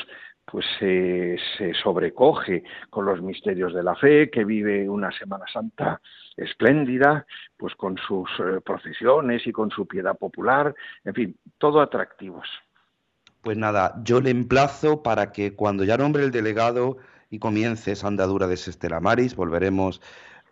pues 0.51 0.65
se, 0.79 1.37
sobrecoge 1.83 2.63
con 2.89 3.05
los 3.05 3.21
misterios 3.21 3.75
de 3.75 3.83
la 3.83 3.95
fe, 3.97 4.31
que 4.31 4.45
vive 4.45 4.89
una 4.89 5.11
Semana 5.11 5.45
Santa 5.53 6.01
espléndida, 6.37 7.27
pues 7.57 7.75
con 7.75 7.99
sus 7.99 8.29
eh, 8.39 8.61
procesiones 8.65 9.47
y 9.47 9.53
con 9.53 9.71
su 9.71 9.87
piedad 9.87 10.17
popular, 10.17 10.75
en 11.05 11.15
fin, 11.15 11.37
todo 11.59 11.81
atractivos. 11.81 12.49
Pues 13.43 13.57
nada, 13.57 13.95
yo 14.05 14.21
le 14.21 14.31
emplazo 14.31 15.03
para 15.03 15.33
que 15.33 15.55
cuando 15.55 15.85
ya 15.85 15.97
nombre 15.97 16.25
el 16.25 16.31
delegado 16.31 16.99
y 17.31 17.39
comience 17.39 17.93
esa 17.93 18.09
andadura 18.09 18.47
de 18.47 18.55
Estela 18.55 19.01
Maris, 19.01 19.35
volveremos 19.35 20.01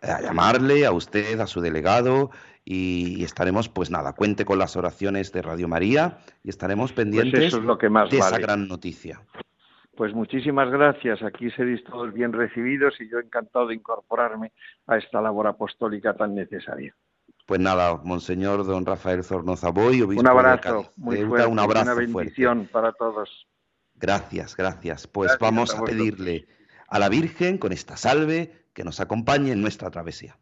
a 0.01 0.21
llamarle 0.21 0.85
a 0.85 0.91
usted, 0.91 1.39
a 1.39 1.47
su 1.47 1.61
delegado, 1.61 2.31
y, 2.65 3.23
estaremos, 3.23 3.69
pues 3.69 3.91
nada, 3.91 4.13
cuente 4.13 4.43
con 4.43 4.57
las 4.57 4.75
oraciones 4.75 5.31
de 5.31 5.43
Radio 5.43 5.67
María 5.67 6.17
y 6.43 6.49
estaremos 6.49 6.91
pues 6.91 7.05
pendientes 7.05 7.53
de 7.53 8.17
esa 8.17 8.39
gran 8.39 8.67
noticia. 8.67 9.21
Pues 9.95 10.13
muchísimas 10.13 10.69
gracias. 10.69 11.23
Aquí 11.23 11.49
seréis 11.51 11.83
todos 11.83 12.13
bien 12.13 12.33
recibidos 12.33 12.99
y 12.99 13.09
yo 13.09 13.19
encantado 13.19 13.67
de 13.67 13.75
incorporarme 13.75 14.51
a 14.87 14.97
esta 14.97 15.21
labor 15.21 15.47
apostólica 15.47 16.13
tan 16.13 16.35
necesaria. 16.35 16.93
Pues 17.45 17.59
nada, 17.59 18.01
Monseñor 18.03 18.65
Don 18.65 18.85
Rafael 18.85 19.23
Zornoza 19.23 19.69
Boy, 19.69 20.01
obispo 20.01 20.21
Un 20.21 20.27
abrazo 20.27 20.91
muy 20.97 21.17
fuerte, 21.17 21.47
un 21.47 21.59
abrazo 21.59 21.91
una 21.91 21.93
bendición 21.93 22.67
para 22.71 22.91
todos. 22.91 23.47
Gracias, 23.95 24.57
gracias. 24.57 25.07
Pues 25.07 25.37
vamos 25.39 25.73
a 25.75 25.83
pedirle 25.83 26.47
a 26.87 26.99
la 26.99 27.07
Virgen 27.07 27.57
con 27.57 27.71
esta 27.71 27.97
salve 27.97 28.65
que 28.73 28.83
nos 28.83 28.99
acompañe 28.99 29.51
en 29.51 29.61
nuestra 29.61 29.89
travesía. 29.91 30.37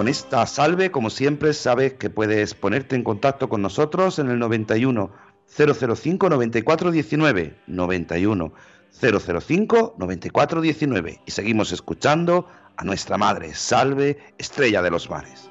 Con 0.00 0.08
esta 0.08 0.46
salve, 0.46 0.90
como 0.90 1.10
siempre, 1.10 1.52
sabes 1.52 1.92
que 1.92 2.08
puedes 2.08 2.54
ponerte 2.54 2.96
en 2.96 3.04
contacto 3.04 3.50
con 3.50 3.60
nosotros 3.60 4.18
en 4.18 4.30
el 4.30 4.38
91 4.38 5.12
005 5.46 6.30
94 6.30 6.90
19 6.90 7.54
91 7.66 8.52
005 8.98 9.96
94 9.98 10.60
19 10.62 11.20
y 11.26 11.30
seguimos 11.30 11.70
escuchando 11.72 12.46
a 12.78 12.84
nuestra 12.84 13.18
madre, 13.18 13.52
salve, 13.52 14.16
estrella 14.38 14.80
de 14.80 14.90
los 14.90 15.10
mares. 15.10 15.49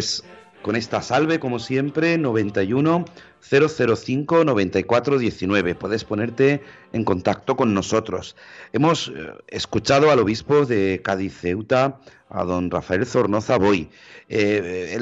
Pues 0.00 0.24
con 0.62 0.76
esta 0.76 1.02
salve, 1.02 1.38
como 1.38 1.58
siempre, 1.58 2.16
91 2.16 3.04
005 3.42 4.44
94 4.46 5.18
19. 5.18 5.74
Puedes 5.74 6.04
ponerte 6.04 6.62
en 6.94 7.04
contacto 7.04 7.54
con 7.54 7.74
nosotros. 7.74 8.34
Hemos 8.72 9.08
eh, 9.08 9.34
escuchado 9.48 10.10
al 10.10 10.18
obispo 10.18 10.64
de 10.64 11.02
Cádiz 11.04 11.36
Ceuta, 11.38 12.00
a 12.30 12.44
don 12.44 12.70
Rafael 12.70 13.04
Zornoza 13.04 13.58
Boy. 13.58 13.90
Eh, 14.30 14.98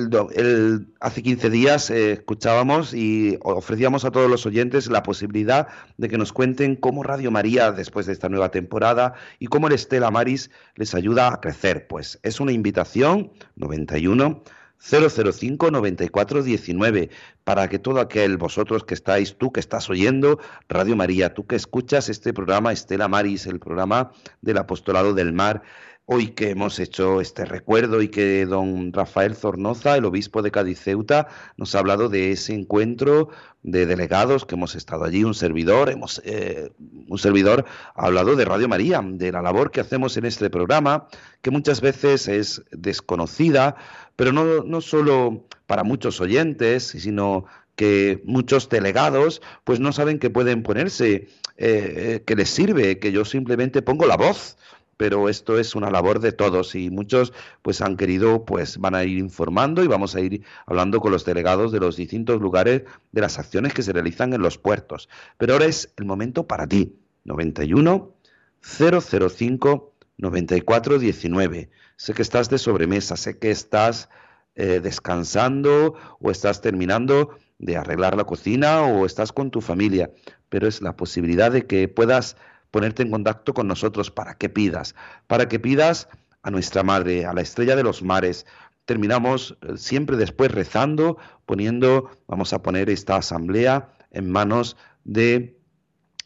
hace 0.99 1.22
15 1.22 1.49
días 1.51 1.90
eh, 1.90 2.12
escuchábamos 2.14 2.92
y 2.92 3.38
ofrecíamos 3.42 4.05
a 4.05 4.11
todos 4.11 4.28
los 4.28 4.46
oyentes 4.46 4.88
la 4.88 5.05
posibilidad 5.05 5.68
de 5.96 6.09
que 6.09 6.18
nos 6.18 6.32
cuenten 6.32 6.74
cómo 6.74 7.05
Radio 7.05 7.30
María, 7.30 7.70
después 7.70 8.07
de 8.07 8.14
esta 8.14 8.28
nueva 8.28 8.51
temporada, 8.51 9.14
y 9.38 9.46
cómo 9.46 9.68
el 9.68 9.74
Estela 9.74 10.11
Maris 10.11 10.51
les 10.74 10.92
ayuda 10.96 11.28
a 11.28 11.40
crecer. 11.40 11.86
Pues 11.86 12.18
es 12.24 12.40
una 12.40 12.51
invitación, 12.51 13.30
91 13.55 14.42
005 14.80 15.70
94 15.70 16.42
19 16.42 17.10
para 17.44 17.68
que 17.68 17.78
todo 17.78 18.00
aquel 18.00 18.36
vosotros 18.36 18.84
que 18.84 18.94
estáis, 18.94 19.36
tú 19.36 19.52
que 19.52 19.60
estás 19.60 19.90
oyendo 19.90 20.38
Radio 20.68 20.96
María, 20.96 21.34
tú 21.34 21.46
que 21.46 21.56
escuchas 21.56 22.08
este 22.08 22.32
programa 22.32 22.72
Estela 22.72 23.08
Maris, 23.08 23.46
el 23.46 23.58
programa 23.58 24.12
del 24.40 24.58
apostolado 24.58 25.14
del 25.14 25.32
mar, 25.32 25.62
hoy 26.11 26.28
que 26.28 26.48
hemos 26.48 26.78
hecho 26.78 27.20
este 27.20 27.44
recuerdo 27.44 28.00
y 28.00 28.09
que 28.09 28.46
don 28.46 28.94
Rafael 28.94 29.36
Zornoza, 29.36 29.94
el 29.94 30.06
obispo 30.06 30.40
de 30.40 30.50
Cádiz 30.50 30.80
Ceuta, 30.80 31.28
nos 31.59 31.74
ha 31.74 31.80
hablado 31.80 32.09
de 32.09 32.32
ese 32.32 32.54
encuentro 32.54 33.28
de 33.62 33.84
delegados 33.84 34.46
que 34.46 34.54
hemos 34.54 34.74
estado 34.74 35.04
allí, 35.04 35.22
un 35.22 35.34
servidor, 35.34 35.90
hemos, 35.90 36.22
eh, 36.24 36.70
un 37.09 37.18
servidor 37.18 37.66
ha 37.94 38.06
hablado 38.06 38.36
de 38.36 38.46
Radio 38.46 38.68
María, 38.68 39.02
de 39.04 39.30
la 39.30 39.42
labor 39.42 39.70
que 39.70 39.80
hacemos 39.80 40.16
en 40.16 40.24
este 40.24 40.48
programa, 40.48 41.09
que 41.42 41.50
muchas 41.50 41.82
veces 41.82 42.26
es 42.26 42.62
desconocida, 42.70 43.76
pero 44.16 44.32
no, 44.32 44.64
no 44.64 44.80
solo 44.80 45.44
para 45.66 45.84
muchos 45.84 46.22
oyentes, 46.22 46.84
sino 46.84 47.44
que 47.76 48.22
muchos 48.24 48.70
delegados 48.70 49.42
pues 49.64 49.78
no 49.78 49.92
saben 49.92 50.18
que 50.18 50.30
pueden 50.30 50.62
ponerse, 50.62 51.12
eh, 51.14 51.28
eh, 51.59 52.22
que 52.26 52.34
les 52.34 52.48
sirve, 52.48 52.98
que 52.98 53.12
yo 53.12 53.26
simplemente 53.26 53.82
pongo 53.82 54.06
la 54.06 54.16
voz 54.16 54.56
pero 54.99 55.30
esto 55.30 55.59
es 55.59 55.74
una 55.74 55.90
labor 55.90 56.18
de 56.18 56.32
todos 56.32 56.74
y 56.74 56.90
muchos 56.90 57.32
pues 57.62 57.80
han 57.80 57.96
querido 57.96 58.44
pues 58.44 58.78
van 58.78 58.94
a 58.94 59.05
ir 59.05 59.16
informando 59.16 59.82
y 59.82 59.86
vamos 59.86 60.14
a 60.14 60.20
ir 60.20 60.42
hablando 60.66 61.01
con 61.01 61.12
los 61.12 61.24
delegados 61.24 61.72
de 61.72 61.80
los 61.80 61.96
distintos 61.96 62.42
lugares 62.42 62.82
de 63.12 63.20
las 63.20 63.38
acciones 63.38 63.72
que 63.72 63.82
se 63.82 63.92
realizan 63.92 64.34
en 64.34 64.42
los 64.42 64.59
puertos. 64.59 65.09
Pero 65.38 65.55
ahora 65.55 65.66
es 65.66 65.94
el 65.96 66.05
momento 66.05 66.46
para 66.46 66.66
ti. 66.66 66.96
91 67.24 68.12
005 68.61 69.94
94 70.18 70.99
19. 70.99 71.70
Sé 71.96 72.14
que 72.14 72.22
estás 72.22 72.51
de 72.51 72.59
sobremesa, 72.59 73.16
sé 73.16 73.38
que 73.38 73.51
estás 73.51 74.09
eh, 74.57 74.80
descansando 74.80 75.94
o 76.18 76.30
estás 76.32 76.61
terminando 76.61 77.38
de 77.59 77.76
arreglar 77.76 78.16
la 78.16 78.24
cocina 78.24 78.82
o 78.82 79.07
estás 79.07 79.32
con 79.32 79.53
tu 79.53 79.61
familia, 79.61 80.11
pero 80.49 80.66
es 80.66 80.82
la 80.82 80.96
posibilidad 80.96 81.53
de 81.53 81.66
que 81.66 81.86
puedas 81.86 82.36
ponerte 82.70 83.02
en 83.02 83.10
contacto 83.10 83.54
con 83.54 83.66
nosotros 83.66 84.10
para 84.10 84.36
que 84.36 84.48
pidas, 84.48 84.94
para 85.26 85.48
que 85.48 85.58
pidas 85.58 86.08
a 86.42 86.50
nuestra 86.50 86.82
Madre, 86.82 87.26
a 87.26 87.32
la 87.32 87.40
estrella 87.40 87.76
de 87.76 87.82
los 87.82 88.02
mares. 88.02 88.46
Terminamos 88.84 89.56
eh, 89.62 89.76
siempre 89.76 90.16
después 90.16 90.50
rezando, 90.50 91.18
poniendo, 91.46 92.10
vamos 92.26 92.52
a 92.52 92.62
poner 92.62 92.90
esta 92.90 93.16
asamblea 93.16 93.92
en 94.10 94.30
manos 94.30 94.76
de 95.04 95.58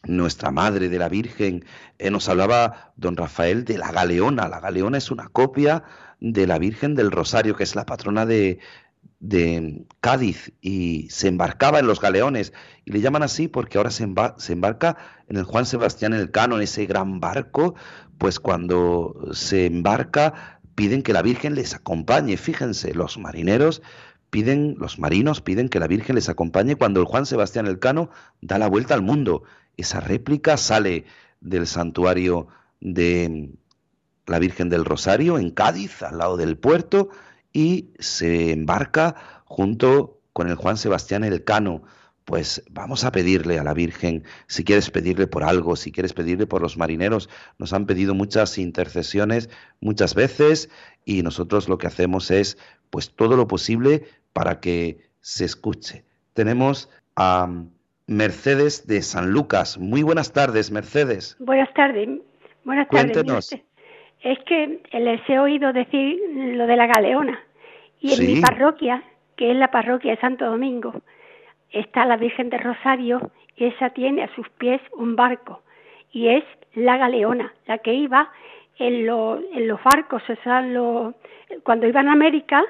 nuestra 0.03 0.51
Madre, 0.51 0.89
de 0.89 0.99
la 0.99 1.09
Virgen. 1.09 1.65
Eh, 1.97 2.11
nos 2.11 2.29
hablaba 2.29 2.93
don 2.95 3.17
Rafael 3.17 3.65
de 3.65 3.77
la 3.77 3.91
Galeona. 3.91 4.47
La 4.47 4.59
Galeona 4.59 4.97
es 4.97 5.11
una 5.11 5.29
copia 5.29 5.83
de 6.19 6.47
la 6.47 6.57
Virgen 6.57 6.95
del 6.95 7.11
Rosario, 7.11 7.55
que 7.55 7.63
es 7.63 7.75
la 7.75 7.85
patrona 7.85 8.25
de, 8.25 8.59
de 9.23 9.85
Cádiz 10.01 10.51
y 10.59 11.07
se 11.09 11.29
embarcaba 11.29 11.79
en 11.79 11.87
los 11.87 12.01
galeones 12.01 12.51
y 12.83 12.91
le 12.91 12.99
llaman 12.99 13.23
así 13.23 13.47
porque 13.47 13.77
ahora 13.77 13.89
se, 13.89 14.03
embarca 14.03 14.97
en 15.29 15.37
el 15.37 15.45
Juan 15.45 15.65
Sebastián 15.65 16.13
Elcano, 16.13 16.57
en 16.57 16.63
ese 16.63 16.85
gran 16.85 17.21
barco, 17.21 17.73
pues 18.17 18.41
cuando 18.41 19.15
se 19.31 19.65
embarca 19.65 20.59
piden 20.75 21.03
que 21.03 21.13
la 21.13 21.21
Virgen 21.21 21.55
les 21.55 21.73
acompañe. 21.73 22.35
Fíjense, 22.35 22.93
los 22.93 23.17
marineros 23.17 23.81
piden, 24.29 24.75
los 24.77 24.99
marinos 24.99 25.39
piden 25.39 25.69
que 25.69 25.79
la 25.79 25.87
Virgen 25.87 26.15
les 26.15 26.27
acompañe 26.27 26.75
cuando 26.75 26.99
el 26.99 27.05
Juan 27.05 27.25
Sebastián 27.25 27.65
Elcano 27.65 28.09
da 28.41 28.57
la 28.57 28.67
vuelta 28.67 28.93
al 28.93 29.03
mundo. 29.03 29.43
Esa 29.77 30.01
réplica 30.01 30.57
sale 30.57 31.05
del 31.39 31.65
santuario 31.65 32.49
de 32.81 33.51
la 34.25 34.39
Virgen 34.39 34.67
del 34.67 34.83
Rosario 34.83 35.39
en 35.39 35.49
Cádiz, 35.49 36.03
al 36.03 36.17
lado 36.17 36.35
del 36.35 36.57
puerto, 36.57 37.09
y 37.53 37.91
se 37.99 38.51
embarca 38.51 39.43
junto 39.45 40.19
con 40.33 40.49
el 40.49 40.55
Juan 40.55 40.77
Sebastián 40.77 41.23
Elcano. 41.23 41.83
Pues 42.25 42.63
vamos 42.69 43.03
a 43.03 43.11
pedirle 43.11 43.59
a 43.59 43.63
la 43.63 43.73
Virgen, 43.73 44.23
si 44.47 44.63
quieres 44.63 44.89
pedirle 44.89 45.27
por 45.27 45.43
algo, 45.43 45.75
si 45.75 45.91
quieres 45.91 46.13
pedirle 46.13 46.47
por 46.47 46.61
los 46.61 46.77
marineros, 46.77 47.29
nos 47.59 47.73
han 47.73 47.85
pedido 47.85 48.15
muchas 48.15 48.57
intercesiones 48.57 49.49
muchas 49.81 50.15
veces 50.15 50.69
y 51.03 51.21
nosotros 51.21 51.67
lo 51.67 51.77
que 51.77 51.87
hacemos 51.87 52.31
es 52.31 52.57
pues 52.89 53.13
todo 53.13 53.35
lo 53.35 53.47
posible 53.47 54.05
para 54.31 54.61
que 54.61 55.09
se 55.19 55.43
escuche. 55.43 56.05
Tenemos 56.33 56.89
a 57.17 57.49
Mercedes 58.07 58.87
de 58.87 59.01
San 59.01 59.31
Lucas. 59.31 59.77
Muy 59.77 60.01
buenas 60.01 60.31
tardes, 60.31 60.71
Mercedes. 60.71 61.35
Buenas 61.39 61.73
tardes. 61.73 62.07
Buenas 62.63 62.87
tardes. 62.87 63.11
Cuéntenos 63.11 63.49
es 64.23 64.39
que 64.45 64.79
les 64.93 65.29
he 65.29 65.37
oído 65.37 65.73
decir 65.73 66.19
lo 66.35 66.65
de 66.65 66.75
la 66.75 66.87
galeona. 66.87 67.39
Y 67.99 68.13
en 68.13 68.35
mi 68.35 68.41
parroquia, 68.41 69.03
que 69.35 69.51
es 69.51 69.57
la 69.57 69.69
parroquia 69.69 70.11
de 70.11 70.21
Santo 70.21 70.45
Domingo, 70.45 70.93
está 71.71 72.05
la 72.05 72.17
Virgen 72.17 72.49
de 72.49 72.57
Rosario 72.57 73.31
y 73.55 73.65
esa 73.65 73.89
tiene 73.89 74.23
a 74.23 74.33
sus 74.35 74.49
pies 74.49 74.81
un 74.93 75.15
barco. 75.15 75.61
Y 76.11 76.29
es 76.29 76.43
la 76.73 76.97
galeona, 76.97 77.53
la 77.67 77.79
que 77.79 77.93
iba 77.93 78.31
en, 78.79 79.09
en 79.09 79.67
los 79.67 79.83
barcos, 79.83 80.23
o 80.29 80.35
sea, 80.43 80.65
cuando 81.63 81.87
iban 81.87 82.07
a 82.07 82.13
América, 82.13 82.63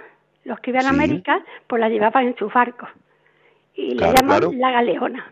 los 0.44 0.60
que 0.60 0.72
iban 0.72 0.86
a 0.86 0.90
América, 0.90 1.44
pues 1.68 1.80
la 1.80 1.90
llevaban 1.90 2.28
en 2.28 2.36
sus 2.36 2.52
barcos. 2.52 2.90
Y 3.76 3.96
la 3.96 4.14
llaman 4.14 4.60
la 4.60 4.72
galeona. 4.72 5.32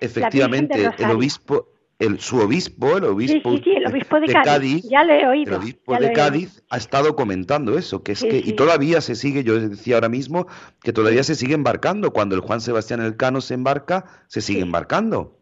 Efectivamente, 0.00 0.90
el 0.98 1.10
obispo, 1.10 1.66
el, 1.98 2.18
su 2.18 2.38
obispo, 2.38 2.96
el 2.96 3.04
obispo, 3.04 3.52
de, 3.52 4.32
Cádiz, 4.32 4.82
ya 4.88 5.04
le 5.04 5.20
he 5.20 5.26
oído, 5.26 5.54
el 5.56 5.62
obispo 5.62 5.96
de 5.96 6.12
Cádiz 6.12 6.62
ha 6.68 6.76
estado 6.76 7.14
comentando 7.14 7.78
eso, 7.78 8.02
que 8.02 8.12
es 8.12 8.22
que, 8.22 8.38
y 8.38 8.54
todavía 8.54 9.00
se 9.00 9.14
sigue, 9.14 9.44
yo 9.44 9.60
decía 9.60 9.96
ahora 9.96 10.08
mismo, 10.08 10.46
que 10.82 10.92
todavía 10.92 11.22
se 11.22 11.34
sigue 11.34 11.54
embarcando, 11.54 12.12
cuando 12.12 12.34
el 12.34 12.40
Juan 12.40 12.60
Sebastián 12.60 13.00
Elcano 13.00 13.40
se 13.40 13.54
embarca, 13.54 14.04
se 14.26 14.40
sigue 14.40 14.62
embarcando. 14.62 15.38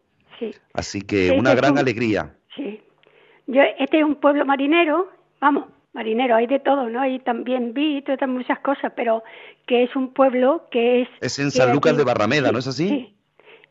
Así 0.73 1.01
que 1.01 1.31
una 1.31 1.53
gran 1.53 1.77
alegría. 1.77 2.35
Sí. 2.55 2.81
Yo, 3.47 3.61
este 3.79 3.99
es 3.99 4.05
un 4.05 4.15
pueblo 4.15 4.45
marinero, 4.45 5.09
vamos, 5.39 5.65
marinero, 5.93 6.35
hay 6.35 6.47
de 6.47 6.59
todo, 6.59 6.89
¿no? 6.89 7.01
Hay 7.01 7.19
también 7.19 7.73
vi 7.73 8.03
muchas 8.27 8.59
cosas, 8.59 8.93
pero 8.95 9.23
que 9.67 9.83
es 9.83 9.95
un 9.95 10.13
pueblo 10.13 10.67
que 10.71 11.03
es... 11.03 11.09
Es 11.21 11.39
en 11.39 11.51
San 11.51 11.71
Lucas 11.73 11.97
de 11.97 12.03
Barrameda, 12.03 12.51
¿no 12.51 12.59
es 12.59 12.67
así? 12.67 12.87
Sí, 12.87 13.15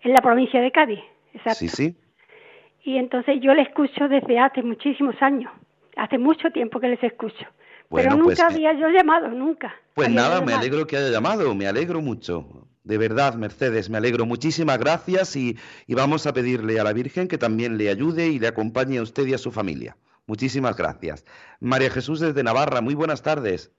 en 0.03 0.13
la 0.13 0.21
provincia 0.21 0.61
de 0.61 0.71
Cádiz, 0.71 1.01
exacto. 1.33 1.59
Sí, 1.59 1.69
sí. 1.69 1.97
Y 2.83 2.97
entonces 2.97 3.37
yo 3.41 3.55
le 3.55 3.63
escucho 3.63 4.09
desde 4.09 4.39
hace 4.39 4.63
muchísimos 4.63 5.15
años, 5.21 5.53
hace 5.97 6.19
mucho 6.19 6.51
tiempo 6.51 6.81
que 6.81 6.89
les 6.89 7.03
escucho. 7.03 7.47
pero 7.91 8.11
pues 8.11 8.17
nunca 8.17 8.47
había 8.47 8.73
yo 8.73 8.89
llamado, 8.89 9.29
nunca. 9.29 9.75
Pues 9.95 10.09
nada, 10.09 10.41
me 10.41 10.55
alegro 10.55 10.87
que 10.87 10.97
haya 10.97 11.11
llamado, 11.11 11.55
me 11.55 11.67
alegro 11.67 12.01
mucho. 12.01 12.67
De 12.85 12.97
verdad, 12.97 13.35
Mercedes, 13.35 13.91
me 13.91 13.99
alegro. 13.99 14.25
Muchísimas 14.25 14.79
gracias 14.79 15.37
y, 15.37 15.57
y, 15.87 15.95
vamos 15.95 16.27
a 16.27 16.33
pedirle 16.33 16.81
a 16.81 16.85
la 16.85 16.95
Virgen 16.95 17.29
que 17.29 17.37
también 17.37 17.77
le 17.77 17.91
ayude 17.91 18.29
y 18.29 18.39
le 18.39 18.49
acompañe 18.49 18.99
a 18.99 19.03
usted 19.03 19.27
y 19.27 19.35
a 19.35 19.39
su 19.39 19.53
familia. 19.53 19.97
Muchísimas 20.27 20.77
gracias. 20.77 21.27
María 21.61 21.91
Jesús 21.91 22.21
desde 22.21 22.43
Navarra, 22.43 22.81
muy 22.81 22.95
buenas 22.95 23.23
tardes. 23.23 23.73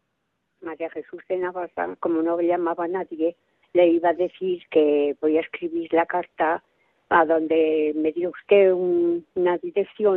María 0.61 0.89
Jesús 0.91 1.21
de 1.27 1.37
Navarra, 1.37 1.95
como 1.99 2.21
no 2.21 2.37
le 2.37 2.47
llamaba 2.47 2.87
nadie, 2.87 3.35
le 3.73 3.87
iba 3.87 4.09
a 4.09 4.13
decir 4.13 4.61
que 4.69 5.15
voy 5.19 5.37
a 5.37 5.41
escribir 5.41 5.91
la 5.93 6.05
carta 6.05 6.63
a 7.11 7.25
donde 7.25 7.91
me 7.93 8.13
dio 8.13 8.29
usted 8.29 8.71
una 8.71 9.57
dirección, 9.57 10.15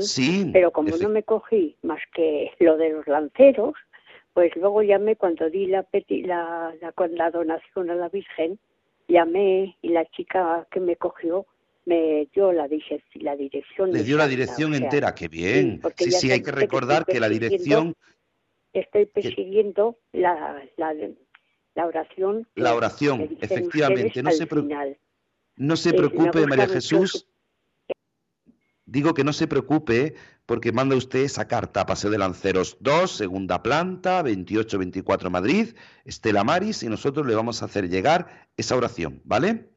pero 0.52 0.70
como 0.70 0.96
no 0.96 1.08
me 1.08 1.24
cogí 1.24 1.74
más 1.82 1.98
que 2.14 2.52
lo 2.60 2.76
de 2.76 2.90
los 2.90 3.06
lanceros, 3.08 3.74
pues 4.32 4.54
luego 4.54 4.80
llamé 4.80 5.16
cuando 5.16 5.50
di 5.50 5.66
la, 5.66 5.84
la, 5.92 6.72
la, 7.10 7.30
donación 7.32 7.90
a 7.90 7.96
la 7.96 8.08
Virgen, 8.08 8.60
llamé 9.08 9.76
y 9.82 9.88
la 9.88 10.04
chica 10.06 10.68
que 10.70 10.78
me 10.78 10.94
cogió 10.94 11.46
me 11.84 12.28
dio 12.32 12.52
la, 12.52 12.68
la 13.14 13.36
dirección. 13.36 13.92
Le 13.92 14.04
dio 14.04 14.16
la 14.16 14.28
dirección 14.28 14.72
entera, 14.72 15.16
qué 15.16 15.26
bien. 15.26 15.82
Sí, 15.96 16.12
sí, 16.12 16.30
hay 16.30 16.44
que 16.44 16.52
recordar 16.52 17.04
que, 17.04 17.18
la 17.18 17.28
dirección... 17.28 17.96
Estoy 18.72 19.06
persiguiendo 19.06 19.96
la, 20.12 20.62
la, 20.76 20.94
la 21.74 21.86
oración. 21.86 22.46
La 22.54 22.74
oración, 22.76 23.36
efectivamente. 23.40 24.22
No 24.22 24.30
se 24.30 24.46
preocupe 24.46 24.96
no 25.56 25.76
se 25.76 25.92
preocupe, 25.92 26.46
María 26.46 26.68
Jesús. 26.68 27.28
Digo 28.86 29.14
que 29.14 29.24
no 29.24 29.32
se 29.32 29.46
preocupe 29.46 30.14
porque 30.46 30.72
manda 30.72 30.94
usted 30.94 31.20
esa 31.20 31.48
carta, 31.48 31.86
Paseo 31.86 32.10
de 32.10 32.18
Lanceros 32.18 32.76
2, 32.80 33.10
segunda 33.10 33.62
planta, 33.62 34.22
2824 34.22 35.30
Madrid, 35.30 35.74
Estela 36.04 36.44
Maris, 36.44 36.82
y 36.82 36.88
nosotros 36.88 37.26
le 37.26 37.34
vamos 37.34 37.62
a 37.62 37.64
hacer 37.64 37.88
llegar 37.88 38.26
esa 38.56 38.76
oración, 38.76 39.22
¿vale? 39.24 39.70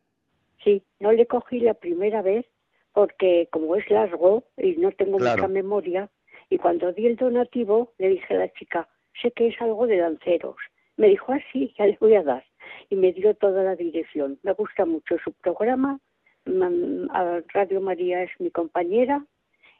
Sí, 0.63 0.83
no 0.99 1.13
le 1.13 1.25
cogí 1.25 1.61
la 1.61 1.73
primera 1.73 2.21
vez 2.21 2.45
porque 2.91 3.47
como 3.51 3.75
es 3.75 3.89
largo 3.89 4.43
y 4.57 4.73
no 4.73 4.91
tengo 4.91 5.19
mucha 5.19 5.47
memoria, 5.47 6.09
y 6.49 6.57
cuando 6.57 6.91
di 6.91 7.05
el 7.05 7.15
donativo 7.15 7.93
le 7.99 8.09
dije 8.09 8.33
a 8.33 8.39
la 8.39 8.53
chica, 8.53 8.89
sé 9.21 9.31
que 9.31 9.47
es 9.47 9.61
algo 9.61 9.87
de 9.87 9.97
lanceros. 9.97 10.55
Me 10.97 11.07
dijo, 11.07 11.31
ah, 11.31 11.39
sí, 11.53 11.73
ya 11.77 11.85
les 11.85 11.99
voy 11.99 12.15
a 12.15 12.23
dar 12.23 12.43
y 12.89 12.95
me 12.95 13.13
dio 13.13 13.35
toda 13.35 13.63
la 13.63 13.75
dirección. 13.75 14.39
Me 14.43 14.53
gusta 14.53 14.85
mucho 14.85 15.17
su 15.23 15.31
programa. 15.33 15.99
Radio 16.45 17.81
María 17.81 18.23
es 18.23 18.31
mi 18.39 18.49
compañera 18.51 19.25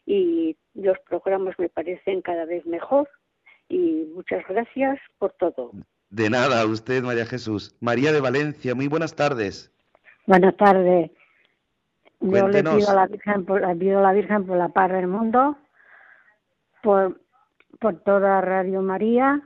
y 0.06 0.58
los 0.74 0.98
programas 1.00 1.58
me 1.60 1.70
parecen 1.70 2.22
cada 2.22 2.46
vez 2.46 2.66
mejor 2.66 3.10
y 3.70 4.08
muchas 4.14 4.46
gracias 4.48 5.00
por 5.18 5.32
todo. 5.34 5.72
De 6.10 6.30
nada, 6.30 6.62
a 6.62 6.66
usted, 6.66 7.04
María 7.04 7.26
Jesús. 7.26 7.76
María 7.82 8.12
de 8.12 8.22
Valencia, 8.22 8.76
muy 8.76 8.88
buenas 8.88 9.16
tardes. 9.16 9.72
Buenas 10.26 10.56
tardes. 10.56 11.12
Yo 12.20 12.48
le 12.48 12.64
pido 12.64 12.90
a 12.90 12.96
la 12.96 13.08
Virgen 13.08 13.46
por, 13.46 13.78
pido 13.78 14.00
a 14.00 14.02
la 14.02 14.14
Virgen 14.14 14.46
por 14.46 14.58
la 14.58 14.70
paz 14.70 14.92
del 14.92 15.08
mundo, 15.08 15.58
por, 16.82 17.22
por 17.80 18.00
toda 18.02 18.42
Radio 18.42 18.82
María, 18.82 19.42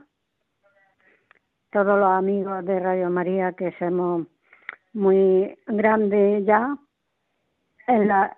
todos 1.72 1.98
los 1.98 2.10
amigos 2.10 2.64
de 2.66 2.78
Radio 2.78 3.08
María 3.08 3.52
que 3.52 3.72
somos 3.78 4.26
muy 4.92 5.58
grandes 5.66 6.44
ya, 6.44 6.76
en, 7.86 8.08
la, 8.08 8.36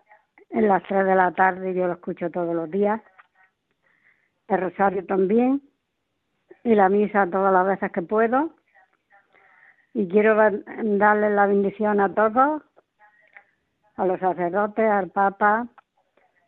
en 0.50 0.68
las 0.68 0.84
tres 0.84 1.04
de 1.04 1.16
la 1.16 1.32
tarde 1.32 1.74
yo 1.74 1.88
lo 1.88 1.94
escucho 1.94 2.30
todos 2.30 2.54
los 2.54 2.70
días, 2.70 3.00
el 4.46 4.60
rosario 4.60 5.04
también, 5.04 5.60
y 6.62 6.76
la 6.76 6.88
misa 6.88 7.28
todas 7.28 7.52
las 7.52 7.66
veces 7.66 7.90
que 7.90 8.02
puedo. 8.02 8.54
Y 9.94 10.08
quiero 10.08 10.36
darle 10.36 11.30
la 11.30 11.46
bendición 11.46 12.00
a 12.00 12.14
todos, 12.14 12.62
a 13.96 14.06
los 14.06 14.20
sacerdotes, 14.20 14.88
al 14.88 15.10
Papa, 15.10 15.66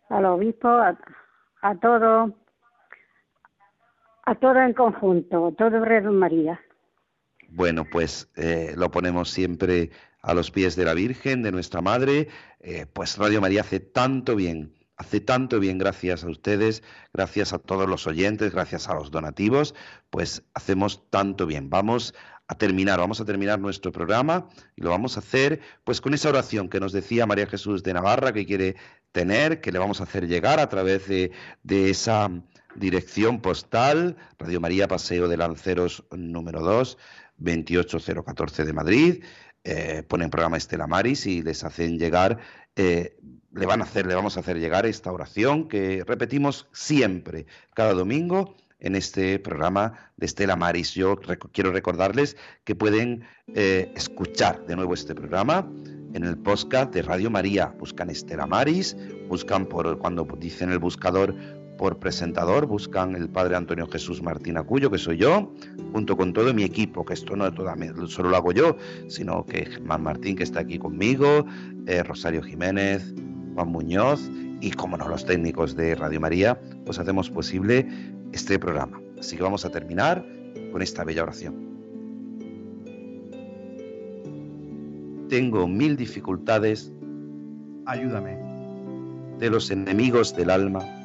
al 0.09 0.25
obispo, 0.25 0.69
a, 0.69 0.97
a 1.63 1.75
todos, 1.77 2.33
a 4.25 4.35
todo 4.37 4.61
en 4.61 4.73
conjunto, 4.73 5.53
todo 5.59 5.85
Radio 5.85 6.13
María. 6.13 6.61
Bueno, 7.57 7.87
pues 7.91 8.29
eh, 8.37 8.75
lo 8.77 8.91
ponemos 8.91 9.31
siempre 9.31 9.91
a 10.21 10.35
los 10.35 10.51
pies 10.51 10.77
de 10.77 10.85
la 10.85 10.93
Virgen, 10.93 11.43
de 11.43 11.53
nuestra 11.53 11.81
Madre. 11.81 12.29
Eh, 12.61 12.85
pues 12.93 13.17
Radio 13.17 13.41
María 13.41 13.63
hace 13.63 13.81
tanto 13.81 14.37
bien, 14.37 14.75
hace 14.99 15.21
tanto 15.21 15.59
bien 15.59 15.79
gracias 15.79 16.23
a 16.23 16.29
ustedes, 16.29 16.83
gracias 17.15 17.55
a 17.55 17.59
todos 17.59 17.89
los 17.89 18.07
oyentes, 18.07 18.53
gracias 18.53 18.91
a 18.91 18.95
los 18.95 19.11
donativos, 19.11 19.75
pues 20.11 20.43
hacemos 20.53 21.09
tanto 21.09 21.47
bien. 21.47 21.71
Vamos 21.71 22.13
a 22.47 22.57
terminar, 22.57 22.99
vamos 22.99 23.23
a 23.23 23.25
terminar 23.25 23.59
nuestro 23.59 23.91
programa 23.91 24.51
y 24.77 24.83
lo 24.83 24.91
vamos 24.91 25.17
a 25.17 25.21
hacer 25.21 25.63
pues 25.83 26.03
con 26.03 26.13
esa 26.13 26.29
oración 26.29 26.69
que 26.69 26.79
nos 26.79 26.93
decía 26.93 27.25
María 27.25 27.47
Jesús 27.47 27.83
de 27.83 27.95
Navarra 27.95 28.35
que 28.35 28.45
quiere 28.45 28.77
tener, 29.13 29.63
que 29.63 29.73
le 29.73 29.79
vamos 29.79 30.03
a 30.03 30.05
hacer 30.05 30.29
llegar 30.29 30.61
a 30.61 30.69
través 30.69 31.09
de, 31.09 31.33
de 31.63 31.89
esa 31.89 32.31
dirección 32.75 33.41
postal, 33.41 34.17
Radio 34.39 34.61
María 34.61 34.89
Paseo 34.89 35.29
de 35.29 35.39
Lanceros 35.39 36.05
número 36.11 36.61
2, 36.61 36.99
28014 37.39 38.65
de 38.65 38.73
Madrid. 38.73 39.25
Eh, 39.65 40.05
ponen 40.07 40.31
programa 40.31 40.57
Estela 40.57 40.87
Maris 40.87 41.27
y 41.27 41.43
les 41.43 41.65
hacen 41.65 41.99
llegar, 41.99 42.39
eh, 42.77 43.17
le 43.53 43.67
van 43.67 43.81
a 43.81 43.85
hacer, 43.85 44.07
le 44.07 44.15
vamos 44.15 44.37
a 44.37 44.41
hacer 44.41 44.61
llegar 44.61 44.87
esta 44.87 45.11
oración 45.11 45.67
que 45.67 46.05
repetimos 46.07 46.69
siempre, 46.73 47.47
cada 47.75 47.93
domingo, 47.93 48.55
en 48.79 48.95
este 48.95 49.39
programa 49.39 50.13
de 50.17 50.27
Estela 50.27 50.57
Maris. 50.57 50.95
Yo 50.95 51.17
quiero 51.53 51.73
recordarles 51.73 52.37
que 52.65 52.75
pueden 52.75 53.25
eh, 53.55 53.91
escuchar 53.97 54.67
de 54.67 54.77
nuevo 54.77 54.95
este 54.95 55.15
programa 55.15 55.69
en 56.13 56.25
el 56.25 56.39
podcast 56.39 56.93
de 56.95 57.03
Radio 57.03 57.31
María. 57.31 57.75
Buscan 57.79 58.11
Estela 58.11 58.47
Maris, 58.47 58.97
buscan 59.29 59.67
por 59.67 59.99
cuando 59.99 60.27
dicen 60.39 60.71
el 60.71 60.79
buscador 60.79 61.35
por 61.77 61.99
presentador 61.99 62.67
buscan 62.67 63.15
el 63.15 63.29
padre 63.29 63.57
Antonio 63.57 63.87
Jesús 63.87 64.23
Martín 64.23 64.57
Acuyo, 64.57 64.91
que 64.91 64.99
soy 64.99 65.19
yo, 65.19 65.53
junto 65.93 66.17
con 66.17 66.33
todo 66.33 66.53
mi 66.55 66.65
equipo, 66.65 67.05
que 67.05 67.15
esto 67.15 67.37
no 67.37 67.51
solo 68.07 68.31
lo 68.31 68.37
hago 68.37 68.53
yo, 68.53 68.77
sino 69.09 69.45
que 69.45 69.67
Germán 69.67 70.03
Martín, 70.03 70.37
que 70.37 70.43
está 70.43 70.61
aquí 70.61 70.79
conmigo, 70.79 71.47
eh, 71.87 72.03
Rosario 72.03 72.43
Jiménez, 72.43 73.15
Juan 73.55 73.69
Muñoz 73.69 74.31
y, 74.61 74.71
como 74.71 74.97
no, 74.97 75.09
los 75.09 75.25
técnicos 75.27 75.77
de 75.77 75.95
Radio 75.95 76.21
María, 76.21 76.61
pues 76.85 76.99
hacemos 76.99 77.31
posible 77.31 77.87
este 78.33 78.59
programa. 78.59 79.01
Así 79.19 79.37
que 79.37 79.43
vamos 79.43 79.65
a 79.65 79.71
terminar 79.71 80.25
con 80.73 80.83
esta 80.83 81.05
bella 81.05 81.23
oración. 81.23 81.67
Tengo 85.29 85.67
mil 85.67 85.97
dificultades. 85.97 86.93
Ayúdame. 87.85 88.39
De 89.39 89.51
los 89.51 89.71
enemigos 89.71 90.35
del 90.35 90.51
alma 90.51 90.96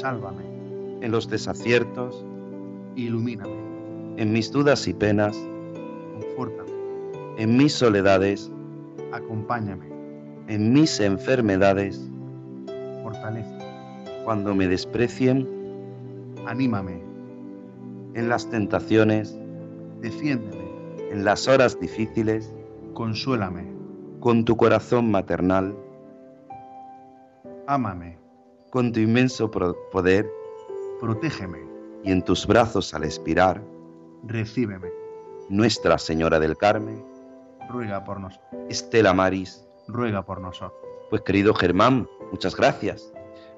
sálvame. 0.00 0.44
En 1.00 1.10
los 1.10 1.28
desaciertos, 1.28 2.24
ilumíname. 2.94 3.56
En 4.16 4.32
mis 4.32 4.50
dudas 4.50 4.86
y 4.88 4.94
penas, 4.94 5.36
confórtame. 6.14 6.70
En 7.38 7.56
mis 7.56 7.72
soledades, 7.72 8.50
acompáñame. 9.12 9.86
En 10.48 10.72
mis 10.72 11.00
enfermedades, 11.00 12.00
fortalece. 13.02 13.58
Cuando 14.24 14.54
me 14.54 14.68
desprecien, 14.68 15.48
anímame. 16.46 17.00
En 18.14 18.28
las 18.28 18.48
tentaciones, 18.48 19.38
defiéndeme. 20.00 20.66
En 21.10 21.24
las 21.24 21.46
horas 21.48 21.78
difíciles, 21.78 22.54
consuélame. 22.94 23.64
Con 24.20 24.44
tu 24.44 24.56
corazón 24.56 25.10
maternal, 25.10 25.76
ámame 27.66 28.25
con 28.70 28.92
tu 28.92 29.00
inmenso 29.00 29.50
poder, 29.50 30.30
protégeme. 31.00 31.58
Y 32.04 32.12
en 32.12 32.22
tus 32.22 32.46
brazos 32.46 32.94
al 32.94 33.04
expirar, 33.04 33.62
recíbeme. 34.24 34.88
Nuestra 35.48 35.98
Señora 35.98 36.38
del 36.40 36.56
Carmen, 36.56 37.04
ruega 37.68 38.04
por 38.04 38.20
nosotros. 38.20 38.48
Estela 38.68 39.12
Maris, 39.12 39.66
ruega 39.88 40.24
por 40.24 40.40
nosotros. 40.40 40.80
Pues 41.10 41.22
querido 41.22 41.54
Germán, 41.54 42.08
muchas 42.30 42.56
gracias. 42.56 43.12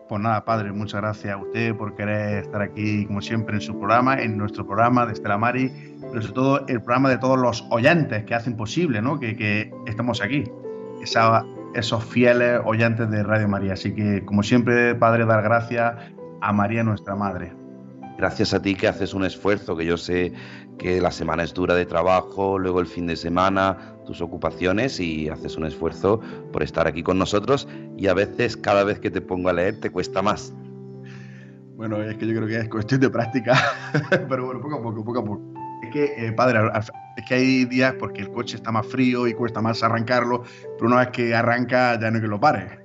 Pues 0.08 0.22
nada, 0.22 0.44
padre, 0.44 0.72
muchas 0.72 1.02
gracias 1.02 1.34
a 1.34 1.36
usted 1.36 1.76
por 1.76 1.94
querer 1.94 2.44
estar 2.44 2.62
aquí, 2.62 3.04
como 3.06 3.20
siempre, 3.20 3.56
en 3.56 3.60
su 3.60 3.78
programa, 3.78 4.20
en 4.20 4.38
nuestro 4.38 4.66
programa 4.66 5.04
de 5.04 5.12
Estela 5.12 5.36
Maris, 5.36 5.70
pero 6.00 6.22
sobre 6.22 6.34
todo 6.34 6.66
el 6.66 6.82
programa 6.82 7.10
de 7.10 7.18
todos 7.18 7.38
los 7.38 7.66
oyentes 7.70 8.24
que 8.24 8.34
hacen 8.34 8.56
posible 8.56 9.02
¿no? 9.02 9.20
que, 9.20 9.36
que 9.36 9.70
estamos 9.86 10.22
aquí. 10.22 10.44
Esa 11.02 11.44
esos 11.74 12.04
fieles 12.04 12.60
oyentes 12.64 13.10
de 13.10 13.22
Radio 13.22 13.48
María. 13.48 13.74
Así 13.74 13.94
que, 13.94 14.24
como 14.24 14.42
siempre, 14.42 14.94
Padre, 14.94 15.26
dar 15.26 15.42
gracias 15.42 15.94
a 16.40 16.52
María, 16.52 16.82
nuestra 16.82 17.14
Madre. 17.14 17.52
Gracias 18.16 18.52
a 18.52 18.60
ti 18.60 18.74
que 18.74 18.88
haces 18.88 19.14
un 19.14 19.24
esfuerzo, 19.24 19.76
que 19.76 19.84
yo 19.84 19.96
sé 19.96 20.32
que 20.76 21.00
la 21.00 21.10
semana 21.10 21.44
es 21.44 21.54
dura 21.54 21.74
de 21.74 21.86
trabajo, 21.86 22.58
luego 22.58 22.80
el 22.80 22.86
fin 22.86 23.06
de 23.06 23.16
semana, 23.16 23.94
tus 24.06 24.20
ocupaciones 24.20 24.98
y 24.98 25.28
haces 25.28 25.56
un 25.56 25.66
esfuerzo 25.66 26.20
por 26.52 26.62
estar 26.62 26.86
aquí 26.86 27.02
con 27.02 27.18
nosotros 27.18 27.68
y 27.96 28.06
a 28.08 28.14
veces 28.14 28.56
cada 28.56 28.82
vez 28.84 28.98
que 28.98 29.10
te 29.10 29.20
pongo 29.20 29.50
a 29.50 29.52
leer 29.52 29.80
te 29.80 29.90
cuesta 29.90 30.22
más. 30.22 30.52
Bueno, 31.76 32.02
es 32.02 32.16
que 32.16 32.26
yo 32.26 32.34
creo 32.34 32.48
que 32.48 32.58
es 32.58 32.68
cuestión 32.68 33.00
de 33.00 33.10
práctica, 33.10 33.54
pero 34.28 34.46
bueno, 34.46 34.60
poco 34.60 34.76
a 34.76 34.82
poco, 34.82 35.04
poco 35.04 35.18
a 35.20 35.24
poco. 35.24 35.57
Es 35.88 35.92
que, 35.94 36.26
eh, 36.26 36.32
padre, 36.32 36.60
es 37.16 37.24
que 37.26 37.34
hay 37.34 37.64
días 37.64 37.94
porque 37.98 38.20
el 38.20 38.30
coche 38.30 38.56
está 38.56 38.70
más 38.70 38.86
frío 38.86 39.26
y 39.26 39.32
cuesta 39.32 39.62
más 39.62 39.82
arrancarlo, 39.82 40.42
pero 40.76 40.86
una 40.86 40.98
vez 40.98 41.08
que 41.08 41.34
arranca 41.34 41.98
ya 41.98 42.10
no 42.10 42.16
hay 42.16 42.22
que 42.22 42.28
lo 42.28 42.38
pare. 42.38 42.78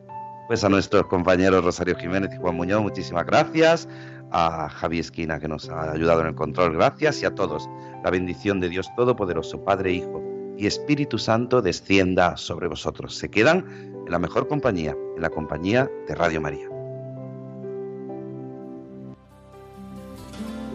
Pues 0.47 0.63
a 0.63 0.69
nuestros 0.69 1.05
compañeros 1.07 1.65
Rosario 1.65 1.97
Jiménez 1.97 2.31
y 2.33 2.37
Juan 2.37 2.55
Muñoz, 2.55 2.81
muchísimas 2.81 3.25
gracias. 3.25 3.89
A 4.31 4.69
Javi 4.69 4.99
Esquina, 4.99 5.39
que 5.39 5.47
nos 5.47 5.69
ha 5.69 5.91
ayudado 5.91 6.21
en 6.21 6.27
el 6.27 6.35
control, 6.35 6.73
gracias. 6.73 7.21
Y 7.21 7.25
a 7.25 7.35
todos, 7.35 7.69
la 8.03 8.09
bendición 8.09 8.59
de 8.59 8.69
Dios 8.69 8.89
Todopoderoso, 8.95 9.63
Padre, 9.63 9.91
Hijo 9.91 10.23
y 10.57 10.65
Espíritu 10.65 11.17
Santo 11.17 11.61
descienda 11.61 12.37
sobre 12.37 12.67
vosotros. 12.67 13.15
Se 13.15 13.29
quedan 13.29 13.65
en 14.05 14.11
la 14.11 14.17
mejor 14.17 14.47
compañía, 14.47 14.95
en 15.15 15.21
la 15.21 15.29
compañía 15.29 15.89
de 16.07 16.15
Radio 16.15 16.41
María. 16.41 16.72